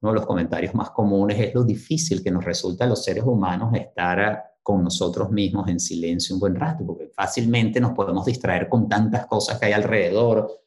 uno 0.02 0.12
de 0.12 0.16
los 0.16 0.26
comentarios 0.26 0.74
más 0.74 0.90
comunes 0.90 1.40
es 1.40 1.54
lo 1.54 1.64
difícil 1.64 2.24
que 2.24 2.32
nos 2.32 2.44
resulta 2.44 2.86
a 2.86 2.88
los 2.88 3.04
seres 3.04 3.24
humanos 3.24 3.76
estar 3.76 4.55
con 4.66 4.84
nosotros 4.84 5.30
mismos 5.30 5.70
en 5.70 5.80
silencio 5.80 6.34
un 6.34 6.40
buen 6.40 6.56
rato, 6.56 6.84
porque 6.84 7.12
fácilmente 7.16 7.80
nos 7.80 7.92
podemos 7.92 8.26
distraer 8.26 8.68
con 8.68 8.90
tantas 8.90 9.28
cosas 9.28 9.60
que 9.60 9.68
hay 9.68 9.74
alrededor, 9.74 10.64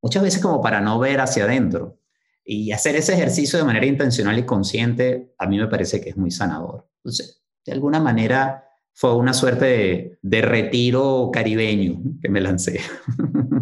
muchas 0.00 0.22
veces 0.22 0.40
como 0.40 0.62
para 0.62 0.80
no 0.80 0.98
ver 0.98 1.20
hacia 1.20 1.44
adentro. 1.44 1.98
Y 2.42 2.72
hacer 2.72 2.96
ese 2.96 3.12
ejercicio 3.12 3.58
de 3.58 3.66
manera 3.66 3.84
intencional 3.84 4.38
y 4.38 4.46
consciente 4.46 5.34
a 5.36 5.46
mí 5.46 5.58
me 5.58 5.66
parece 5.66 6.00
que 6.00 6.08
es 6.08 6.16
muy 6.16 6.30
sanador. 6.30 6.88
Entonces, 6.96 7.42
de 7.66 7.72
alguna 7.72 8.00
manera 8.00 8.71
fue 8.94 9.14
una 9.14 9.32
suerte 9.32 10.18
de, 10.20 10.42
retiro 10.42 11.30
caribeño 11.32 12.00
que 12.20 12.28
me 12.28 12.40
lancé. 12.40 12.80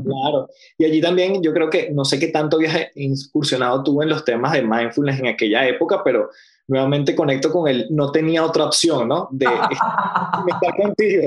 Claro, 0.05 0.49
y 0.77 0.85
allí 0.85 1.01
también 1.01 1.41
yo 1.41 1.53
creo 1.53 1.71
que 1.71 1.91
no 1.93 2.05
sé 2.05 2.19
qué 2.19 2.29
tanto 2.29 2.59
viaje 2.59 2.91
incursionado 2.97 3.83
tuve 3.85 4.05
en 4.05 4.11
los 4.11 4.25
temas 4.25 4.53
de 4.53 4.63
mindfulness 4.63 5.21
en 5.21 5.29
aquella 5.29 5.69
época, 5.69 6.03
pero 6.05 6.31
nuevamente 6.67 7.15
conecto 7.15 7.51
con 7.53 7.69
el 7.69 7.87
no 7.91 8.11
tenía 8.11 8.45
otra 8.45 8.65
opción, 8.65 9.07
¿no? 9.09 9.29
De 9.31 9.47
estar 10.49 10.77
contigo. 10.77 11.23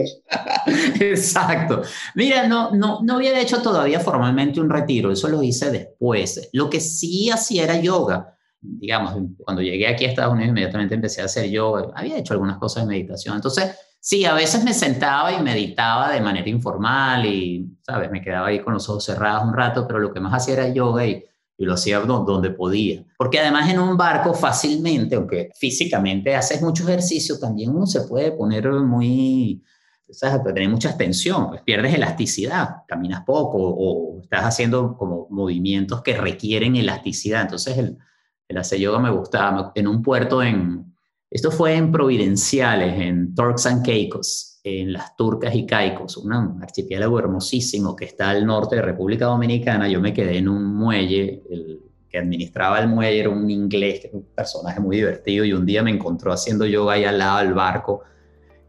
Exacto. 1.00 1.82
Mira, 2.16 2.48
no, 2.48 2.72
no, 2.72 3.00
no 3.02 3.16
había 3.16 3.40
hecho 3.40 3.62
todavía 3.62 4.02
formalmente 4.02 4.60
un 4.60 4.70
retiro, 4.70 5.12
eso 5.12 5.30
lo 5.30 5.42
hice 5.42 5.72
después. 5.72 6.50
Lo 6.52 6.70
que 6.70 6.82
sí 6.82 7.30
hacía 7.30 7.64
era 7.64 7.80
yoga 7.80 8.34
digamos, 8.64 9.14
cuando 9.38 9.62
llegué 9.62 9.88
aquí 9.88 10.06
a 10.06 10.10
Estados 10.10 10.34
Unidos, 10.34 10.50
inmediatamente 10.50 10.96
empecé 10.96 11.22
a 11.22 11.26
hacer 11.26 11.50
yoga, 11.50 11.92
había 11.96 12.18
hecho 12.18 12.34
algunas 12.34 12.58
cosas 12.58 12.84
de 12.84 12.90
meditación. 12.90 13.36
Entonces, 13.36 13.76
sí, 14.04 14.26
a 14.26 14.34
veces 14.34 14.66
me 14.66 14.74
sentaba 14.74 15.32
y 15.32 15.42
meditaba 15.42 16.12
de 16.12 16.20
manera 16.20 16.50
informal 16.50 17.26
y, 17.26 17.78
¿sabes? 17.82 18.12
Me 18.12 18.22
quedaba 18.22 18.48
ahí 18.48 18.62
con 18.62 18.74
los 18.74 18.90
ojos 18.90 19.06
cerrados 19.06 19.46
un 19.46 19.54
rato, 19.54 19.88
pero 19.88 20.00
lo 20.00 20.14
que 20.14 20.20
más 20.20 20.34
hacía 20.34 20.56
era 20.56 20.68
yoga 20.68 21.08
y, 21.08 21.24
y 21.58 21.66
lo 21.66 21.76
hacía 21.76 22.02
donde 22.02 22.50
podía. 22.50 23.06
Porque 23.18 23.40
además 23.40 23.70
en 23.70 23.80
un 23.80 23.96
barco 23.96 24.34
fácilmente, 24.34 25.16
aunque 25.16 25.52
físicamente 25.56 26.36
haces 26.36 26.62
mucho 26.62 26.84
ejercicio, 26.84 27.40
también 27.40 27.70
uno 27.70 27.86
se 27.86 28.02
puede 28.02 28.34
poner 28.34 28.70
muy, 28.72 29.64
¿sabes? 30.10 30.44
Tener 30.44 30.68
mucha 30.68 30.98
tensión, 30.98 31.48
pues 31.48 31.62
pierdes 31.62 31.94
elasticidad, 31.94 32.84
caminas 32.86 33.24
poco 33.24 33.58
o 33.58 34.22
estás 34.22 34.44
haciendo 34.44 34.98
como 34.98 35.28
movimientos 35.30 36.02
que 36.02 36.18
requieren 36.18 36.76
elasticidad. 36.76 37.44
Entonces 37.44 37.78
el 37.78 37.98
el 38.48 38.58
hacer 38.58 38.80
yoga 38.80 39.00
me 39.00 39.10
gustaba. 39.10 39.72
En 39.76 39.88
un 39.88 40.02
puerto 40.02 40.44
en, 40.44 40.93
esto 41.34 41.50
fue 41.50 41.76
en 41.76 41.92
Providenciales, 41.92 43.02
en 43.02 43.34
Turks 43.34 43.66
and 43.66 43.84
Caicos, 43.84 44.60
en 44.64 44.94
las 44.94 45.16
Turcas 45.18 45.56
y 45.56 45.66
Caicos, 45.66 46.16
un 46.16 46.62
archipiélago 46.62 47.18
hermosísimo 47.18 47.96
que 47.96 48.06
está 48.06 48.30
al 48.30 48.46
norte 48.46 48.76
de 48.76 48.84
República 48.84 49.26
Dominicana. 49.26 49.90
Yo 49.90 50.00
me 50.00 50.14
quedé 50.14 50.38
en 50.38 50.48
un 50.48 50.76
muelle, 50.76 51.42
el 51.50 51.80
que 52.08 52.20
administraba 52.20 52.80
el 52.80 52.88
muelle 52.88 53.20
era 53.22 53.30
un 53.30 53.50
inglés, 53.50 54.02
que 54.02 54.12
un 54.14 54.28
personaje 54.36 54.80
muy 54.80 54.98
divertido, 54.98 55.44
y 55.44 55.54
un 55.54 55.66
día 55.66 55.82
me 55.82 55.90
encontró 55.90 56.32
haciendo 56.32 56.68
yoga 56.68 56.94
ahí 56.94 57.06
al 57.06 57.18
lado 57.18 57.40
del 57.40 57.56
barco, 57.56 58.04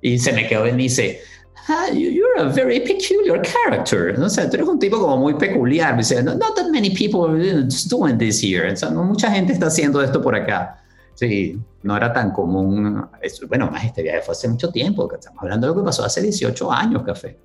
y 0.00 0.18
se 0.18 0.32
me 0.32 0.48
quedó 0.48 0.66
y 0.66 0.72
me 0.72 0.84
dice, 0.84 1.20
ah, 1.68 1.90
you're 1.92 2.40
a 2.40 2.44
very 2.44 2.80
peculiar 2.80 3.42
character. 3.42 4.18
O 4.18 4.28
sea, 4.30 4.48
tú 4.48 4.56
eres 4.56 4.68
un 4.68 4.78
tipo 4.78 4.98
como 4.98 5.18
muy 5.18 5.34
peculiar. 5.34 5.92
Me 5.92 5.98
dice, 5.98 6.22
not 6.22 6.38
that 6.56 6.70
many 6.70 6.88
people 6.90 7.30
are 7.30 7.68
doing 7.90 8.16
this 8.16 8.42
here. 8.42 8.72
O 8.72 8.76
sea, 8.76 8.88
no 8.88 9.04
mucha 9.04 9.30
gente 9.30 9.52
está 9.52 9.66
haciendo 9.66 10.02
esto 10.02 10.22
por 10.22 10.34
acá. 10.34 10.83
Sí, 11.14 11.60
no 11.82 11.96
era 11.96 12.12
tan 12.12 12.32
común. 12.32 13.06
Bueno, 13.48 13.70
más 13.70 13.84
este 13.84 14.02
viaje 14.02 14.20
fue 14.22 14.32
hace 14.32 14.48
mucho 14.48 14.70
tiempo. 14.70 15.08
Estamos 15.12 15.42
hablando 15.42 15.66
de 15.66 15.74
lo 15.74 15.80
que 15.80 15.86
pasó 15.86 16.04
hace 16.04 16.20
18 16.22 16.72
años, 16.72 17.02
café. 17.02 17.38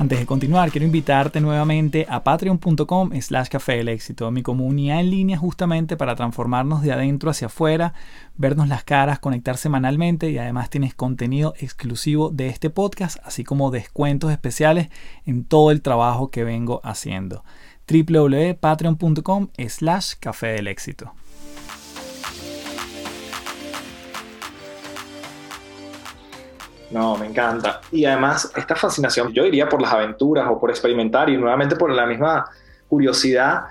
Antes 0.00 0.20
de 0.20 0.26
continuar, 0.26 0.70
quiero 0.70 0.86
invitarte 0.86 1.40
nuevamente 1.40 2.06
a 2.08 2.22
patreon.com 2.22 3.10
slash 3.20 3.48
café 3.48 3.78
del 3.78 3.88
éxito, 3.88 4.30
mi 4.30 4.44
comunidad 4.44 5.00
en 5.00 5.10
línea 5.10 5.36
justamente 5.36 5.96
para 5.96 6.14
transformarnos 6.14 6.82
de 6.82 6.92
adentro 6.92 7.30
hacia 7.30 7.48
afuera, 7.48 7.94
vernos 8.36 8.68
las 8.68 8.84
caras, 8.84 9.18
conectar 9.18 9.56
semanalmente 9.56 10.30
y 10.30 10.38
además 10.38 10.70
tienes 10.70 10.94
contenido 10.94 11.52
exclusivo 11.58 12.30
de 12.30 12.46
este 12.46 12.70
podcast, 12.70 13.18
así 13.24 13.42
como 13.42 13.72
descuentos 13.72 14.30
especiales 14.30 14.88
en 15.26 15.42
todo 15.42 15.72
el 15.72 15.82
trabajo 15.82 16.30
que 16.30 16.44
vengo 16.44 16.80
haciendo. 16.84 17.42
www.patreon.com 17.88 19.48
slash 19.68 20.14
café 20.20 20.48
del 20.48 20.68
éxito. 20.68 21.12
No, 26.90 27.16
me 27.18 27.26
encanta. 27.26 27.80
Y 27.92 28.04
además, 28.04 28.50
esta 28.56 28.74
fascinación, 28.74 29.32
yo 29.32 29.44
diría 29.44 29.68
por 29.68 29.82
las 29.82 29.92
aventuras 29.92 30.46
o 30.50 30.58
por 30.58 30.70
experimentar 30.70 31.28
y 31.28 31.36
nuevamente 31.36 31.76
por 31.76 31.90
la 31.90 32.06
misma 32.06 32.46
curiosidad, 32.88 33.64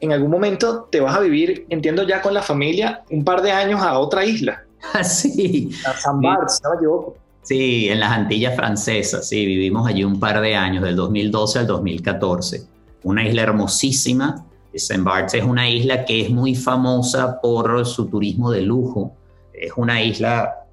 en 0.00 0.12
algún 0.12 0.30
momento 0.30 0.88
te 0.90 1.00
vas 1.00 1.16
a 1.16 1.20
vivir, 1.20 1.66
entiendo 1.70 2.04
ya 2.04 2.22
con 2.22 2.34
la 2.34 2.42
familia, 2.42 3.02
un 3.10 3.24
par 3.24 3.42
de 3.42 3.52
años 3.52 3.80
a 3.82 3.98
otra 3.98 4.24
isla. 4.24 4.64
Ah, 4.94 5.04
sí. 5.04 5.70
A 5.86 5.92
San 5.92 6.20
Bart, 6.20 6.48
si 6.48 6.60
no 6.64 6.70
me 6.70 6.76
equivoco. 6.76 7.16
Sí, 7.42 7.88
en 7.88 8.00
las 8.00 8.10
Antillas 8.10 8.56
Francesas, 8.56 9.28
sí, 9.28 9.46
vivimos 9.46 9.86
allí 9.86 10.02
un 10.02 10.18
par 10.18 10.40
de 10.40 10.56
años, 10.56 10.82
del 10.82 10.96
2012 10.96 11.60
al 11.60 11.66
2014. 11.68 12.66
Una 13.04 13.26
isla 13.26 13.42
hermosísima. 13.42 14.46
Saint 14.74 15.04
Barts 15.04 15.34
es 15.34 15.44
una 15.44 15.68
isla 15.68 16.04
que 16.04 16.22
es 16.22 16.30
muy 16.30 16.54
famosa 16.54 17.40
por 17.40 17.84
su 17.84 18.06
turismo 18.06 18.50
de 18.50 18.62
lujo. 18.62 19.14
Es 19.52 19.72
una 19.76 20.02
isla 20.02 20.66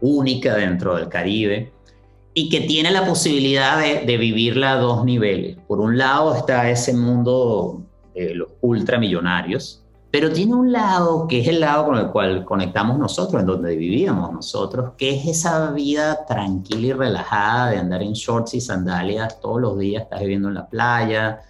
única 0.00 0.54
dentro 0.54 0.96
del 0.96 1.08
Caribe 1.08 1.72
y 2.32 2.48
que 2.48 2.60
tiene 2.60 2.90
la 2.90 3.04
posibilidad 3.06 3.80
de, 3.80 4.16
vivirla 4.16 4.72
a 4.72 4.76
dos 4.76 5.04
niveles. 5.04 5.56
Por 5.66 5.80
un 5.80 5.98
lado 5.98 6.34
está 6.34 6.70
ese 6.70 6.94
mundo 6.94 7.82
de 8.14 8.34
los 8.34 8.48
ultramillonarios, 8.60 9.82
pero 10.10 10.32
tiene 10.32 10.54
un 10.54 10.72
lado 10.72 11.26
que 11.28 11.40
es 11.40 11.48
el 11.48 11.60
lado 11.60 11.86
con 11.86 11.98
el 11.98 12.08
cual 12.08 12.44
conectamos 12.44 12.98
nosotros, 12.98 13.40
en 13.40 13.46
donde 13.46 13.76
vivíamos 13.76 14.32
nosotros, 14.32 14.92
que 14.96 15.16
es 15.16 15.26
esa 15.26 15.70
vida 15.72 16.24
tranquila 16.26 16.86
y 16.86 16.92
relajada 16.92 17.70
de 17.70 17.78
andar 17.78 18.02
en 18.02 18.12
shorts 18.12 18.54
y 18.54 18.60
sandalias 18.60 19.40
todos 19.40 19.60
los 19.60 19.78
días, 19.78 20.04
estás 20.04 20.20
viviendo 20.20 20.48
en 20.48 20.54
la 20.54 20.68
playa, 20.68 21.40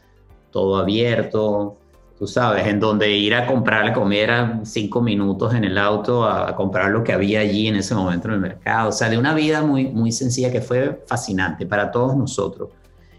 todo 0.50 0.76
abierto, 0.76 1.76
tú 2.18 2.26
sabes, 2.26 2.66
en 2.66 2.78
donde 2.80 3.10
ir 3.10 3.34
a 3.34 3.46
comprar 3.46 3.94
comida 3.94 4.60
cinco 4.64 5.00
minutos 5.00 5.54
en 5.54 5.64
el 5.64 5.78
auto 5.78 6.24
a, 6.24 6.54
comprar 6.54 6.90
lo 6.90 7.02
que 7.02 7.14
había 7.14 7.40
allí 7.40 7.68
en 7.68 7.76
ese 7.76 7.94
momento 7.94 8.28
en 8.28 8.34
el 8.34 8.40
mercado. 8.40 8.90
O 8.90 8.92
sea, 8.92 9.08
de 9.08 9.16
una 9.16 9.32
vida 9.32 9.62
muy, 9.62 9.86
muy 9.86 10.12
sencilla 10.12 10.52
que 10.52 10.60
fue 10.60 11.02
fascinante 11.06 11.64
para 11.64 11.90
todos 11.90 12.14
nosotros. 12.14 12.68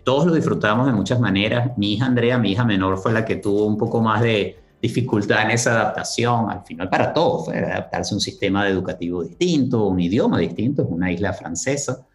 Todos 0.04 0.28
lo 0.28 0.34
disfrutamos 0.34 0.86
de 0.86 0.94
muchas 0.94 1.20
maneras. 1.20 1.76
Mi 1.78 1.94
hija 1.94 2.06
Andrea, 2.06 2.38
mi 2.38 2.52
hija 2.52 2.64
menor, 2.64 3.00
fue 3.00 3.12
la 3.12 3.26
que 3.26 3.38
tuvo 3.38 3.66
un 3.66 3.78
poco 3.78 4.02
más 4.02 4.22
de 4.22 4.58
dificultad 4.80 5.44
en 5.44 5.52
esa 5.52 5.72
adaptación. 5.72 6.52
Al 6.52 6.64
final, 6.64 6.88
para 6.88 7.12
todos, 7.12 7.46
fue 7.46 7.58
adaptarse 7.58 8.14
a 8.14 8.18
un 8.18 8.22
sistema 8.22 8.68
educativo 8.68 9.24
distinto, 9.24 9.88
un 9.88 10.00
idioma 10.00 10.38
distinto, 10.38 10.84
es 10.84 10.88
una 10.90 11.12
isla 11.12 11.34
francesa 11.34 12.06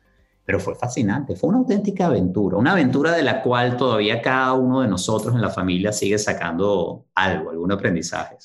pero 0.46 0.60
fue 0.60 0.76
fascinante, 0.76 1.34
fue 1.34 1.50
una 1.50 1.58
auténtica 1.58 2.06
aventura, 2.06 2.56
una 2.56 2.72
aventura 2.72 3.10
de 3.10 3.24
la 3.24 3.42
cual 3.42 3.76
todavía 3.76 4.22
cada 4.22 4.52
uno 4.52 4.80
de 4.80 4.86
nosotros 4.86 5.34
en 5.34 5.42
la 5.42 5.50
familia 5.50 5.92
sigue 5.92 6.18
sacando 6.18 7.06
algo, 7.16 7.50
algún 7.50 7.72
aprendizaje. 7.72 8.36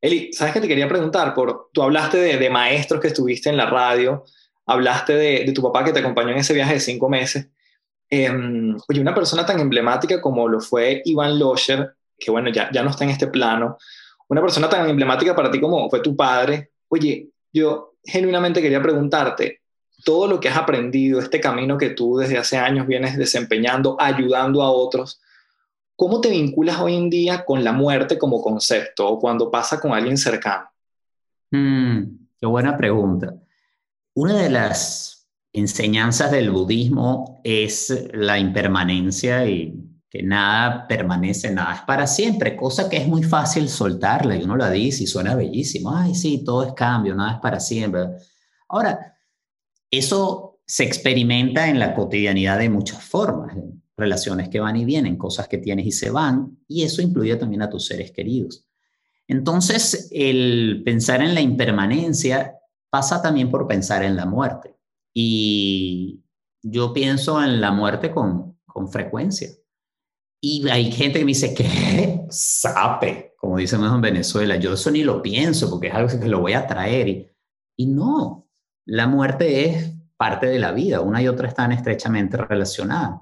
Eli, 0.00 0.32
¿sabes 0.32 0.54
qué 0.54 0.62
te 0.62 0.68
quería 0.68 0.88
preguntar? 0.88 1.34
Por, 1.34 1.68
tú 1.70 1.82
hablaste 1.82 2.16
de, 2.16 2.50
maestros 2.50 2.98
que 2.98 3.08
estuviste 3.08 3.50
en 3.50 3.58
la 3.58 3.66
radio, 3.66 4.24
hablaste 4.64 5.12
de, 5.14 5.52
tu 5.52 5.62
papá 5.62 5.84
que 5.84 5.92
te 5.92 6.00
acompañó 6.00 6.30
en 6.30 6.38
ese 6.38 6.54
viaje 6.54 6.74
de 6.74 6.80
cinco 6.80 7.10
meses. 7.10 7.46
Em, 8.08 8.74
oye, 8.88 9.00
una 9.02 9.14
persona 9.14 9.44
tan 9.44 9.60
emblemática 9.60 10.22
como 10.22 10.48
lo 10.48 10.60
fue 10.60 11.02
Iván 11.04 11.38
Locher, 11.38 11.94
que 12.18 12.30
bueno, 12.30 12.48
ya, 12.50 12.70
ya 12.72 12.82
no 12.82 12.88
está 12.88 13.04
en 13.04 13.10
este 13.10 13.26
plano, 13.26 13.76
una 14.28 14.40
persona 14.40 14.68
tan 14.70 14.88
emblemática 14.88 15.36
para 15.36 15.50
ti 15.50 15.60
como 15.60 15.90
fue 15.90 16.00
tu 16.00 16.16
padre. 16.16 16.70
Oye, 16.88 17.28
yo 17.52 17.96
genuinamente 18.02 18.62
quería 18.62 18.80
preguntarte, 18.80 19.60
todo 20.04 20.26
lo 20.28 20.38
que 20.38 20.48
has 20.48 20.56
aprendido, 20.56 21.18
este 21.18 21.40
camino 21.40 21.78
que 21.78 21.90
tú 21.90 22.18
desde 22.18 22.38
hace 22.38 22.56
años 22.56 22.86
vienes 22.86 23.16
desempeñando, 23.16 23.96
ayudando 23.98 24.62
a 24.62 24.70
otros, 24.70 25.20
¿cómo 25.96 26.20
te 26.20 26.30
vinculas 26.30 26.78
hoy 26.78 26.94
en 26.94 27.10
día 27.10 27.44
con 27.44 27.64
la 27.64 27.72
muerte 27.72 28.18
como 28.18 28.42
concepto 28.42 29.08
o 29.08 29.18
cuando 29.18 29.50
pasa 29.50 29.80
con 29.80 29.92
alguien 29.92 30.16
cercano? 30.16 30.68
Mm, 31.50 32.02
qué 32.38 32.46
buena 32.46 32.76
pregunta. 32.76 33.34
Una 34.14 34.36
de 34.42 34.50
las 34.50 35.26
enseñanzas 35.52 36.30
del 36.30 36.50
budismo 36.50 37.40
es 37.42 38.08
la 38.12 38.38
impermanencia 38.38 39.46
y 39.46 39.74
que 40.10 40.22
nada 40.22 40.86
permanece, 40.86 41.50
nada 41.50 41.74
es 41.74 41.80
para 41.82 42.06
siempre, 42.06 42.54
cosa 42.54 42.88
que 42.88 42.98
es 42.98 43.08
muy 43.08 43.24
fácil 43.24 43.68
soltarla 43.68 44.36
y 44.36 44.44
uno 44.44 44.56
la 44.56 44.70
dice 44.70 45.04
y 45.04 45.06
suena 45.08 45.34
bellísimo, 45.34 45.96
ay 45.96 46.14
sí, 46.14 46.44
todo 46.44 46.64
es 46.64 46.72
cambio, 46.72 47.16
nada 47.16 47.32
es 47.32 47.40
para 47.40 47.58
siempre. 47.58 48.02
Ahora, 48.68 49.13
eso 49.98 50.60
se 50.66 50.84
experimenta 50.84 51.68
en 51.68 51.78
la 51.78 51.94
cotidianidad 51.94 52.58
de 52.58 52.70
muchas 52.70 53.02
formas, 53.04 53.56
relaciones 53.96 54.48
que 54.48 54.60
van 54.60 54.76
y 54.76 54.84
vienen, 54.84 55.16
cosas 55.16 55.48
que 55.48 55.58
tienes 55.58 55.86
y 55.86 55.92
se 55.92 56.10
van, 56.10 56.58
y 56.66 56.82
eso 56.82 57.02
incluye 57.02 57.36
también 57.36 57.62
a 57.62 57.70
tus 57.70 57.86
seres 57.86 58.10
queridos. 58.12 58.66
Entonces, 59.28 60.08
el 60.12 60.82
pensar 60.84 61.22
en 61.22 61.34
la 61.34 61.40
impermanencia 61.40 62.58
pasa 62.90 63.22
también 63.22 63.50
por 63.50 63.66
pensar 63.66 64.02
en 64.02 64.16
la 64.16 64.26
muerte. 64.26 64.76
Y 65.14 66.22
yo 66.62 66.92
pienso 66.92 67.42
en 67.42 67.60
la 67.60 67.72
muerte 67.72 68.10
con, 68.10 68.58
con 68.66 68.88
frecuencia. 68.88 69.48
Y 70.40 70.68
hay 70.68 70.92
gente 70.92 71.18
que 71.18 71.24
me 71.24 71.30
dice, 71.30 71.54
¿qué? 71.54 72.26
Sape, 72.28 73.34
como 73.38 73.56
dicen 73.56 73.82
en 73.82 74.00
Venezuela. 74.00 74.56
Yo 74.56 74.74
eso 74.74 74.90
ni 74.90 75.02
lo 75.02 75.22
pienso 75.22 75.70
porque 75.70 75.88
es 75.88 75.94
algo 75.94 76.20
que 76.20 76.28
lo 76.28 76.40
voy 76.40 76.52
a 76.52 76.66
traer. 76.66 77.08
Y, 77.08 77.30
y 77.76 77.86
no, 77.86 78.43
la 78.86 79.06
muerte 79.06 79.66
es 79.66 79.92
parte 80.16 80.46
de 80.46 80.58
la 80.58 80.72
vida, 80.72 81.00
una 81.00 81.22
y 81.22 81.28
otra 81.28 81.48
están 81.48 81.72
estrechamente 81.72 82.36
relacionadas. 82.36 83.20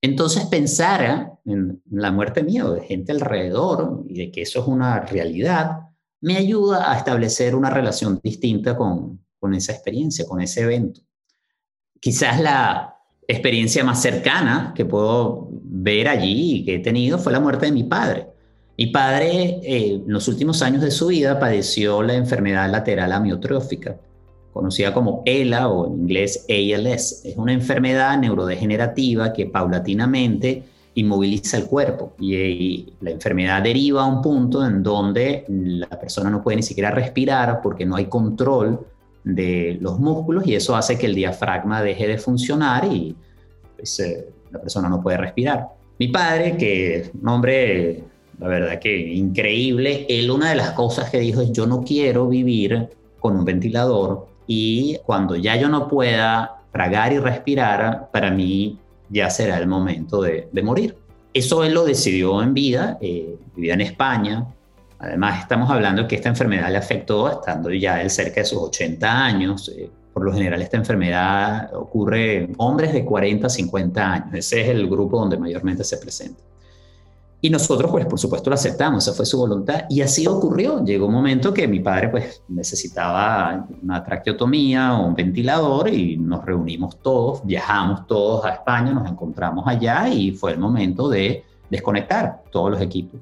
Entonces 0.00 0.44
pensar 0.46 1.32
en 1.44 1.82
la 1.90 2.12
muerte 2.12 2.42
mía 2.42 2.66
o 2.66 2.72
de 2.72 2.82
gente 2.82 3.12
alrededor 3.12 4.04
y 4.08 4.18
de 4.18 4.30
que 4.30 4.42
eso 4.42 4.60
es 4.60 4.66
una 4.66 5.00
realidad, 5.00 5.80
me 6.20 6.36
ayuda 6.36 6.92
a 6.92 6.98
establecer 6.98 7.54
una 7.54 7.70
relación 7.70 8.20
distinta 8.22 8.76
con, 8.76 9.24
con 9.38 9.54
esa 9.54 9.72
experiencia, 9.72 10.26
con 10.26 10.40
ese 10.40 10.62
evento. 10.62 11.00
Quizás 12.00 12.40
la 12.40 12.96
experiencia 13.26 13.82
más 13.84 14.00
cercana 14.02 14.72
que 14.74 14.84
puedo 14.84 15.48
ver 15.50 16.08
allí 16.08 16.56
y 16.56 16.64
que 16.64 16.76
he 16.76 16.78
tenido 16.78 17.18
fue 17.18 17.32
la 17.32 17.40
muerte 17.40 17.66
de 17.66 17.72
mi 17.72 17.84
padre. 17.84 18.28
Mi 18.78 18.88
padre 18.88 19.60
eh, 19.62 19.94
en 19.94 20.12
los 20.12 20.28
últimos 20.28 20.60
años 20.62 20.82
de 20.82 20.90
su 20.90 21.06
vida 21.06 21.38
padeció 21.38 22.02
la 22.02 22.14
enfermedad 22.14 22.70
lateral 22.70 23.12
amiotrófica 23.12 23.98
conocida 24.56 24.94
como 24.94 25.22
ELA 25.26 25.68
o 25.68 25.86
en 25.86 26.00
inglés 26.00 26.46
ALS. 26.48 27.26
Es 27.26 27.36
una 27.36 27.52
enfermedad 27.52 28.18
neurodegenerativa 28.18 29.30
que 29.34 29.44
paulatinamente 29.44 30.62
inmoviliza 30.94 31.58
el 31.58 31.66
cuerpo 31.66 32.14
y, 32.18 32.94
la 33.02 33.10
enfermedad 33.10 33.62
deriva 33.62 34.02
a 34.02 34.06
un 34.06 34.22
punto 34.22 34.64
en 34.64 34.82
donde 34.82 35.44
la 35.46 36.00
persona 36.00 36.30
no 36.30 36.42
puede 36.42 36.56
ni 36.56 36.62
siquiera 36.62 36.90
respirar 36.90 37.60
porque 37.62 37.84
no 37.84 37.96
hay 37.96 38.06
control 38.06 38.80
de 39.22 39.76
los 39.78 39.98
músculos 39.98 40.46
y 40.46 40.54
eso 40.54 40.74
hace 40.74 40.96
que 40.96 41.04
el 41.04 41.14
diafragma 41.14 41.82
deje 41.82 42.06
de 42.06 42.16
funcionar 42.16 42.86
y 42.90 43.14
pues, 43.76 44.00
eh, 44.00 44.26
la 44.50 44.58
persona 44.58 44.88
no 44.88 45.02
puede 45.02 45.18
respirar. 45.18 45.66
Mi 45.98 46.08
padre, 46.08 46.56
que 46.56 46.96
es 46.96 47.10
un 47.12 47.28
hombre, 47.28 48.04
la 48.38 48.48
verdad 48.48 48.78
que 48.78 48.96
increíble, 48.96 50.06
él 50.08 50.30
una 50.30 50.48
de 50.48 50.56
las 50.56 50.70
cosas 50.70 51.10
que 51.10 51.18
dijo 51.18 51.42
es 51.42 51.52
yo 51.52 51.66
no 51.66 51.82
quiero 51.82 52.26
vivir 52.26 52.88
con 53.20 53.36
un 53.36 53.44
ventilador 53.44 54.35
y 54.46 54.98
cuando 55.04 55.36
ya 55.36 55.56
yo 55.56 55.68
no 55.68 55.88
pueda 55.88 56.62
tragar 56.72 57.12
y 57.12 57.18
respirar, 57.18 58.10
para 58.12 58.30
mí 58.30 58.78
ya 59.08 59.30
será 59.30 59.58
el 59.58 59.66
momento 59.66 60.22
de, 60.22 60.48
morir. 60.62 60.96
Eso 61.32 61.64
él 61.64 61.74
lo 61.74 61.84
decidió 61.84 62.42
en 62.42 62.54
vida, 62.54 62.98
eh, 63.00 63.36
vivía 63.54 63.74
en 63.74 63.82
España. 63.82 64.46
Además, 64.98 65.40
estamos 65.40 65.70
hablando 65.70 66.08
que 66.08 66.16
esta 66.16 66.28
enfermedad 66.28 66.70
le 66.70 66.78
afectó 66.78 67.30
estando 67.30 67.70
ya 67.70 68.00
él 68.00 68.10
cerca 68.10 68.40
de 68.40 68.46
sus 68.46 68.58
80 68.58 69.24
años. 69.24 69.70
Eh, 69.76 69.90
por 70.12 70.24
lo 70.24 70.32
general, 70.32 70.62
esta 70.62 70.78
enfermedad 70.78 71.74
ocurre 71.74 72.44
en 72.44 72.54
hombres 72.56 72.92
de 72.92 73.04
40 73.04 73.46
a 73.46 73.50
50 73.50 74.12
años. 74.12 74.34
Ese 74.34 74.62
es 74.62 74.68
el 74.68 74.88
grupo 74.88 75.18
donde 75.18 75.36
mayormente 75.36 75.84
se 75.84 75.98
presenta. 75.98 76.42
Y 77.40 77.50
nosotros, 77.50 77.90
pues, 77.90 78.06
por 78.06 78.18
supuesto, 78.18 78.50
lo 78.50 78.54
aceptamos, 78.54 79.06
esa 79.06 79.14
fue 79.14 79.26
su 79.26 79.38
voluntad. 79.38 79.84
Y 79.90 80.00
así 80.00 80.26
ocurrió. 80.26 80.82
Llegó 80.84 81.06
un 81.06 81.12
momento 81.12 81.52
que 81.52 81.68
mi 81.68 81.80
padre, 81.80 82.08
pues, 82.08 82.42
necesitaba 82.48 83.66
una 83.82 84.02
traqueotomía 84.02 84.94
o 84.94 85.06
un 85.06 85.14
ventilador 85.14 85.88
y 85.88 86.16
nos 86.16 86.44
reunimos 86.44 86.98
todos, 87.00 87.44
viajamos 87.44 88.06
todos 88.06 88.44
a 88.44 88.50
España, 88.50 88.92
nos 88.92 89.08
encontramos 89.08 89.66
allá 89.66 90.08
y 90.08 90.32
fue 90.32 90.52
el 90.52 90.58
momento 90.58 91.08
de 91.08 91.44
desconectar 91.70 92.42
todos 92.50 92.70
los 92.70 92.80
equipos. 92.80 93.20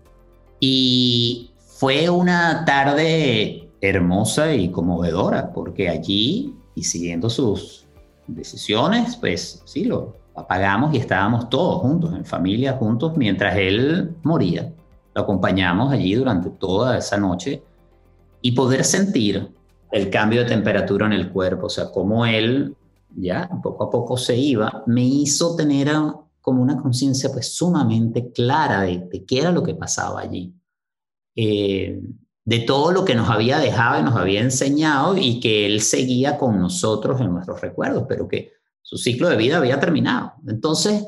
Y 0.60 1.50
fue 1.58 2.08
una 2.08 2.64
tarde 2.64 3.68
hermosa 3.80 4.54
y 4.54 4.70
conmovedora, 4.70 5.52
porque 5.52 5.88
allí, 5.88 6.54
y 6.74 6.84
siguiendo 6.84 7.28
sus 7.28 7.84
decisiones, 8.26 9.16
pues 9.16 9.60
sí, 9.64 9.84
lo, 9.84 10.14
apagamos 10.34 10.94
y 10.94 10.98
estábamos 10.98 11.48
todos 11.48 11.80
juntos, 11.80 12.12
en 12.14 12.24
familia, 12.24 12.74
juntos, 12.74 13.16
mientras 13.16 13.56
él 13.56 14.16
moría. 14.22 14.72
Lo 15.14 15.22
acompañamos 15.22 15.92
allí 15.92 16.14
durante 16.14 16.50
toda 16.50 16.98
esa 16.98 17.16
noche 17.16 17.62
y 18.42 18.52
poder 18.52 18.84
sentir 18.84 19.48
el 19.92 20.10
cambio 20.10 20.40
de 20.40 20.48
temperatura 20.48 21.06
en 21.06 21.12
el 21.12 21.30
cuerpo, 21.30 21.66
o 21.66 21.70
sea, 21.70 21.90
cómo 21.90 22.26
él 22.26 22.76
ya 23.16 23.48
poco 23.62 23.84
a 23.84 23.90
poco 23.90 24.16
se 24.16 24.36
iba, 24.36 24.82
me 24.86 25.04
hizo 25.04 25.54
tener 25.54 25.88
como 26.40 26.62
una 26.62 26.76
conciencia 26.82 27.30
pues 27.32 27.54
sumamente 27.54 28.32
clara 28.32 28.82
de, 28.82 29.24
qué 29.26 29.38
era 29.40 29.52
lo 29.52 29.62
que 29.62 29.74
pasaba 29.74 30.20
allí. 30.20 30.52
Eh, 31.36 32.02
de 32.44 32.58
todo 32.58 32.92
lo 32.92 33.04
que 33.04 33.14
nos 33.14 33.30
había 33.30 33.58
dejado 33.58 34.00
y 34.00 34.02
nos 34.02 34.16
había 34.16 34.42
enseñado 34.42 35.16
y 35.16 35.40
que 35.40 35.64
él 35.64 35.80
seguía 35.80 36.36
con 36.36 36.60
nosotros 36.60 37.20
en 37.20 37.32
nuestros 37.32 37.60
recuerdos, 37.60 38.04
pero 38.06 38.28
que 38.28 38.52
su 38.94 38.98
ciclo 39.02 39.28
de 39.28 39.36
vida 39.36 39.56
había 39.56 39.80
terminado. 39.80 40.34
Entonces 40.46 41.04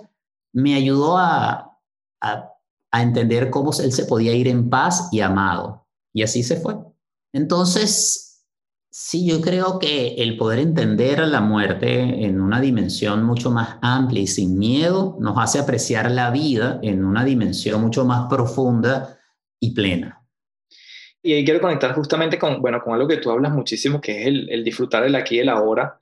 me 0.53 0.74
ayudó 0.74 1.18
a, 1.18 1.78
a, 2.20 2.53
entender 3.01 3.51
cómo 3.51 3.70
él 3.78 3.93
se 3.93 4.07
podía 4.07 4.32
ir 4.32 4.49
en 4.49 4.68
paz 4.68 5.09
y 5.12 5.20
amado. 5.20 5.87
Y 6.12 6.22
así 6.22 6.43
se 6.43 6.57
fue. 6.57 6.74
Entonces, 7.32 8.43
sí, 8.91 9.26
yo 9.26 9.41
creo 9.41 9.78
que 9.78 10.14
el 10.14 10.37
poder 10.37 10.59
entender 10.59 11.20
la 11.28 11.41
muerte 11.41 12.24
en 12.24 12.41
una 12.41 12.61
dimensión 12.61 13.22
mucho 13.22 13.51
más 13.51 13.76
amplia 13.82 14.22
y 14.22 14.26
sin 14.26 14.59
miedo 14.59 15.16
nos 15.20 15.39
hace 15.39 15.61
apreciar 15.61 16.11
la 16.11 16.30
vida 16.30 16.80
en 16.82 17.05
una 17.05 17.24
dimensión 17.24 17.82
mucho 17.82 18.05
más 18.05 18.28
profunda 18.28 19.18
y 19.61 19.74
plena. 19.74 20.26
Y 21.22 21.34
ahí 21.34 21.45
quiero 21.45 21.61
conectar 21.61 21.95
justamente 21.95 22.39
con, 22.39 22.61
bueno, 22.61 22.80
con 22.82 22.95
algo 22.95 23.07
que 23.07 23.18
tú 23.18 23.30
hablas 23.30 23.53
muchísimo, 23.53 24.01
que 24.01 24.22
es 24.22 24.26
el, 24.26 24.51
el 24.51 24.64
disfrutar 24.64 25.05
del 25.05 25.14
aquí 25.14 25.37
y 25.37 25.41
el 25.41 25.51
ahora. 25.51 26.01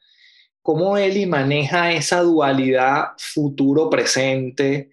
¿Cómo 0.64 0.96
Eli 0.96 1.26
maneja 1.26 1.92
esa 1.92 2.22
dualidad 2.22 3.08
futuro-presente? 3.18 4.90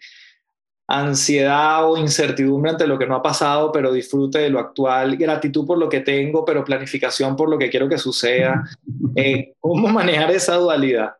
ansiedad 0.85 1.89
o 1.89 1.95
incertidumbre 1.95 2.71
ante 2.71 2.85
lo 2.85 2.99
que 2.99 3.07
no 3.07 3.15
ha 3.15 3.23
pasado, 3.23 3.71
pero 3.71 3.93
disfrute 3.93 4.39
de 4.39 4.49
lo 4.49 4.59
actual, 4.59 5.15
gratitud 5.15 5.65
por 5.65 5.77
lo 5.77 5.87
que 5.87 6.01
tengo, 6.01 6.43
pero 6.43 6.65
planificación 6.65 7.37
por 7.37 7.49
lo 7.49 7.57
que 7.57 7.69
quiero 7.69 7.87
que 7.87 7.97
suceda. 7.97 8.63
Eh, 9.15 9.55
¿Cómo 9.59 9.87
manejar 9.89 10.31
esa 10.31 10.55
dualidad? 10.55 11.11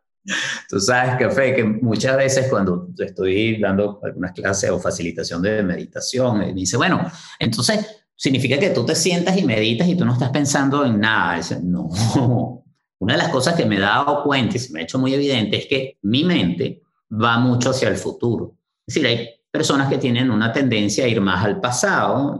Tú 0.68 0.78
sabes, 0.80 1.16
Café, 1.18 1.54
que 1.54 1.64
muchas 1.64 2.16
veces 2.16 2.48
cuando 2.48 2.88
estoy 2.98 3.60
dando 3.60 4.00
algunas 4.02 4.32
clases 4.32 4.70
o 4.70 4.78
facilitación 4.78 5.42
de 5.42 5.62
meditación, 5.62 6.38
me 6.38 6.52
dice, 6.52 6.76
bueno, 6.76 7.02
entonces 7.38 8.04
significa 8.14 8.58
que 8.58 8.70
tú 8.70 8.86
te 8.86 8.94
sientas 8.94 9.36
y 9.36 9.44
meditas 9.44 9.88
y 9.88 9.94
tú 9.94 10.04
no 10.04 10.12
estás 10.14 10.30
pensando 10.30 10.84
en 10.86 11.00
nada. 11.00 11.36
Dice, 11.36 11.60
no. 11.62 12.61
Una 13.02 13.14
de 13.14 13.18
las 13.18 13.30
cosas 13.30 13.56
que 13.56 13.66
me 13.66 13.78
he 13.78 13.80
dado 13.80 14.22
cuenta 14.22 14.56
y 14.56 14.60
se 14.60 14.72
me 14.72 14.78
ha 14.78 14.84
hecho 14.84 14.96
muy 14.96 15.12
evidente 15.12 15.56
es 15.56 15.66
que 15.66 15.98
mi 16.02 16.22
mente 16.22 16.82
va 17.10 17.36
mucho 17.36 17.70
hacia 17.70 17.88
el 17.88 17.96
futuro. 17.96 18.54
Es 18.86 18.94
decir, 18.94 19.08
hay 19.08 19.28
personas 19.50 19.88
que 19.88 19.98
tienen 19.98 20.30
una 20.30 20.52
tendencia 20.52 21.04
a 21.04 21.08
ir 21.08 21.20
más 21.20 21.44
al 21.44 21.60
pasado 21.60 22.38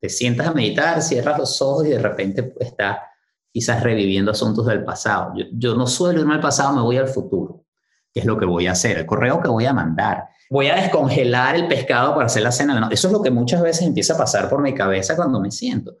te 0.00 0.08
sientas 0.08 0.46
a 0.46 0.52
meditar, 0.52 1.02
cierras 1.02 1.36
los 1.36 1.60
ojos 1.60 1.86
y 1.86 1.90
de 1.90 1.98
repente 1.98 2.54
estás 2.60 2.98
quizás 3.50 3.82
reviviendo 3.82 4.30
asuntos 4.30 4.64
del 4.66 4.84
pasado. 4.84 5.32
Yo, 5.52 5.74
no 5.74 5.88
suelo 5.88 6.20
irme 6.20 6.34
al 6.34 6.40
pasado, 6.40 6.72
me 6.72 6.82
voy 6.82 6.98
al 6.98 7.08
futuro, 7.08 7.64
que 8.14 8.20
es 8.20 8.26
lo 8.26 8.38
que 8.38 8.44
voy 8.44 8.68
a 8.68 8.72
hacer, 8.72 8.98
el 8.98 9.06
correo 9.06 9.40
que 9.40 9.48
voy 9.48 9.66
a 9.66 9.72
mandar. 9.72 10.28
Voy 10.50 10.68
a 10.68 10.76
descongelar 10.76 11.56
el 11.56 11.66
pescado 11.66 12.14
para 12.14 12.26
hacer 12.26 12.44
la 12.44 12.52
cena. 12.52 12.88
eso 12.92 13.08
es 13.08 13.12
lo 13.12 13.22
que 13.22 13.32
muchas 13.32 13.60
veces 13.60 13.84
empieza 13.84 14.14
a 14.14 14.18
pasar 14.18 14.48
por 14.48 14.62
mi 14.62 14.72
cabeza 14.72 15.16
cuando 15.16 15.40
me 15.40 15.50
siento. 15.50 15.96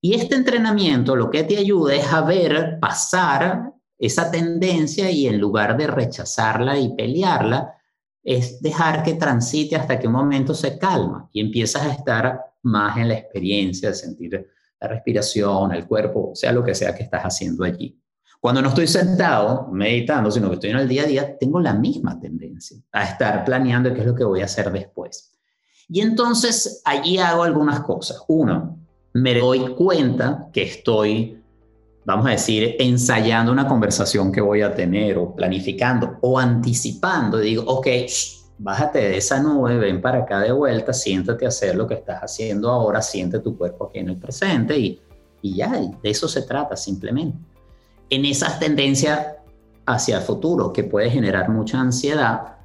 Y 0.00 0.14
este 0.14 0.34
entrenamiento 0.34 1.14
lo 1.14 1.30
que 1.30 1.44
te 1.44 1.58
ayuda 1.58 1.94
es 1.94 2.12
a 2.12 2.22
ver 2.22 2.78
pasar 2.80 3.72
esa 3.98 4.30
tendencia 4.30 5.10
y 5.10 5.26
en 5.26 5.38
lugar 5.38 5.76
de 5.76 5.86
rechazarla 5.86 6.78
y 6.78 6.94
pelearla, 6.94 7.74
es 8.22 8.60
dejar 8.60 9.02
que 9.02 9.14
transite 9.14 9.76
hasta 9.76 9.98
que 9.98 10.06
un 10.06 10.14
momento 10.14 10.54
se 10.54 10.78
calma 10.78 11.28
y 11.32 11.40
empiezas 11.40 11.82
a 11.82 11.92
estar 11.92 12.40
más 12.62 12.96
en 12.96 13.08
la 13.08 13.14
experiencia 13.14 13.90
de 13.90 13.94
sentir 13.94 14.50
la 14.80 14.88
respiración, 14.88 15.72
el 15.72 15.86
cuerpo, 15.86 16.32
sea 16.34 16.52
lo 16.52 16.64
que 16.64 16.74
sea 16.74 16.94
que 16.94 17.02
estás 17.02 17.22
haciendo 17.22 17.64
allí. 17.64 17.98
Cuando 18.40 18.62
no 18.62 18.68
estoy 18.70 18.86
sentado 18.86 19.68
meditando, 19.70 20.30
sino 20.30 20.48
que 20.48 20.54
estoy 20.54 20.70
en 20.70 20.78
el 20.78 20.88
día 20.88 21.02
a 21.02 21.06
día, 21.06 21.38
tengo 21.38 21.60
la 21.60 21.74
misma 21.74 22.18
tendencia 22.18 22.78
a 22.92 23.04
estar 23.04 23.44
planeando 23.44 23.92
qué 23.92 24.00
es 24.00 24.06
lo 24.06 24.14
que 24.14 24.24
voy 24.24 24.40
a 24.40 24.46
hacer 24.46 24.72
después. 24.72 25.38
Y 25.88 26.00
entonces 26.00 26.80
allí 26.86 27.18
hago 27.18 27.42
algunas 27.42 27.80
cosas. 27.80 28.24
Uno, 28.28 28.79
me 29.12 29.38
doy 29.38 29.74
cuenta 29.74 30.48
que 30.52 30.62
estoy 30.62 31.40
vamos 32.04 32.26
a 32.26 32.30
decir, 32.30 32.76
ensayando 32.78 33.52
una 33.52 33.68
conversación 33.68 34.32
que 34.32 34.40
voy 34.40 34.62
a 34.62 34.74
tener 34.74 35.18
o 35.18 35.34
planificando 35.34 36.18
o 36.22 36.38
anticipando, 36.38 37.38
digo, 37.38 37.62
ok, 37.66 37.86
bájate 38.58 38.98
de 38.98 39.16
esa 39.18 39.40
nube, 39.40 39.76
ven 39.78 40.00
para 40.00 40.18
acá 40.18 40.40
de 40.40 40.52
vuelta, 40.52 40.92
siéntate 40.92 41.44
a 41.44 41.48
hacer 41.48 41.76
lo 41.76 41.86
que 41.86 41.94
estás 41.94 42.20
haciendo 42.20 42.70
ahora, 42.70 43.00
siente 43.02 43.38
tu 43.40 43.56
cuerpo 43.56 43.86
aquí 43.86 43.98
en 43.98 44.10
el 44.10 44.16
presente 44.16 44.78
y, 44.78 45.00
y 45.42 45.56
ya, 45.56 45.70
de 45.70 46.10
eso 46.10 46.26
se 46.28 46.42
trata 46.42 46.76
simplemente. 46.76 47.38
En 48.08 48.24
esas 48.24 48.58
tendencias 48.58 49.36
hacia 49.86 50.18
el 50.18 50.22
futuro 50.22 50.72
que 50.72 50.84
puede 50.84 51.10
generar 51.10 51.48
mucha 51.48 51.80
ansiedad, 51.80 52.56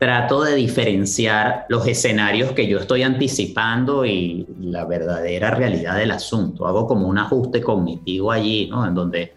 trato 0.00 0.42
de 0.42 0.54
diferenciar 0.54 1.66
los 1.68 1.86
escenarios 1.86 2.52
que 2.52 2.66
yo 2.66 2.78
estoy 2.78 3.02
anticipando 3.02 4.06
y 4.06 4.46
la 4.58 4.86
verdadera 4.86 5.50
realidad 5.50 5.98
del 5.98 6.10
asunto. 6.10 6.66
Hago 6.66 6.86
como 6.86 7.06
un 7.06 7.18
ajuste 7.18 7.60
cognitivo 7.60 8.32
allí, 8.32 8.66
¿no? 8.70 8.86
En 8.86 8.94
donde 8.94 9.34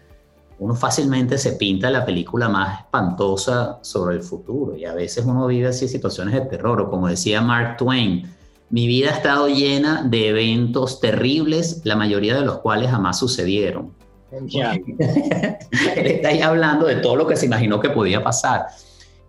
uno 0.58 0.74
fácilmente 0.74 1.36
se 1.36 1.52
pinta 1.52 1.90
la 1.90 2.06
película 2.06 2.48
más 2.48 2.80
espantosa 2.80 3.78
sobre 3.82 4.16
el 4.16 4.22
futuro 4.22 4.74
y 4.74 4.86
a 4.86 4.94
veces 4.94 5.26
uno 5.26 5.46
vive 5.46 5.68
así 5.68 5.86
situaciones 5.86 6.32
de 6.32 6.40
terror 6.46 6.80
o 6.80 6.88
como 6.88 7.08
decía 7.08 7.42
Mark 7.42 7.76
Twain, 7.76 8.26
mi 8.70 8.86
vida 8.86 9.10
ha 9.10 9.16
estado 9.16 9.48
llena 9.48 10.02
de 10.04 10.28
eventos 10.28 10.98
terribles, 10.98 11.82
la 11.84 11.94
mayoría 11.94 12.36
de 12.36 12.46
los 12.46 12.60
cuales 12.60 12.90
jamás 12.90 13.18
sucedieron. 13.18 13.92
Él 14.32 16.06
está 16.06 16.28
ahí 16.28 16.40
hablando 16.40 16.86
de 16.86 16.96
todo 16.96 17.16
lo 17.16 17.26
que 17.26 17.36
se 17.36 17.44
imaginó 17.44 17.80
que 17.80 17.90
podía 17.90 18.24
pasar. 18.24 18.68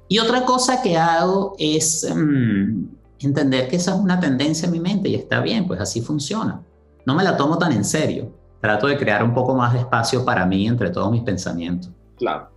Y 0.08 0.20
otra 0.20 0.46
cosa 0.46 0.82
que 0.82 0.98
hago 0.98 1.56
es 1.58 2.08
mm, 2.14 2.86
entender 3.20 3.68
que 3.68 3.78
esa 3.78 3.96
es 3.96 4.00
una 4.00 4.20
tendencia 4.20 4.68
en 4.68 4.72
mi 4.72 4.80
mente 4.80 5.10
y 5.10 5.16
está 5.16 5.42
bien, 5.42 5.66
pues 5.68 5.80
así 5.80 6.02
funciona. 6.02 6.62
No 7.06 7.16
me 7.16 7.24
la 7.24 7.38
tomo 7.38 7.58
tan 7.58 7.72
en 7.72 7.84
serio. 7.84 8.32
Trato 8.62 8.88
de 8.88 8.98
crear 8.98 9.24
un 9.24 9.34
poco 9.34 9.56
más 9.56 9.74
de 9.74 9.80
espacio 9.80 10.24
para 10.26 10.46
mí 10.46 10.68
entre 10.68 10.90
todos 10.90 11.12
mis 11.12 11.24
pensamientos. 11.24 11.92
Claro. 12.18 12.50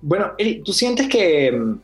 Bueno, 0.00 0.32
¿tú 0.64 0.72
sientes 0.72 1.08
que, 1.08 1.76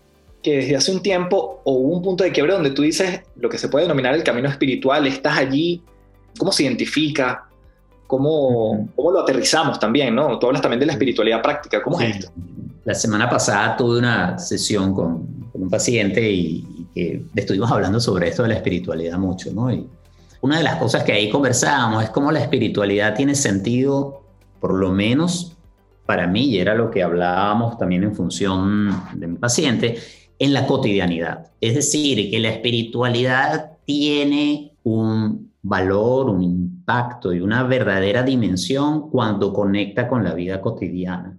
que 0.42 0.56
desde 0.56 0.76
hace 0.76 0.92
un 0.92 1.02
tiempo 1.02 1.60
o 1.64 1.72
hubo 1.72 1.96
un 1.96 2.02
punto 2.02 2.24
de 2.24 2.32
quiebre 2.32 2.52
donde 2.52 2.70
tú 2.70 2.82
dices 2.82 3.22
lo 3.36 3.48
que 3.48 3.58
se 3.58 3.68
puede 3.68 3.84
denominar 3.84 4.14
el 4.14 4.22
camino 4.22 4.48
espiritual, 4.48 5.06
estás 5.06 5.38
allí, 5.38 5.82
cómo 6.38 6.52
se 6.52 6.64
identifica, 6.64 7.48
cómo, 8.06 8.88
cómo 8.94 9.10
lo 9.10 9.20
aterrizamos 9.20 9.78
también, 9.78 10.14
¿no? 10.14 10.38
Tú 10.38 10.46
hablas 10.46 10.62
también 10.62 10.80
de 10.80 10.86
la 10.86 10.92
espiritualidad 10.92 11.42
práctica, 11.42 11.82
¿cómo 11.82 12.00
es 12.00 12.16
esto? 12.16 12.32
La 12.84 12.94
semana 12.94 13.30
pasada 13.30 13.76
tuve 13.76 13.98
una 13.98 14.38
sesión 14.38 14.92
con, 14.92 15.42
un 15.52 15.70
paciente 15.70 16.30
y, 16.30 16.88
que 16.92 17.24
estuvimos 17.36 17.70
hablando 17.70 18.00
sobre 18.00 18.28
esto 18.28 18.42
de 18.42 18.50
la 18.50 18.54
espiritualidad 18.56 19.18
mucho, 19.18 19.52
¿no? 19.52 19.72
Y 19.72 19.86
una 20.40 20.58
de 20.58 20.64
las 20.64 20.76
cosas 20.76 21.04
que 21.04 21.12
ahí 21.12 21.30
conversábamos 21.30 22.02
es 22.02 22.10
cómo 22.10 22.32
la 22.32 22.40
espiritualidad 22.40 23.14
tiene 23.14 23.34
sentido, 23.34 24.22
por 24.60 24.74
lo 24.74 24.90
menos 24.90 25.56
para 26.06 26.26
mí, 26.26 26.46
y 26.46 26.58
era 26.58 26.74
lo 26.74 26.90
que 26.90 27.02
hablábamos 27.02 27.78
también 27.78 28.02
en 28.02 28.14
función 28.14 28.90
de 29.14 29.26
mi 29.28 29.38
paciente, 29.38 29.98
en 30.38 30.52
la 30.52 30.66
cotidianidad. 30.66 31.52
Es 31.60 31.76
decir, 31.76 32.30
que 32.30 32.40
la 32.40 32.48
espiritualidad 32.48 33.72
tiene 33.84 34.72
un 34.82 35.52
valor, 35.62 36.28
un 36.28 36.42
impacto 36.42 37.32
y 37.32 37.40
una 37.40 37.62
verdadera 37.62 38.24
dimensión 38.24 39.08
cuando 39.08 39.52
conecta 39.52 40.08
con 40.08 40.24
la 40.24 40.34
vida 40.34 40.60
cotidiana 40.60 41.38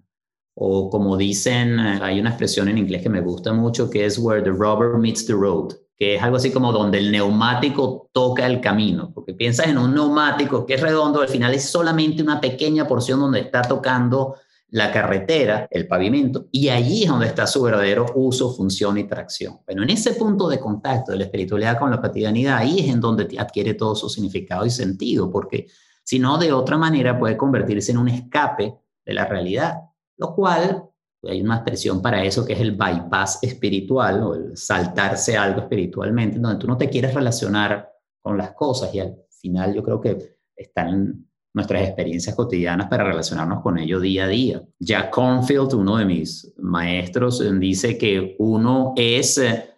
o 0.55 0.89
como 0.89 1.17
dicen, 1.17 1.79
eh, 1.79 1.99
hay 2.01 2.19
una 2.19 2.29
expresión 2.29 2.67
en 2.67 2.77
inglés 2.77 3.01
que 3.01 3.09
me 3.09 3.21
gusta 3.21 3.53
mucho 3.53 3.89
que 3.89 4.05
es 4.05 4.19
where 4.19 4.41
the 4.41 4.51
rubber 4.51 4.97
meets 4.97 5.25
the 5.25 5.33
road, 5.33 5.73
que 5.97 6.15
es 6.15 6.23
algo 6.23 6.37
así 6.37 6.51
como 6.51 6.71
donde 6.71 6.99
el 6.99 7.11
neumático 7.11 8.09
toca 8.11 8.45
el 8.45 8.61
camino, 8.61 9.11
porque 9.13 9.33
piensas 9.33 9.67
en 9.67 9.77
un 9.77 9.93
neumático 9.93 10.65
que 10.65 10.75
es 10.75 10.81
redondo, 10.81 11.21
al 11.21 11.29
final 11.29 11.53
es 11.53 11.69
solamente 11.69 12.21
una 12.21 12.39
pequeña 12.39 12.87
porción 12.87 13.19
donde 13.19 13.39
está 13.39 13.61
tocando 13.63 14.35
la 14.69 14.91
carretera, 14.91 15.67
el 15.69 15.87
pavimento, 15.87 16.47
y 16.51 16.69
allí 16.69 17.03
es 17.03 17.09
donde 17.09 17.27
está 17.27 17.45
su 17.45 17.61
verdadero 17.61 18.07
uso, 18.15 18.51
función 18.55 18.97
y 18.97 19.03
tracción. 19.03 19.59
Bueno, 19.67 19.83
en 19.83 19.91
ese 19.91 20.13
punto 20.13 20.49
de 20.49 20.59
contacto 20.59 21.11
de 21.11 21.19
la 21.19 21.25
espiritualidad 21.25 21.77
con 21.77 21.91
la 21.91 22.01
cotidianidad, 22.01 22.57
ahí 22.57 22.79
es 22.79 22.89
en 22.89 22.99
donde 22.99 23.37
adquiere 23.37 23.75
todo 23.75 23.95
su 23.95 24.09
significado 24.09 24.65
y 24.65 24.71
sentido, 24.71 25.29
porque 25.29 25.67
si 26.03 26.17
no, 26.17 26.39
de 26.39 26.51
otra 26.51 26.77
manera 26.77 27.19
puede 27.19 27.37
convertirse 27.37 27.91
en 27.91 27.99
un 27.99 28.09
escape 28.09 28.73
de 29.05 29.13
la 29.13 29.25
realidad 29.25 29.75
lo 30.23 30.35
cual 30.35 30.89
hay 31.23 31.41
una 31.41 31.55
expresión 31.55 32.01
para 32.01 32.23
eso 32.23 32.45
que 32.45 32.53
es 32.53 32.59
el 32.59 32.71
bypass 32.71 33.39
espiritual 33.41 34.23
o 34.23 34.35
el 34.35 34.57
saltarse 34.57 35.37
algo 35.37 35.61
espiritualmente, 35.61 36.39
donde 36.39 36.59
tú 36.59 36.67
no 36.67 36.77
te 36.77 36.89
quieres 36.89 37.13
relacionar 37.13 37.89
con 38.21 38.37
las 38.37 38.53
cosas 38.53 38.93
y 38.93 38.99
al 38.99 39.15
final 39.29 39.73
yo 39.73 39.83
creo 39.83 39.99
que 39.99 40.37
están 40.55 41.27
nuestras 41.53 41.83
experiencias 41.83 42.35
cotidianas 42.35 42.87
para 42.87 43.03
relacionarnos 43.03 43.61
con 43.61 43.77
ello 43.77 43.99
día 43.99 44.25
a 44.25 44.27
día. 44.27 44.63
Jack 44.79 45.11
Cornfield, 45.11 45.73
uno 45.75 45.97
de 45.97 46.05
mis 46.05 46.53
maestros, 46.57 47.43
dice 47.59 47.97
que 47.97 48.35
uno 48.39 48.93
es 48.95 49.37
eh, 49.37 49.69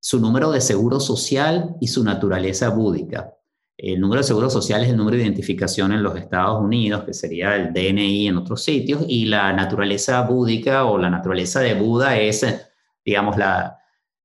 su 0.00 0.18
número 0.18 0.50
de 0.50 0.60
seguro 0.60 0.98
social 0.98 1.76
y 1.80 1.86
su 1.86 2.02
naturaleza 2.02 2.70
búdica. 2.70 3.32
El 3.82 3.98
número 3.98 4.20
de 4.20 4.26
seguro 4.26 4.50
social 4.50 4.82
es 4.84 4.90
el 4.90 4.96
número 4.98 5.16
de 5.16 5.22
identificación 5.22 5.92
en 5.92 6.02
los 6.02 6.14
Estados 6.14 6.62
Unidos, 6.62 7.04
que 7.04 7.14
sería 7.14 7.56
el 7.56 7.72
DNI 7.72 8.28
en 8.28 8.36
otros 8.36 8.62
sitios, 8.62 9.02
y 9.08 9.24
la 9.24 9.54
naturaleza 9.54 10.20
búdica 10.20 10.84
o 10.84 10.98
la 10.98 11.08
naturaleza 11.08 11.60
de 11.60 11.72
Buda 11.72 12.18
es, 12.18 12.44
digamos, 13.02 13.38
la, 13.38 13.78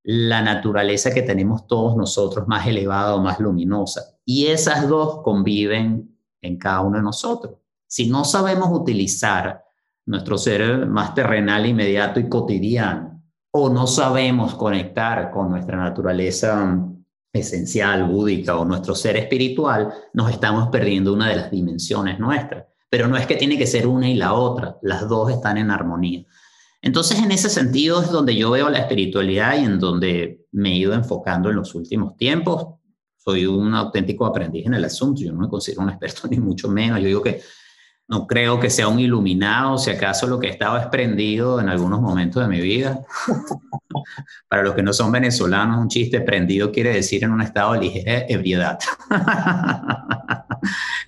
la 0.03 0.41
naturaleza 0.41 1.13
que 1.13 1.21
tenemos 1.21 1.67
todos 1.67 1.95
nosotros 1.95 2.49
más 2.49 2.67
elevada 2.67 3.15
o 3.15 3.21
más 3.21 3.39
luminosa. 3.39 4.17
Y 4.25 4.47
esas 4.47 4.89
dos 4.89 5.21
conviven 5.23 6.17
en 6.41 6.57
cada 6.57 6.81
uno 6.81 6.97
de 6.97 7.03
nosotros. 7.03 7.55
Si 7.87 8.09
no 8.09 8.25
sabemos 8.25 8.77
utilizar 8.77 9.63
nuestro 10.05 10.37
ser 10.37 10.85
más 10.85 11.13
terrenal, 11.13 11.65
inmediato 11.65 12.19
y 12.19 12.27
cotidiano, 12.27 13.23
o 13.51 13.69
no 13.69 13.87
sabemos 13.87 14.53
conectar 14.55 15.31
con 15.31 15.49
nuestra 15.49 15.77
naturaleza 15.77 16.91
esencial, 17.35 18.05
búdica 18.05 18.57
o 18.57 18.65
nuestro 18.65 18.95
ser 18.95 19.17
espiritual, 19.17 19.93
nos 20.13 20.31
estamos 20.31 20.69
perdiendo 20.69 21.13
una 21.13 21.29
de 21.29 21.35
las 21.35 21.51
dimensiones 21.51 22.19
nuestras. 22.19 22.65
Pero 22.89 23.07
no 23.07 23.17
es 23.17 23.25
que 23.25 23.35
tiene 23.35 23.57
que 23.57 23.67
ser 23.67 23.87
una 23.87 24.09
y 24.09 24.15
la 24.15 24.33
otra, 24.33 24.77
las 24.81 25.07
dos 25.07 25.31
están 25.31 25.57
en 25.57 25.71
armonía. 25.71 26.23
Entonces, 26.81 27.19
en 27.19 27.31
ese 27.31 27.49
sentido 27.49 28.01
es 28.01 28.11
donde 28.11 28.35
yo 28.35 28.51
veo 28.51 28.69
la 28.69 28.79
espiritualidad 28.79 29.59
y 29.59 29.65
en 29.65 29.79
donde 29.79 30.45
me 30.51 30.71
he 30.71 30.75
ido 30.75 30.93
enfocando 30.93 31.49
en 31.49 31.55
los 31.55 31.73
últimos 31.75 32.15
tiempos 32.15 32.75
soy 33.25 33.47
un 33.47 33.73
auténtico 33.73 34.25
aprendiz 34.25 34.67
en 34.67 34.75
el 34.75 34.85
asunto, 34.85 35.21
yo 35.21 35.33
no 35.33 35.39
me 35.39 35.49
considero 35.49 35.81
un 35.81 35.89
experto 35.89 36.27
ni 36.29 36.37
mucho 36.37 36.69
menos, 36.69 36.99
yo 36.99 37.07
digo 37.07 37.23
que 37.23 37.41
no 38.07 38.27
creo 38.27 38.59
que 38.59 38.69
sea 38.69 38.87
un 38.87 38.99
iluminado, 38.99 39.77
si 39.77 39.89
acaso 39.89 40.27
lo 40.27 40.39
que 40.39 40.47
he 40.47 40.51
estado 40.51 40.77
es 40.77 40.85
prendido 40.87 41.59
en 41.59 41.69
algunos 41.69 42.01
momentos 42.01 42.43
de 42.43 42.49
mi 42.49 42.61
vida. 42.61 43.01
Para 44.47 44.61
los 44.61 44.75
que 44.75 44.83
no 44.83 44.93
son 44.93 45.11
venezolanos, 45.11 45.79
un 45.79 45.87
chiste 45.87 46.21
prendido 46.21 46.71
quiere 46.71 46.93
decir 46.93 47.23
en 47.23 47.31
un 47.31 47.41
estado 47.41 47.73
de 47.73 47.79
ligera 47.79 48.25
ebriedad. 48.27 48.79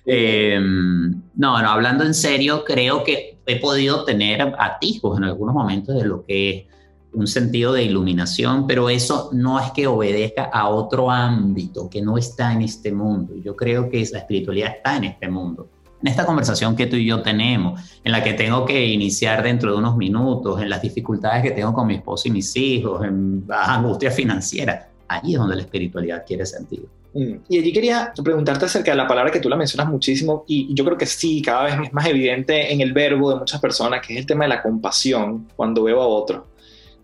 Em, 0.06 1.10
no, 1.34 1.60
no, 1.60 1.68
hablando 1.68 2.04
en 2.04 2.14
serio, 2.14 2.64
creo 2.64 3.02
que 3.02 3.38
he 3.44 3.60
podido 3.60 4.04
tener 4.04 4.54
atisbos 4.58 5.18
en 5.18 5.24
algunos 5.24 5.54
momentos 5.54 5.96
de 5.96 6.04
lo 6.04 6.24
que 6.24 6.50
es 6.50 6.66
un 7.12 7.26
sentido 7.26 7.72
de 7.72 7.82
iluminación, 7.82 8.66
pero 8.66 8.88
eso 8.88 9.30
no 9.32 9.58
es 9.58 9.70
que 9.72 9.86
obedezca 9.86 10.44
a 10.44 10.68
otro 10.68 11.10
ámbito 11.10 11.90
que 11.90 12.00
no 12.00 12.16
está 12.16 12.52
en 12.52 12.62
este 12.62 12.92
mundo. 12.92 13.34
Yo 13.42 13.56
creo 13.56 13.90
que 13.90 14.06
la 14.12 14.18
espiritualidad 14.18 14.76
está 14.76 14.96
en 14.96 15.04
este 15.04 15.28
mundo. 15.28 15.68
En 16.00 16.08
esta 16.08 16.24
conversación 16.24 16.76
que 16.76 16.86
tú 16.86 16.96
y 16.96 17.06
yo 17.06 17.22
tenemos, 17.22 17.80
en 18.04 18.12
la 18.12 18.22
que 18.22 18.34
tengo 18.34 18.64
que 18.64 18.86
iniciar 18.86 19.42
dentro 19.42 19.72
de 19.72 19.78
unos 19.78 19.96
minutos, 19.96 20.60
en 20.62 20.70
las 20.70 20.80
dificultades 20.80 21.42
que 21.42 21.50
tengo 21.50 21.72
con 21.72 21.86
mi 21.86 21.96
esposo 21.96 22.28
y 22.28 22.30
mis 22.30 22.54
hijos, 22.56 23.04
en 23.04 23.44
la 23.48 23.74
angustia 23.74 24.10
financiera, 24.10 24.88
ahí 25.08 25.34
es 25.34 25.38
donde 25.38 25.56
la 25.56 25.62
espiritualidad 25.62 26.24
quiere 26.26 26.46
sentido. 26.46 26.84
Mm. 27.14 27.34
Y 27.48 27.58
allí 27.58 27.72
quería 27.72 28.12
preguntarte 28.22 28.66
acerca 28.66 28.92
de 28.92 28.96
la 28.96 29.08
palabra 29.08 29.32
que 29.32 29.40
tú 29.40 29.48
la 29.48 29.56
mencionas 29.56 29.88
muchísimo 29.88 30.44
y 30.46 30.72
yo 30.74 30.84
creo 30.84 30.96
que 30.96 31.06
sí, 31.06 31.42
cada 31.42 31.64
vez 31.64 31.74
es 31.82 31.92
más 31.92 32.06
evidente 32.06 32.72
en 32.72 32.80
el 32.80 32.92
verbo 32.92 33.30
de 33.30 33.36
muchas 33.40 33.60
personas, 33.60 34.06
que 34.06 34.12
es 34.12 34.20
el 34.20 34.26
tema 34.26 34.44
de 34.44 34.50
la 34.50 34.62
compasión 34.62 35.48
cuando 35.56 35.82
veo 35.82 36.00
a 36.00 36.06
otro 36.06 36.46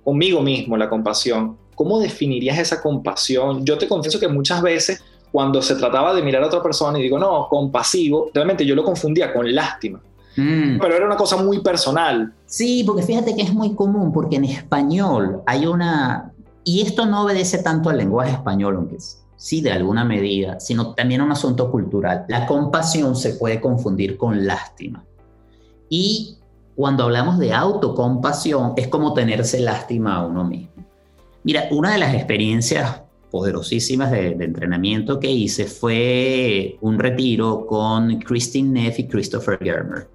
conmigo 0.05 0.43
mismo, 0.43 0.77
la 0.77 0.89
compasión. 0.89 1.57
¿Cómo 1.75 1.99
definirías 1.99 2.59
esa 2.59 2.81
compasión? 2.81 3.65
Yo 3.65 3.79
te 3.79 3.89
confieso 3.89 4.21
que 4.21 4.29
muchas 4.29 4.63
veces 4.63 5.03
cuando 5.35 5.61
se 5.61 5.75
trataba 5.75 6.15
de 6.15 6.23
mirar 6.23 6.45
a 6.45 6.47
otra 6.47 6.63
persona 6.63 6.97
y 6.97 7.03
digo, 7.03 7.19
no, 7.19 7.49
compasivo, 7.49 8.31
realmente 8.33 8.65
yo 8.65 8.77
lo 8.77 8.85
confundía 8.85 9.35
con 9.35 9.53
lástima. 9.53 10.01
Mm. 10.37 10.79
Pero 10.79 10.95
era 10.95 11.07
una 11.07 11.17
cosa 11.17 11.37
muy 11.39 11.59
personal. 11.59 12.33
Sí, 12.47 12.85
porque 12.87 13.03
fíjate 13.03 13.35
que 13.35 13.43
es 13.43 13.53
muy 13.53 13.75
común, 13.75 14.13
porque 14.13 14.37
en 14.37 14.45
español 14.45 15.43
hay 15.45 15.67
una... 15.67 16.33
Y 16.63 16.83
esto 16.83 17.05
no 17.07 17.25
obedece 17.25 17.65
tanto 17.65 17.91
al 17.91 17.97
lenguaje 17.97 18.31
español, 18.31 18.77
aunque 18.77 18.99
sí 19.35 19.61
de 19.61 19.73
alguna 19.73 20.05
medida, 20.05 20.61
sino 20.61 20.95
también 20.95 21.21
a 21.21 21.25
un 21.25 21.33
asunto 21.33 21.69
cultural. 21.69 22.27
La 22.29 22.47
compasión 22.47 23.17
se 23.17 23.35
puede 23.35 23.61
confundir 23.61 24.17
con 24.17 24.47
lástima. 24.47 25.05
Y 25.89 26.39
cuando 26.77 27.03
hablamos 27.03 27.41
de 27.41 27.53
autocompasión, 27.53 28.75
es 28.77 28.87
como 28.87 29.15
tenerse 29.15 29.59
lástima 29.59 30.15
a 30.15 30.27
uno 30.27 30.45
mismo. 30.45 30.85
Mira, 31.43 31.65
una 31.73 31.91
de 31.91 31.99
las 31.99 32.15
experiencias 32.15 33.01
poderosísimas 33.35 34.13
de, 34.13 34.29
entrenamiento 34.29 35.19
que 35.19 35.29
hice 35.29 35.65
fue 35.65 36.79
un 36.81 37.01
retiro 37.01 37.67
con 37.67 38.21
Christine 38.21 38.83
Neff 38.83 39.01
y 39.01 39.09
Christopher 39.09 39.59
Germer. 39.61 40.09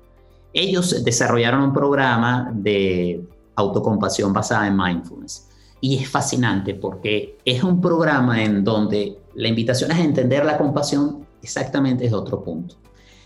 Ellos 0.53 1.03
desarrollaron 1.03 1.63
un 1.63 1.73
programa 1.73 2.49
de 2.55 3.21
autocompasión 3.55 4.31
basada 4.31 4.67
en 4.67 4.77
mindfulness. 4.77 5.49
Y 5.81 5.97
es 5.97 6.07
fascinante 6.07 6.75
porque 6.75 7.37
es 7.43 7.61
un 7.61 7.81
programa 7.81 8.41
en 8.41 8.63
donde 8.63 9.17
la 9.35 9.49
invitación 9.49 9.91
es 9.91 9.99
entender 9.99 10.45
la 10.45 10.57
compasión 10.57 11.27
exactamente 11.41 12.05
desde 12.05 12.15
otro 12.15 12.41
punto. 12.41 12.75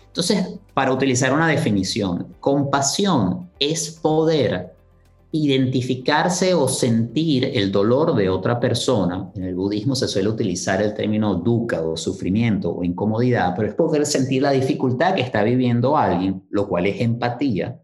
Entonces, 0.08 0.58
para 0.74 0.92
utilizar 0.92 1.32
una 1.32 1.46
definición, 1.46 2.34
compasión 2.40 3.48
es 3.60 3.90
poder 3.90 4.73
identificarse 5.36 6.54
o 6.54 6.68
sentir 6.68 7.44
el 7.54 7.72
dolor 7.72 8.14
de 8.14 8.28
otra 8.28 8.60
persona. 8.60 9.30
En 9.34 9.44
el 9.44 9.54
budismo 9.54 9.94
se 9.94 10.08
suele 10.08 10.28
utilizar 10.28 10.80
el 10.80 10.94
término 10.94 11.34
dukkha 11.34 11.82
o 11.82 11.96
sufrimiento 11.96 12.70
o 12.70 12.84
incomodidad, 12.84 13.54
pero 13.56 13.68
es 13.68 13.74
poder 13.74 14.06
sentir 14.06 14.42
la 14.42 14.52
dificultad 14.52 15.14
que 15.14 15.22
está 15.22 15.42
viviendo 15.42 15.96
alguien, 15.96 16.46
lo 16.50 16.68
cual 16.68 16.86
es 16.86 17.00
empatía, 17.00 17.80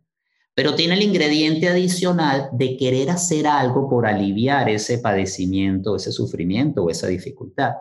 pero 0.54 0.74
tiene 0.74 0.94
el 0.94 1.02
ingrediente 1.02 1.68
adicional 1.68 2.50
de 2.52 2.76
querer 2.76 3.10
hacer 3.10 3.46
algo 3.46 3.88
por 3.88 4.06
aliviar 4.06 4.68
ese 4.68 4.98
padecimiento, 4.98 5.96
ese 5.96 6.12
sufrimiento 6.12 6.84
o 6.84 6.90
esa 6.90 7.06
dificultad. 7.06 7.72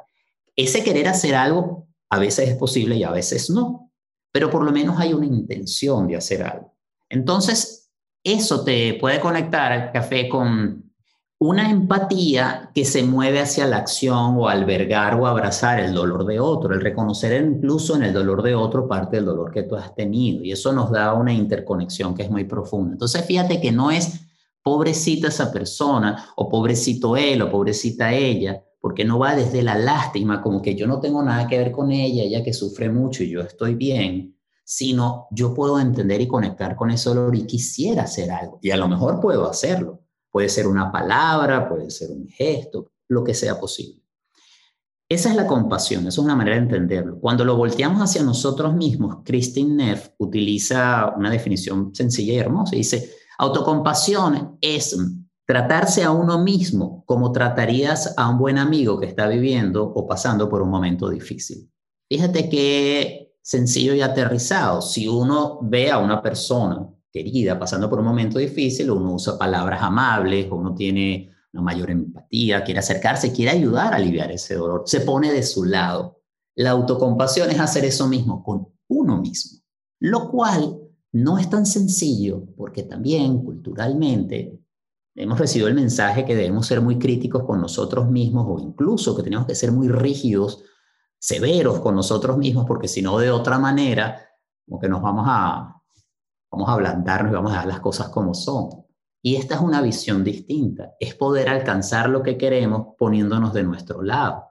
Ese 0.56 0.84
querer 0.84 1.08
hacer 1.08 1.36
algo 1.36 1.88
a 2.10 2.20
veces 2.20 2.50
es 2.50 2.56
posible 2.56 2.96
y 2.96 3.04
a 3.04 3.12
veces 3.12 3.50
no 3.50 3.90
pero 4.32 4.50
por 4.50 4.64
lo 4.64 4.72
menos 4.72 5.00
hay 5.00 5.14
una 5.14 5.26
intención 5.26 6.08
de 6.08 6.16
hacer 6.16 6.44
algo. 6.44 6.76
Entonces, 7.10 7.79
eso 8.24 8.64
te 8.64 8.96
puede 8.96 9.20
conectar 9.20 9.72
al 9.72 9.92
café 9.92 10.28
con 10.28 10.90
una 11.42 11.70
empatía 11.70 12.70
que 12.76 12.84
se 12.84 13.02
mueve 13.04 13.40
hacia 13.40 13.66
la 13.66 13.78
acción 13.78 14.36
o 14.38 14.50
albergar 14.50 15.16
o 15.16 15.26
abrazar 15.26 15.80
el 15.80 15.94
dolor 15.94 16.26
de 16.26 16.38
otro, 16.40 16.74
el 16.74 16.82
reconocer 16.82 17.42
incluso 17.42 17.96
en 17.96 18.04
el 18.04 18.14
dolor 18.14 18.42
de 18.44 18.56
otro 18.56 18.90
parte 18.90 19.16
del 19.16 19.26
dolor 19.26 19.52
que 19.52 19.64
tú 19.64 19.76
has 19.78 19.96
tenido. 19.96 20.44
Y 20.44 20.52
eso 20.52 20.74
nos 20.74 20.92
da 20.92 21.14
una 21.14 21.32
interconexión 21.32 22.14
que 22.14 22.24
es 22.24 22.30
muy 22.30 22.44
profunda. 22.44 22.92
Entonces, 22.92 23.26
fíjate 23.26 23.62
que 23.62 23.72
no 23.72 23.90
es 23.90 24.20
pobrecita 24.62 25.30
esa 25.30 25.52
persona 25.52 26.26
o 26.36 26.50
pobrecito 26.50 27.16
él 27.16 27.42
o 27.42 27.50
pobrecita 27.50 28.14
ella, 28.14 28.62
porque 28.82 29.06
no 29.06 29.18
va 29.18 29.34
desde 29.34 29.62
la 29.62 29.78
lástima, 29.78 30.42
como 30.42 30.62
que 30.62 30.76
yo 30.76 30.88
no 30.88 31.00
tengo 31.00 31.24
nada 31.24 31.48
que 31.48 31.58
ver 31.58 31.72
con 31.72 31.92
ella, 31.92 32.24
ella 32.24 32.44
que 32.44 32.54
sufre 32.54 32.90
mucho 32.90 33.24
y 33.24 33.30
yo 33.30 33.42
estoy 33.42 33.76
bien, 33.76 34.36
sino 34.72 35.28
yo 35.32 35.56
puedo 35.56 35.80
entender 35.80 36.22
y 36.22 36.28
conectar 36.28 36.76
con 36.76 36.92
ese 36.92 37.10
dolor 37.10 37.36
y 37.36 37.48
quisiera 37.48 38.04
hacer 38.04 38.30
algo. 38.30 38.60
Y 38.62 38.70
a 38.70 38.78
lo 38.78 38.88
mejor 38.88 39.20
puedo 39.20 39.50
hacerlo. 39.50 40.04
Puede 40.30 40.48
ser 40.48 40.68
una 40.68 40.92
palabra, 40.92 41.68
puede 41.68 41.90
ser 41.90 42.12
un 42.12 42.28
gesto, 42.28 42.92
lo 43.08 43.24
que 43.24 43.34
sea 43.34 43.60
posible. 43.60 44.04
Esa 45.10 45.32
es 45.32 45.36
la 45.36 45.48
compasión, 45.48 46.02
esa 46.02 46.10
es 46.10 46.18
una 46.20 46.36
manera 46.36 46.56
de 46.56 46.62
entenderlo. 46.62 47.20
Cuando 47.20 47.44
lo 47.44 47.58
volteamos 47.58 48.00
hacia 48.00 48.22
nosotros 48.22 48.76
mismos, 48.76 49.24
Christine 49.26 49.74
Neff 49.74 50.10
utiliza 50.20 51.16
una 51.18 51.32
definición 51.32 51.96
sencilla 51.96 52.34
y 52.34 52.38
hermosa. 52.38 52.76
Dice, 52.76 53.12
autocompasión 53.40 54.60
es 54.62 54.96
Tratarse 55.48 56.04
a 56.04 56.12
uno 56.12 56.44
mismo 56.44 57.04
como 57.08 57.32
tratarías 57.32 58.14
a 58.18 58.30
un 58.30 58.38
buen 58.38 58.60
amigo 58.60 59.00
que 59.00 59.08
está 59.08 59.28
viviendo 59.28 59.84
o 59.84 60.06
pasando 60.06 60.48
por 60.48 60.62
un 60.62 60.70
momento 60.70 61.10
difícil. 61.10 61.72
Fíjate 62.08 62.50
qué 62.50 63.29
sencillo 63.50 63.96
y 63.96 64.02
aterrizado. 64.02 64.80
Si 64.80 65.08
uno 65.08 65.58
ve 65.64 65.90
a 65.90 65.98
una 65.98 66.22
persona 66.22 66.88
querida 67.12 67.58
pasando 67.58 67.90
por 67.90 67.98
un 67.98 68.06
momento 68.06 68.38
difícil, 68.38 68.92
uno 68.92 69.16
usa 69.16 69.40
palabras 69.40 69.82
amables, 69.82 70.48
uno 70.52 70.76
tiene 70.76 71.32
una 71.54 71.64
mayor 71.64 71.90
empatía, 71.90 72.64
quiere 72.64 72.80
acercarse, 72.80 73.34
quiere 73.34 73.50
ayudar 73.50 73.92
a 73.92 73.96
aliviar 73.96 74.32
ese 74.32 74.54
dolor, 74.54 74.84
se 74.86 75.02
pone 75.02 75.32
de 75.32 75.42
su 75.42 75.64
lado. 75.64 76.22
La 76.54 76.70
autocompasión 76.70 77.50
es 77.50 77.60
hacer 77.60 77.86
eso 77.86 78.08
mismo 78.08 78.44
con 78.44 78.68
uno 78.88 79.20
mismo, 79.20 79.62
lo 80.00 80.30
cual 80.30 80.78
no 81.12 81.40
es 81.40 81.50
tan 81.50 81.66
sencillo 81.66 82.46
porque 82.56 82.84
también 82.84 83.44
culturalmente 83.44 84.60
hemos 85.16 85.40
recibido 85.40 85.68
el 85.68 85.74
mensaje 85.74 86.24
que 86.24 86.36
debemos 86.36 86.68
ser 86.68 86.82
muy 86.82 87.00
críticos 87.00 87.46
con 87.46 87.60
nosotros 87.60 88.12
mismos 88.12 88.46
o 88.48 88.60
incluso 88.60 89.18
que 89.18 89.24
tenemos 89.24 89.48
que 89.48 89.56
ser 89.56 89.72
muy 89.72 89.88
rígidos, 89.88 90.64
severos 91.20 91.80
con 91.82 91.96
nosotros 91.96 92.38
mismos, 92.38 92.66
porque 92.66 92.88
si 92.88 93.02
no, 93.02 93.20
de 93.20 93.30
otra 93.30 93.60
manera, 93.60 94.26
como 94.66 94.80
que 94.80 94.88
nos 94.88 95.02
vamos 95.02 95.26
a, 95.28 95.76
vamos 96.50 96.70
a 96.70 96.74
ablandarnos 96.74 97.32
y 97.32 97.36
vamos 97.36 97.52
a 97.52 97.58
dar 97.58 97.68
las 97.68 97.82
cosas 97.82 98.10
como 98.10 98.34
son. 98.34 98.70
Y 99.22 99.36
esta 99.36 99.56
es 99.56 99.62
una 99.62 99.82
visión 99.82 100.24
distinta, 100.24 100.94
es 100.98 101.14
poder 101.14 101.50
alcanzar 101.50 102.10
lo 102.10 102.24
que 102.24 102.38
queremos 102.38 102.96
poniéndonos 102.98 103.54
de 103.54 103.64
nuestro 103.64 104.02
lado, 104.02 104.46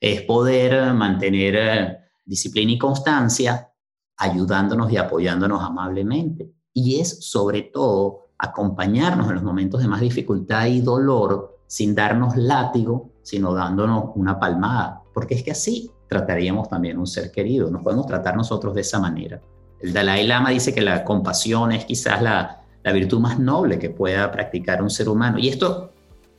es 0.00 0.22
poder 0.22 0.92
mantener 0.92 1.54
eh, 1.56 1.98
disciplina 2.24 2.72
y 2.72 2.78
constancia 2.78 3.72
ayudándonos 4.16 4.90
y 4.92 4.96
apoyándonos 4.96 5.62
amablemente. 5.62 6.52
Y 6.72 7.00
es 7.00 7.24
sobre 7.30 7.62
todo 7.62 8.30
acompañarnos 8.38 9.28
en 9.28 9.34
los 9.34 9.44
momentos 9.44 9.80
de 9.80 9.88
más 9.88 10.00
dificultad 10.00 10.66
y 10.66 10.80
dolor 10.80 11.60
sin 11.68 11.94
darnos 11.94 12.36
látigo, 12.36 13.12
sino 13.22 13.54
dándonos 13.54 14.10
una 14.16 14.40
palmada, 14.40 15.02
porque 15.14 15.34
es 15.34 15.42
que 15.44 15.52
así 15.52 15.92
trataríamos 16.08 16.68
también 16.68 16.98
un 16.98 17.06
ser 17.06 17.30
querido, 17.30 17.70
nos 17.70 17.82
podemos 17.82 18.06
tratar 18.06 18.36
nosotros 18.36 18.74
de 18.74 18.80
esa 18.80 18.98
manera. 18.98 19.40
El 19.80 19.92
Dalai 19.92 20.26
Lama 20.26 20.50
dice 20.50 20.74
que 20.74 20.80
la 20.80 21.04
compasión 21.04 21.72
es 21.72 21.84
quizás 21.84 22.22
la, 22.22 22.54
virtud 22.90 23.20
más 23.20 23.38
noble 23.38 23.78
que 23.78 23.90
pueda 23.90 24.32
practicar 24.32 24.80
un 24.80 24.88
ser 24.88 25.10
humano. 25.10 25.38
Y 25.38 25.50
esto 25.50 25.92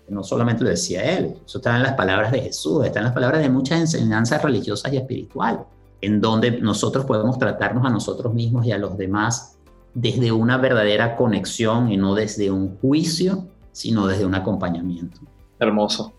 no 0.08 0.24
solamente 0.24 0.64
lo 0.64 0.72
decía 0.72 1.04
él, 1.04 1.36
eso 1.46 1.60
está 1.60 1.76
en 1.76 1.84
las 1.84 1.94
palabras 1.94 2.32
de 2.32 2.42
Jesús, 2.42 2.84
está 2.84 2.98
en 2.98 3.06
las 3.06 3.14
palabras 3.14 3.44
de 3.44 3.50
muchas 3.50 3.80
enseñanzas 3.82 4.42
religiosas 4.42 4.92
y 4.92 4.98
espirituales, 4.98 5.62
en 6.02 6.20
donde 6.20 6.60
nosotros 6.60 7.06
podemos 7.06 7.38
tratarnos 7.38 7.86
a 7.86 7.92
nosotros 7.92 8.34
mismos 8.34 8.66
y 8.66 8.72
a 8.72 8.80
los 8.80 8.98
demás 8.98 9.60
desde 9.94 10.32
una 10.32 10.58
verdadera 10.58 11.16
conexión 11.16 11.92
y 11.92 11.98
no 11.98 12.16
desde 12.16 12.50
un 12.50 12.80
juicio, 12.80 13.46
sino 13.72 14.08
desde 14.08 14.26
un 14.26 14.34
acompañamiento. 14.34 15.22
Hermoso. 15.60 16.14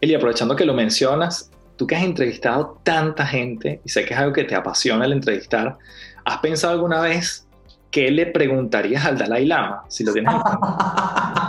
Eli, 0.00 0.16
aprovechando 0.16 0.56
que 0.56 0.64
lo 0.64 0.74
mencionas, 0.74 1.51
tú 1.76 1.86
que 1.86 1.96
has 1.96 2.04
entrevistado 2.04 2.78
tanta 2.82 3.26
gente 3.26 3.80
y 3.84 3.88
sé 3.88 4.04
que 4.04 4.14
es 4.14 4.20
algo 4.20 4.32
que 4.32 4.44
te 4.44 4.54
apasiona 4.54 5.04
el 5.04 5.12
entrevistar, 5.12 5.76
¿has 6.24 6.38
pensado 6.38 6.74
alguna 6.74 7.00
vez 7.00 7.46
qué 7.90 8.10
le 8.10 8.26
preguntarías 8.26 9.04
al 9.04 9.18
Dalai 9.18 9.46
Lama 9.46 9.84
si 9.88 10.04
lo 10.04 10.12
tienes 10.12 10.34
en 10.34 10.40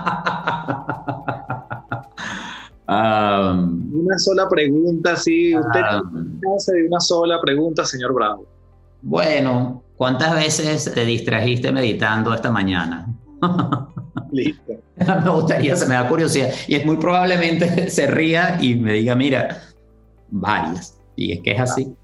una 2.85 4.17
sola 4.17 4.49
pregunta, 4.49 5.15
sí. 5.15 5.55
Usted 5.55 5.81
hace 6.55 6.73
de 6.73 6.87
una 6.87 6.99
sola 6.99 7.39
pregunta, 7.41 7.85
señor 7.85 8.13
Bravo. 8.13 8.45
Bueno, 9.01 9.83
¿cuántas 9.95 10.35
veces 10.35 10.93
te 10.93 11.05
distrajiste 11.05 11.71
meditando 11.71 12.33
esta 12.33 12.51
mañana? 12.51 13.07
Listo. 14.31 14.73
me 14.97 15.29
gustaría, 15.29 15.75
se 15.75 15.87
me 15.87 15.95
da 15.95 16.07
curiosidad. 16.07 16.49
Y 16.67 16.75
es 16.75 16.85
muy 16.85 16.97
probablemente 16.97 17.89
se 17.89 18.07
ría 18.07 18.57
y 18.61 18.75
me 18.75 18.93
diga, 18.93 19.15
mira, 19.15 19.61
varias. 20.33 20.97
Y 21.15 21.31
es 21.33 21.39
que 21.41 21.51
es 21.51 21.59
así. 21.59 21.95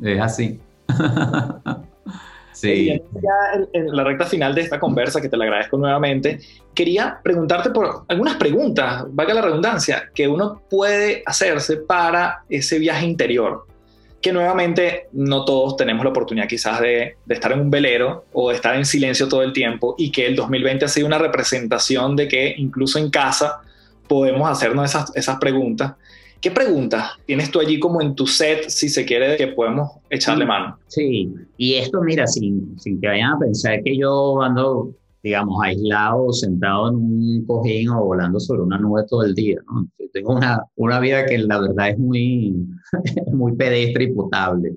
Es 0.00 0.20
así. 0.20 0.60
Sí. 2.54 3.02
la 3.72 4.04
recta 4.04 4.26
final 4.26 4.54
de 4.54 4.60
esta 4.60 4.78
conversa, 4.78 5.22
que 5.22 5.28
te 5.28 5.36
la 5.38 5.44
agradezco 5.44 5.78
nuevamente, 5.78 6.38
quería 6.74 7.18
preguntarte 7.20 7.70
por 7.70 8.04
algunas 8.06 8.36
preguntas, 8.36 9.04
valga 9.08 9.34
la 9.34 9.40
redundancia, 9.40 10.10
que 10.14 10.28
uno 10.28 10.60
puede 10.70 11.22
hacerse 11.24 11.78
para 11.78 12.44
ese 12.50 12.78
viaje 12.78 13.06
interior. 13.06 13.66
Que 14.20 14.32
nuevamente 14.32 15.08
no 15.12 15.44
todos 15.44 15.76
tenemos 15.76 16.04
la 16.04 16.10
oportunidad 16.10 16.46
quizás 16.46 16.78
de, 16.80 17.16
de 17.24 17.34
estar 17.34 17.50
en 17.52 17.60
un 17.60 17.70
velero 17.70 18.26
o 18.32 18.50
de 18.50 18.56
estar 18.56 18.76
en 18.76 18.84
silencio 18.84 19.28
todo 19.28 19.42
el 19.42 19.52
tiempo 19.52 19.96
y 19.98 20.12
que 20.12 20.26
el 20.26 20.36
2020 20.36 20.84
ha 20.84 20.88
sido 20.88 21.06
una 21.06 21.18
representación 21.18 22.14
de 22.14 22.28
que 22.28 22.54
incluso 22.58 22.98
en 22.98 23.10
casa 23.10 23.62
podemos 24.06 24.48
hacernos 24.48 24.90
esas, 24.90 25.16
esas 25.16 25.38
preguntas. 25.38 25.94
¿Qué 26.42 26.50
preguntas 26.50 27.12
tienes 27.24 27.52
tú 27.52 27.60
allí 27.60 27.78
como 27.78 28.02
en 28.02 28.16
tu 28.16 28.26
set, 28.26 28.68
si 28.68 28.88
se 28.88 29.04
quiere, 29.04 29.36
que 29.36 29.46
podemos 29.46 29.92
echarle 30.10 30.44
mano? 30.44 30.76
Sí, 30.88 31.32
y 31.56 31.74
esto, 31.74 32.02
mira, 32.02 32.26
sin, 32.26 32.76
sin 32.80 33.00
que 33.00 33.06
vayan 33.06 33.34
a 33.34 33.38
pensar 33.38 33.80
que 33.84 33.96
yo 33.96 34.42
ando, 34.42 34.92
digamos, 35.22 35.62
aislado, 35.62 36.32
sentado 36.32 36.88
en 36.88 36.96
un 36.96 37.44
cojín 37.46 37.90
o 37.90 38.06
volando 38.06 38.40
sobre 38.40 38.62
una 38.62 38.76
nube 38.76 39.04
todo 39.08 39.22
el 39.22 39.36
día, 39.36 39.60
¿no? 39.72 39.88
Tengo 40.12 40.34
una, 40.34 40.64
una 40.74 40.98
vida 40.98 41.24
que 41.26 41.38
la 41.38 41.60
verdad 41.60 41.90
es 41.90 41.98
muy, 41.98 42.66
muy 43.32 43.52
pedestre 43.52 44.04
y 44.04 44.12
potable. 44.12 44.76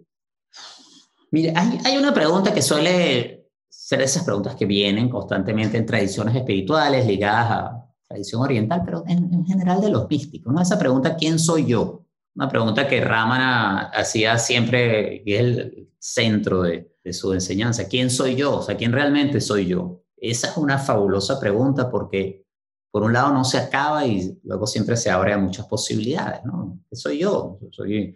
Mire, 1.31 1.51
hay, 1.55 1.79
hay 1.83 1.97
una 1.97 2.13
pregunta 2.13 2.53
que 2.53 2.61
suele 2.61 3.47
ser 3.67 4.01
esas 4.01 4.23
preguntas 4.23 4.55
que 4.55 4.67
vienen 4.67 5.09
constantemente 5.09 5.77
en 5.77 5.87
tradiciones 5.87 6.35
espirituales 6.35 7.07
ligadas 7.07 7.47
a 7.49 7.84
tradición 8.15 8.41
oriental, 8.41 8.81
pero 8.85 9.03
en, 9.07 9.45
general 9.45 9.81
de 9.81 9.89
los 9.89 10.09
místicos, 10.09 10.53
¿no? 10.53 10.61
Esa 10.61 10.79
pregunta, 10.79 11.15
¿quién 11.17 11.37
soy 11.37 11.65
yo? 11.65 12.05
Una 12.35 12.47
pregunta 12.47 12.87
que 12.87 13.01
Ramana 13.01 13.89
hacía 13.93 14.37
siempre, 14.37 15.21
y 15.25 15.33
es 15.33 15.39
el 15.41 15.89
centro 15.99 16.63
de, 16.63 16.91
su 17.11 17.33
enseñanza, 17.33 17.87
¿quién 17.87 18.09
soy 18.09 18.35
yo? 18.35 18.57
O 18.57 18.61
sea, 18.63 18.75
¿quién 18.75 18.91
realmente 18.91 19.39
soy 19.39 19.67
yo? 19.67 20.01
Esa 20.17 20.49
es 20.49 20.57
una 20.57 20.79
fabulosa 20.79 21.39
pregunta 21.39 21.91
porque 21.91 22.47
por 22.89 23.03
un 23.03 23.13
lado 23.13 23.31
no 23.31 23.43
se 23.43 23.59
acaba 23.59 24.07
y 24.07 24.39
luego 24.43 24.65
siempre 24.65 24.97
se 24.97 25.11
abre 25.11 25.33
a 25.33 25.37
muchas 25.37 25.67
posibilidades, 25.67 26.43
¿no? 26.45 26.79
¿Qué 26.89 26.95
soy 26.95 27.19
yo? 27.19 27.59
Soy, 27.69 28.15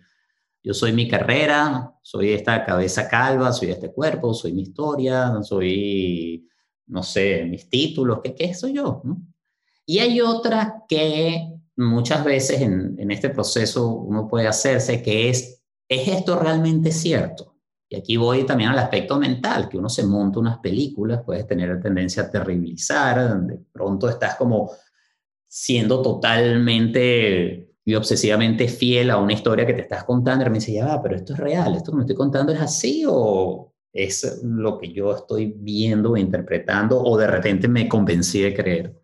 yo 0.64 0.74
soy 0.74 0.92
mi 0.92 1.08
carrera, 1.08 1.94
soy 2.02 2.32
esta 2.32 2.66
cabeza 2.66 3.08
calva, 3.08 3.54
soy 3.54 3.70
este 3.70 3.92
cuerpo, 3.92 4.34
soy 4.34 4.54
mi 4.54 4.64
historia, 4.64 5.32
soy, 5.44 6.48
no 6.88 7.04
sé, 7.04 7.46
mis 7.46 7.70
títulos, 7.70 8.22
¿qué, 8.24 8.34
qué 8.34 8.56
soy 8.56 8.74
yo? 8.74 9.02
¿no? 9.04 9.22
Y 9.90 9.98
hay 9.98 10.22
otra 10.22 10.84
que 10.88 11.52
muchas 11.76 12.24
veces 12.24 12.62
en, 12.62 13.10
este 13.10 13.32
proceso 13.32 13.88
uno 13.88 14.28
puede 14.28 14.46
hacerse, 14.46 15.02
que 15.02 15.32
es, 15.32 15.64
¿es 15.90 16.08
esto 16.08 16.38
realmente 16.38 16.92
cierto? 16.92 17.56
Y 17.90 17.96
aquí 17.96 18.16
voy 18.16 18.46
también 18.46 18.70
al 18.70 18.78
aspecto 18.78 19.18
mental, 19.18 19.68
que 19.68 19.80
uno 19.80 19.90
se 19.90 20.06
monta 20.06 20.42
unas 20.42 20.60
películas, 20.60 21.24
puedes 21.26 21.48
tener 21.48 21.82
tendencia 21.82 22.22
a 22.22 22.30
terribilizar, 22.30 23.42
de 23.48 23.58
pronto 23.74 24.08
estás 24.08 24.36
como 24.36 24.70
siendo 25.48 26.04
totalmente 26.04 27.74
y 27.84 27.96
obsesivamente 27.96 28.68
fiel 28.68 29.10
a 29.10 29.18
una 29.18 29.34
historia 29.34 29.66
que 29.66 29.74
te 29.74 29.82
estás 29.82 30.04
contando, 30.04 30.46
y 30.46 30.50
me 30.52 30.60
dice, 30.60 30.74
ya 30.74 30.86
va, 30.86 31.02
pero 31.02 31.16
esto 31.16 31.34
es 31.34 31.40
real, 31.40 31.76
esto 31.76 31.94
que 31.94 31.98
me 31.98 32.04
estoy 32.04 32.16
contando 32.16 32.54
es 32.54 32.62
así 32.62 33.06
o 33.08 33.74
es 33.92 34.40
lo 34.44 34.78
que 34.78 34.94
yo 34.94 35.16
estoy 35.16 35.52
viendo 35.58 36.16
interpretando 36.16 37.02
o 37.02 37.18
de 37.18 37.26
repente 37.26 37.68
me 37.68 37.90
convencí 37.90 38.40
de 38.40 38.54
creer. 38.54 38.99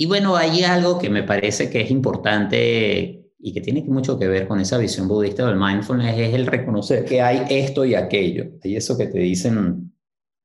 Y 0.00 0.06
bueno, 0.06 0.36
hay 0.36 0.62
algo 0.62 0.96
que 0.96 1.10
me 1.10 1.24
parece 1.24 1.68
que 1.70 1.80
es 1.80 1.90
importante 1.90 3.32
y 3.40 3.52
que 3.52 3.60
tiene 3.60 3.82
mucho 3.82 4.16
que 4.16 4.28
ver 4.28 4.46
con 4.46 4.60
esa 4.60 4.78
visión 4.78 5.08
budista 5.08 5.46
del 5.46 5.56
mindfulness, 5.56 6.16
es 6.16 6.34
el 6.34 6.46
reconocer 6.46 7.04
que 7.04 7.20
hay 7.20 7.44
esto 7.50 7.84
y 7.84 7.96
aquello. 7.96 8.44
Hay 8.62 8.76
eso 8.76 8.96
que 8.96 9.08
te 9.08 9.18
dicen 9.18 9.92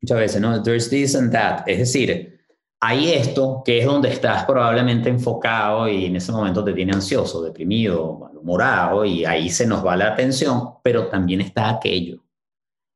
muchas 0.02 0.18
veces, 0.18 0.42
¿no? 0.42 0.62
There's 0.64 0.90
this 0.90 1.16
and 1.16 1.32
that. 1.32 1.68
Es 1.68 1.78
decir, 1.78 2.40
hay 2.80 3.14
esto 3.14 3.62
que 3.64 3.78
es 3.80 3.86
donde 3.86 4.10
estás 4.10 4.46
probablemente 4.46 5.10
enfocado 5.10 5.88
y 5.88 6.06
en 6.06 6.16
ese 6.16 6.32
momento 6.32 6.64
te 6.64 6.74
tiene 6.74 6.94
ansioso, 6.94 7.44
deprimido, 7.44 8.18
malhumorado 8.18 9.06
y 9.06 9.24
ahí 9.24 9.50
se 9.50 9.68
nos 9.68 9.86
va 9.86 9.96
la 9.96 10.14
atención, 10.14 10.78
pero 10.84 11.10
también 11.10 11.42
está 11.42 11.70
aquello 11.70 12.23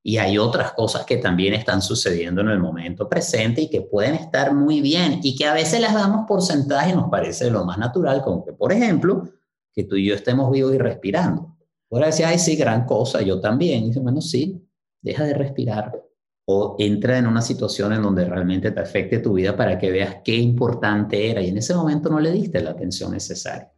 y 0.08 0.20
hay 0.20 0.38
otras 0.38 0.72
cosas 0.72 1.06
que 1.06 1.18
también 1.18 1.54
están 1.54 1.82
sucediendo 1.82 2.40
en 2.40 2.48
el 2.48 2.60
momento 2.60 3.10
presente 3.10 3.64
y 3.64 3.70
que 3.70 3.82
pueden 3.82 4.16
estar 4.16 4.54
muy 4.54 4.80
bien 4.80 5.20
y 5.22 5.36
que 5.36 5.46
a 5.46 5.54
veces 5.54 5.82
las 5.82 5.94
damos 5.94 6.26
por 6.26 6.42
sentadas 6.42 6.88
y 6.88 6.94
nos 6.94 7.10
parece 7.10 7.52
lo 7.52 7.66
más 7.66 7.78
natural, 7.78 8.22
como 8.22 8.46
que, 8.46 8.54
por 8.54 8.72
ejemplo, 8.72 9.28
que 9.74 9.84
tú 9.84 9.98
y 9.98 10.06
yo 10.06 10.16
estemos 10.16 10.50
vivos 10.50 10.74
y 10.74 10.78
respirando. 10.78 11.58
Ahora 11.92 12.06
decía, 12.06 12.30
ay, 12.30 12.40
sí, 12.40 12.56
gran 12.56 12.86
cosa, 12.86 13.22
yo 13.22 13.42
también. 13.42 13.84
Dice, 13.84 14.00
bueno, 14.00 14.22
sí, 14.22 14.66
deja 15.02 15.26
de 15.26 15.34
respirar 15.34 16.02
o 16.46 16.78
entra 16.80 17.18
en 17.18 17.28
una 17.28 17.42
situación 17.42 17.92
en 17.92 18.02
donde 18.02 18.24
realmente 18.24 18.72
te 18.72 18.80
afecte 18.80 19.20
tu 19.20 19.34
vida 19.34 19.58
para 19.58 19.78
que 19.78 19.92
veas 19.92 20.20
qué 20.24 20.38
importante 20.38 21.30
era 21.30 21.42
y 21.42 21.50
en 21.50 21.58
ese 21.58 21.76
momento 21.76 22.10
no 22.10 22.22
le 22.22 22.32
diste 22.32 22.62
la 22.62 22.70
atención 22.70 23.12
necesaria. 23.12 23.74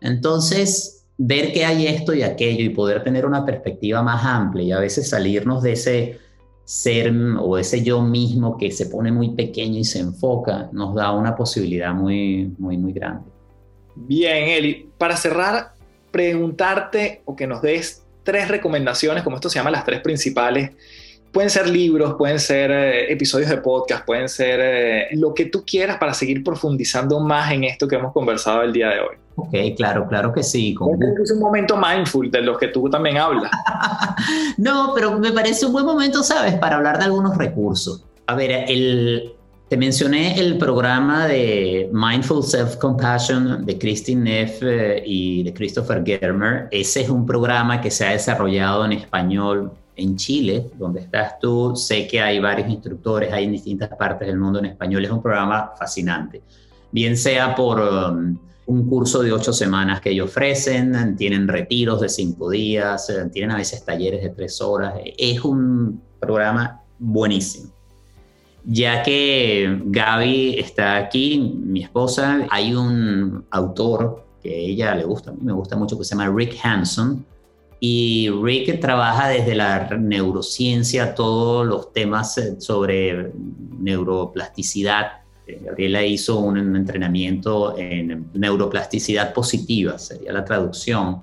Entonces, 0.00 0.97
ver 1.18 1.52
que 1.52 1.64
hay 1.64 1.86
esto 1.86 2.14
y 2.14 2.22
aquello 2.22 2.64
y 2.64 2.68
poder 2.70 3.02
tener 3.02 3.26
una 3.26 3.44
perspectiva 3.44 4.02
más 4.02 4.24
amplia 4.24 4.64
y 4.64 4.72
a 4.72 4.78
veces 4.78 5.10
salirnos 5.10 5.62
de 5.62 5.72
ese 5.72 6.18
ser 6.64 7.12
o 7.40 7.58
ese 7.58 7.82
yo 7.82 8.02
mismo 8.02 8.56
que 8.56 8.70
se 8.70 8.86
pone 8.86 9.10
muy 9.10 9.30
pequeño 9.30 9.78
y 9.78 9.84
se 9.84 9.98
enfoca, 9.98 10.68
nos 10.72 10.94
da 10.94 11.12
una 11.12 11.34
posibilidad 11.34 11.92
muy, 11.92 12.54
muy, 12.58 12.76
muy 12.76 12.92
grande. 12.92 13.24
Bien, 13.96 14.48
Eli, 14.48 14.88
para 14.96 15.16
cerrar, 15.16 15.72
preguntarte 16.12 17.22
o 17.24 17.34
que 17.34 17.46
nos 17.46 17.62
des 17.62 18.04
tres 18.22 18.48
recomendaciones, 18.48 19.24
como 19.24 19.36
esto 19.36 19.48
se 19.48 19.58
llama 19.58 19.70
las 19.70 19.84
tres 19.84 20.00
principales. 20.00 20.70
Pueden 21.32 21.50
ser 21.50 21.68
libros, 21.68 22.14
pueden 22.16 22.38
ser 22.38 22.70
eh, 22.70 23.12
episodios 23.12 23.50
de 23.50 23.56
podcast, 23.58 24.04
pueden 24.04 24.28
ser 24.28 24.60
eh, 24.62 25.08
lo 25.12 25.34
que 25.34 25.46
tú 25.46 25.64
quieras 25.66 25.96
para 25.96 26.14
seguir 26.14 26.44
profundizando 26.44 27.18
más 27.18 27.50
en 27.50 27.64
esto 27.64 27.88
que 27.88 27.96
hemos 27.96 28.12
conversado 28.12 28.62
el 28.62 28.72
día 28.72 28.90
de 28.90 29.00
hoy. 29.00 29.27
Ok, 29.40 29.54
claro, 29.76 30.08
claro 30.08 30.32
que 30.32 30.42
sí. 30.42 30.74
Es 31.22 31.30
un 31.30 31.38
momento 31.38 31.76
mindful 31.76 32.28
de 32.28 32.42
los 32.42 32.58
que 32.58 32.68
tú 32.68 32.90
también 32.90 33.18
hablas. 33.18 33.52
no, 34.56 34.90
pero 34.96 35.16
me 35.16 35.30
parece 35.30 35.64
un 35.64 35.72
buen 35.72 35.84
momento, 35.84 36.24
¿sabes? 36.24 36.54
Para 36.54 36.76
hablar 36.76 36.98
de 36.98 37.04
algunos 37.04 37.38
recursos. 37.38 38.04
A 38.26 38.34
ver, 38.34 38.64
el, 38.68 39.32
te 39.68 39.76
mencioné 39.76 40.40
el 40.40 40.58
programa 40.58 41.28
de 41.28 41.88
Mindful 41.92 42.42
Self-Compassion 42.42 43.64
de 43.64 43.78
Christine 43.78 44.22
Neff 44.22 44.58
eh, 44.62 45.04
y 45.06 45.44
de 45.44 45.54
Christopher 45.54 46.02
Germer. 46.04 46.66
Ese 46.72 47.02
es 47.02 47.08
un 47.08 47.24
programa 47.24 47.80
que 47.80 47.92
se 47.92 48.04
ha 48.04 48.10
desarrollado 48.10 48.84
en 48.86 48.92
español 48.92 49.70
en 49.94 50.16
Chile, 50.16 50.68
donde 50.76 51.02
estás 51.02 51.38
tú. 51.38 51.76
Sé 51.76 52.08
que 52.08 52.20
hay 52.20 52.40
varios 52.40 52.68
instructores, 52.68 53.32
hay 53.32 53.44
en 53.44 53.52
distintas 53.52 53.90
partes 53.90 54.26
del 54.26 54.36
mundo 54.36 54.58
en 54.58 54.66
español. 54.66 55.04
Es 55.04 55.12
un 55.12 55.22
programa 55.22 55.70
fascinante. 55.78 56.42
Bien 56.90 57.16
sea 57.16 57.54
por... 57.54 57.80
Um, 57.80 58.47
un 58.68 58.86
curso 58.86 59.22
de 59.22 59.32
ocho 59.32 59.54
semanas 59.54 60.02
que 60.02 60.10
ellos 60.10 60.28
ofrecen, 60.28 61.16
tienen 61.16 61.48
retiros 61.48 62.02
de 62.02 62.10
cinco 62.10 62.50
días, 62.50 63.08
eh, 63.08 63.26
tienen 63.32 63.52
a 63.52 63.56
veces 63.56 63.82
talleres 63.82 64.22
de 64.22 64.28
tres 64.28 64.60
horas. 64.60 64.92
Es 65.16 65.42
un 65.42 66.02
programa 66.20 66.82
buenísimo. 66.98 67.72
Ya 68.64 69.02
que 69.02 69.80
Gaby 69.86 70.58
está 70.58 70.98
aquí, 70.98 71.38
mi 71.38 71.82
esposa, 71.82 72.46
hay 72.50 72.74
un 72.74 73.46
autor 73.50 74.26
que 74.42 74.50
a 74.50 74.58
ella 74.58 74.94
le 74.94 75.04
gusta, 75.04 75.30
a 75.30 75.32
mí 75.32 75.40
me 75.42 75.52
gusta 75.54 75.74
mucho, 75.74 75.96
que 75.96 76.04
se 76.04 76.14
llama 76.14 76.28
Rick 76.28 76.58
Hanson. 76.62 77.24
Y 77.80 78.28
Rick 78.42 78.80
trabaja 78.80 79.28
desde 79.28 79.54
la 79.54 79.88
neurociencia 79.98 81.14
todos 81.14 81.66
los 81.66 81.90
temas 81.94 82.36
eh, 82.36 82.60
sobre 82.60 83.32
neuroplasticidad. 83.78 85.22
Eh, 85.48 85.60
Gabriela 85.64 86.04
hizo 86.04 86.38
un 86.40 86.76
entrenamiento 86.76 87.76
en 87.78 88.30
neuroplasticidad 88.34 89.32
positiva, 89.32 89.98
sería 89.98 90.32
la 90.32 90.44
traducción. 90.44 91.22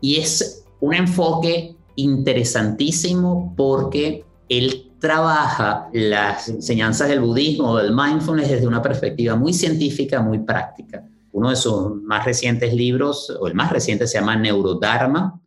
Y 0.00 0.16
es 0.16 0.64
un 0.80 0.94
enfoque 0.94 1.76
interesantísimo 1.94 3.54
porque 3.56 4.24
él 4.48 4.92
trabaja 4.98 5.88
las 5.92 6.48
enseñanzas 6.48 7.08
del 7.08 7.20
budismo 7.20 7.76
del 7.76 7.94
mindfulness 7.94 8.50
desde 8.50 8.66
una 8.66 8.82
perspectiva 8.82 9.36
muy 9.36 9.52
científica, 9.52 10.20
muy 10.20 10.40
práctica. 10.40 11.06
Uno 11.32 11.50
de 11.50 11.56
sus 11.56 12.02
más 12.02 12.24
recientes 12.24 12.74
libros, 12.74 13.30
o 13.40 13.46
el 13.46 13.54
más 13.54 13.70
reciente, 13.70 14.08
se 14.08 14.18
llama 14.18 14.34
Neurodharma 14.34 15.40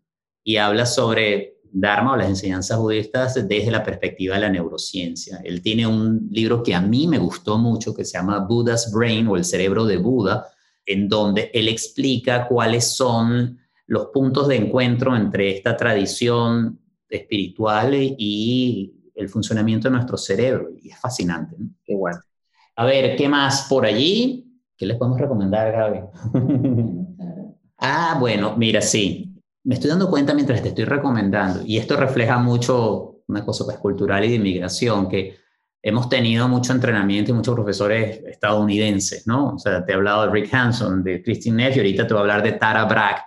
y 0.45 0.55
habla 0.57 0.85
sobre 0.85 1.52
Dharma 1.75 2.13
o 2.13 2.15
las 2.17 2.29
enseñanzas 2.29 2.77
budistas 2.77 3.47
desde 3.47 3.71
la 3.71 3.83
perspectiva 3.83 4.35
de 4.35 4.41
la 4.41 4.49
neurociencia. 4.49 5.41
Él 5.43 5.61
tiene 5.61 5.87
un 5.87 6.27
libro 6.31 6.61
que 6.61 6.75
a 6.75 6.81
mí 6.81 7.07
me 7.07 7.17
gustó 7.17 7.57
mucho 7.57 7.93
que 7.93 8.05
se 8.05 8.17
llama 8.17 8.39
Buddha's 8.39 8.91
Brain 8.93 9.27
o 9.27 9.35
el 9.35 9.43
cerebro 9.43 9.85
de 9.85 9.97
Buda, 9.97 10.47
en 10.85 11.09
donde 11.09 11.49
él 11.53 11.67
explica 11.67 12.47
cuáles 12.47 12.95
son 12.95 13.57
los 13.87 14.07
puntos 14.07 14.47
de 14.47 14.57
encuentro 14.57 15.15
entre 15.15 15.55
esta 15.55 15.75
tradición 15.75 16.79
espiritual 17.09 17.93
y 17.95 18.93
el 19.15 19.29
funcionamiento 19.29 19.87
de 19.87 19.95
nuestro 19.95 20.17
cerebro. 20.17 20.69
Y 20.81 20.89
es 20.89 20.99
fascinante. 20.99 21.55
Qué 21.83 21.95
bueno. 21.95 22.19
A 22.75 22.85
ver, 22.85 23.15
¿qué 23.15 23.27
más 23.27 23.67
por 23.69 23.85
allí? 23.85 24.59
¿Qué 24.75 24.85
les 24.85 24.97
podemos 24.97 25.19
recomendar, 25.19 25.71
Gaby? 25.71 25.99
ah, 27.77 28.17
bueno, 28.19 28.55
mira, 28.57 28.81
sí. 28.81 29.32
Me 29.65 29.75
estoy 29.75 29.89
dando 29.89 30.09
cuenta 30.09 30.33
mientras 30.33 30.61
te 30.61 30.69
estoy 30.69 30.85
recomendando, 30.85 31.61
y 31.65 31.77
esto 31.77 31.95
refleja 31.95 32.37
mucho 32.37 33.21
una 33.27 33.45
cosa 33.45 33.63
pues, 33.63 33.77
cultural 33.77 34.25
y 34.25 34.29
de 34.29 34.35
inmigración, 34.35 35.07
que 35.07 35.37
hemos 35.81 36.09
tenido 36.09 36.47
mucho 36.47 36.73
entrenamiento 36.73 37.31
y 37.31 37.33
muchos 37.33 37.55
profesores 37.55 38.21
estadounidenses, 38.25 39.25
¿no? 39.25 39.55
O 39.55 39.59
sea, 39.59 39.85
te 39.85 39.91
he 39.91 39.95
hablado 39.95 40.25
de 40.25 40.31
Rick 40.31 40.53
Hanson, 40.53 41.03
de 41.03 41.23
Christine 41.23 41.63
Neff, 41.63 41.75
y 41.77 41.79
ahorita 41.79 42.07
te 42.07 42.13
voy 42.13 42.19
a 42.19 42.21
hablar 42.21 42.43
de 42.43 42.53
Tara 42.53 42.85
Brach, 42.85 43.21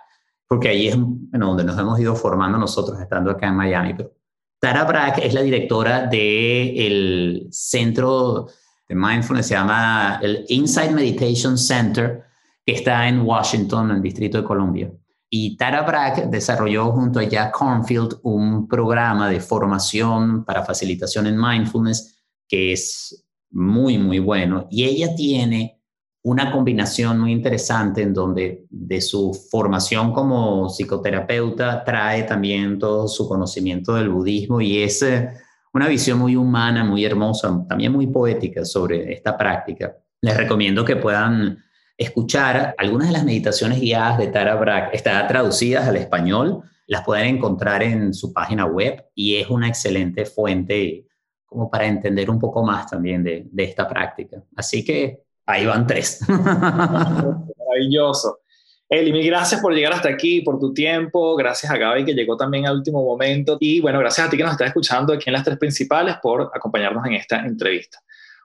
porque 0.47 0.69
ahí 0.69 0.87
es 0.87 0.95
bueno, 0.97 1.47
donde 1.47 1.63
nos 1.63 1.77
hemos 1.77 1.99
ido 1.99 2.15
formando 2.15 2.57
nosotros 2.57 2.99
estando 2.99 3.31
acá 3.31 3.47
en 3.47 3.55
Miami. 3.55 3.93
Pero 3.95 4.13
Tara 4.59 4.85
Brach 4.85 5.19
es 5.19 5.33
la 5.33 5.41
directora 5.41 6.07
del 6.07 7.47
centro 7.51 8.47
de 8.87 8.95
mindfulness, 8.95 9.47
se 9.47 9.53
llama 9.55 10.19
el 10.21 10.45
Inside 10.49 10.91
Meditation 10.91 11.57
Center, 11.57 12.23
que 12.65 12.73
está 12.73 13.07
en 13.07 13.21
Washington, 13.21 13.89
en 13.89 13.97
el 13.97 14.01
Distrito 14.01 14.37
de 14.37 14.43
Columbia. 14.43 14.91
Y 15.29 15.57
Tara 15.57 15.81
Brach 15.81 16.25
desarrolló 16.25 16.91
junto 16.91 17.19
a 17.19 17.23
Jack 17.23 17.51
Cornfield 17.51 18.19
un 18.23 18.67
programa 18.67 19.29
de 19.29 19.41
formación 19.41 20.45
para 20.45 20.63
facilitación 20.63 21.27
en 21.27 21.39
mindfulness 21.39 22.17
que 22.47 22.71
es 22.71 23.25
muy, 23.51 23.97
muy 23.97 24.19
bueno. 24.19 24.67
Y 24.69 24.85
ella 24.85 25.15
tiene 25.15 25.81
una 26.23 26.51
combinación 26.51 27.19
muy 27.19 27.31
interesante 27.31 28.01
en 28.01 28.13
donde 28.13 28.65
de 28.69 29.01
su 29.01 29.33
formación 29.49 30.11
como 30.11 30.69
psicoterapeuta 30.69 31.83
trae 31.83 32.23
también 32.23 32.79
todo 32.79 33.07
su 33.07 33.27
conocimiento 33.27 33.93
del 33.93 34.09
budismo 34.09 34.59
y 34.59 34.81
es 34.81 35.01
eh, 35.03 35.29
una 35.73 35.87
visión 35.87 36.19
muy 36.19 36.35
humana, 36.35 36.83
muy 36.83 37.05
hermosa, 37.05 37.65
también 37.69 37.93
muy 37.93 38.07
poética 38.07 38.65
sobre 38.65 39.13
esta 39.13 39.37
práctica. 39.37 39.95
Les 40.21 40.35
recomiendo 40.35 40.83
que 40.83 40.95
puedan 40.97 41.63
escuchar 41.97 42.75
algunas 42.77 43.07
de 43.07 43.13
las 43.13 43.25
meditaciones 43.25 43.81
guiadas 43.81 44.17
de 44.17 44.27
Tara 44.27 44.55
Brach. 44.55 44.93
Están 44.93 45.27
traducidas 45.27 45.87
al 45.87 45.97
español, 45.97 46.61
las 46.85 47.03
pueden 47.03 47.37
encontrar 47.37 47.83
en 47.83 48.13
su 48.13 48.31
página 48.31 48.65
web 48.65 49.05
y 49.15 49.37
es 49.37 49.49
una 49.49 49.67
excelente 49.67 50.25
fuente 50.25 51.05
como 51.45 51.69
para 51.69 51.85
entender 51.85 52.29
un 52.29 52.39
poco 52.39 52.63
más 52.63 52.89
también 52.89 53.23
de, 53.23 53.47
de 53.51 53.63
esta 53.63 53.87
práctica. 53.87 54.43
Así 54.55 54.83
que 54.83 55.27
Ahí 55.47 55.65
van 55.65 55.87
tres. 55.87 56.19
Maravilloso. 56.27 58.41
Eli, 58.89 59.11
mil 59.11 59.25
gracias 59.25 59.59
por 59.61 59.73
llegar 59.73 59.93
hasta 59.93 60.09
aquí, 60.09 60.41
por 60.41 60.59
tu 60.59 60.73
tiempo. 60.73 61.35
Gracias 61.37 61.71
a 61.71 61.77
Gaby 61.77 62.05
que 62.05 62.13
llegó 62.13 62.35
también 62.35 62.67
al 62.67 62.77
último 62.77 63.03
momento. 63.03 63.57
Y 63.59 63.79
bueno, 63.79 63.99
gracias 63.99 64.27
a 64.27 64.29
ti 64.29 64.37
que 64.37 64.43
nos 64.43 64.51
estás 64.51 64.67
escuchando 64.67 65.13
aquí 65.13 65.23
en 65.27 65.33
las 65.33 65.43
tres 65.43 65.57
principales 65.57 66.17
por 66.21 66.51
acompañarnos 66.53 67.05
en 67.05 67.13
esta 67.13 67.45
entrevista. 67.45 67.99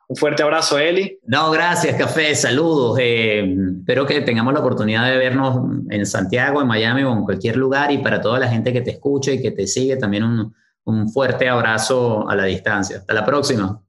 Un 0.09 0.17
fuerte 0.17 0.43
abrazo, 0.43 0.79
Eli. 0.79 1.19
No, 1.27 1.51
gracias, 1.51 1.97
Café. 1.97 2.35
Saludos. 2.35 2.99
Eh, 3.01 3.57
espero 3.79 4.05
que 4.05 4.21
tengamos 4.21 4.53
la 4.53 4.61
oportunidad 4.61 5.11
de 5.11 5.17
vernos 5.17 5.61
en 5.89 6.05
Santiago, 6.05 6.61
en 6.61 6.67
Miami 6.67 7.03
o 7.03 7.13
en 7.13 7.25
cualquier 7.25 7.57
lugar. 7.57 7.91
Y 7.93 7.99
para 7.99 8.21
toda 8.21 8.39
la 8.39 8.49
gente 8.49 8.73
que 8.73 8.83
te 8.83 8.91
escucha 8.91 9.33
y 9.33 9.41
que 9.41 9.53
te 9.53 9.67
sigue, 9.67 9.97
también 9.97 10.25
un, 10.25 10.55
un 10.85 11.09
fuerte 11.09 11.49
abrazo 11.49 12.29
a 12.29 12.37
la 12.37 12.45
distancia. 12.45 12.99
Hasta 12.99 13.15
la 13.15 13.25
próxima. 13.25 13.81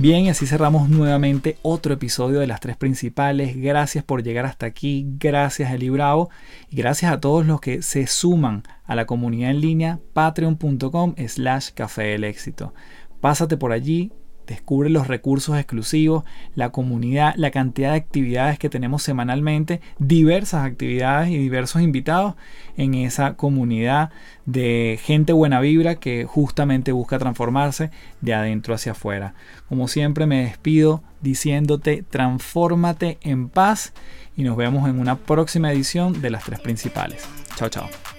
Bien, 0.00 0.26
y 0.26 0.28
así 0.28 0.46
cerramos 0.46 0.88
nuevamente 0.88 1.58
otro 1.62 1.92
episodio 1.92 2.38
de 2.38 2.46
las 2.46 2.60
tres 2.60 2.76
principales. 2.76 3.56
Gracias 3.56 4.04
por 4.04 4.22
llegar 4.22 4.46
hasta 4.46 4.64
aquí, 4.64 5.04
gracias 5.18 5.72
Eli 5.72 5.88
Bravo 5.88 6.30
y 6.70 6.76
gracias 6.76 7.10
a 7.10 7.18
todos 7.18 7.44
los 7.44 7.60
que 7.60 7.82
se 7.82 8.06
suman 8.06 8.62
a 8.84 8.94
la 8.94 9.06
comunidad 9.06 9.50
en 9.50 9.60
línea 9.60 9.98
patreon.com 10.12 11.16
slash 11.26 11.70
café 11.74 12.02
del 12.04 12.22
éxito. 12.22 12.74
Pásate 13.20 13.56
por 13.56 13.72
allí, 13.72 14.12
Descubre 14.48 14.88
los 14.88 15.08
recursos 15.08 15.58
exclusivos, 15.58 16.24
la 16.54 16.70
comunidad, 16.70 17.34
la 17.36 17.50
cantidad 17.50 17.90
de 17.90 17.98
actividades 17.98 18.58
que 18.58 18.70
tenemos 18.70 19.02
semanalmente, 19.02 19.82
diversas 19.98 20.64
actividades 20.64 21.28
y 21.28 21.36
diversos 21.36 21.82
invitados 21.82 22.34
en 22.78 22.94
esa 22.94 23.34
comunidad 23.34 24.10
de 24.46 24.98
gente 25.02 25.34
buena 25.34 25.60
vibra 25.60 25.96
que 25.96 26.24
justamente 26.24 26.92
busca 26.92 27.18
transformarse 27.18 27.90
de 28.22 28.32
adentro 28.32 28.74
hacia 28.74 28.92
afuera. 28.92 29.34
Como 29.68 29.86
siempre 29.86 30.24
me 30.24 30.44
despido 30.44 31.02
diciéndote 31.20 32.02
transfórmate 32.08 33.18
en 33.20 33.50
paz 33.50 33.92
y 34.34 34.44
nos 34.44 34.56
vemos 34.56 34.88
en 34.88 34.98
una 34.98 35.16
próxima 35.16 35.70
edición 35.70 36.22
de 36.22 36.30
las 36.30 36.44
tres 36.44 36.60
principales. 36.60 37.28
Chao, 37.56 37.68
chao. 37.68 38.17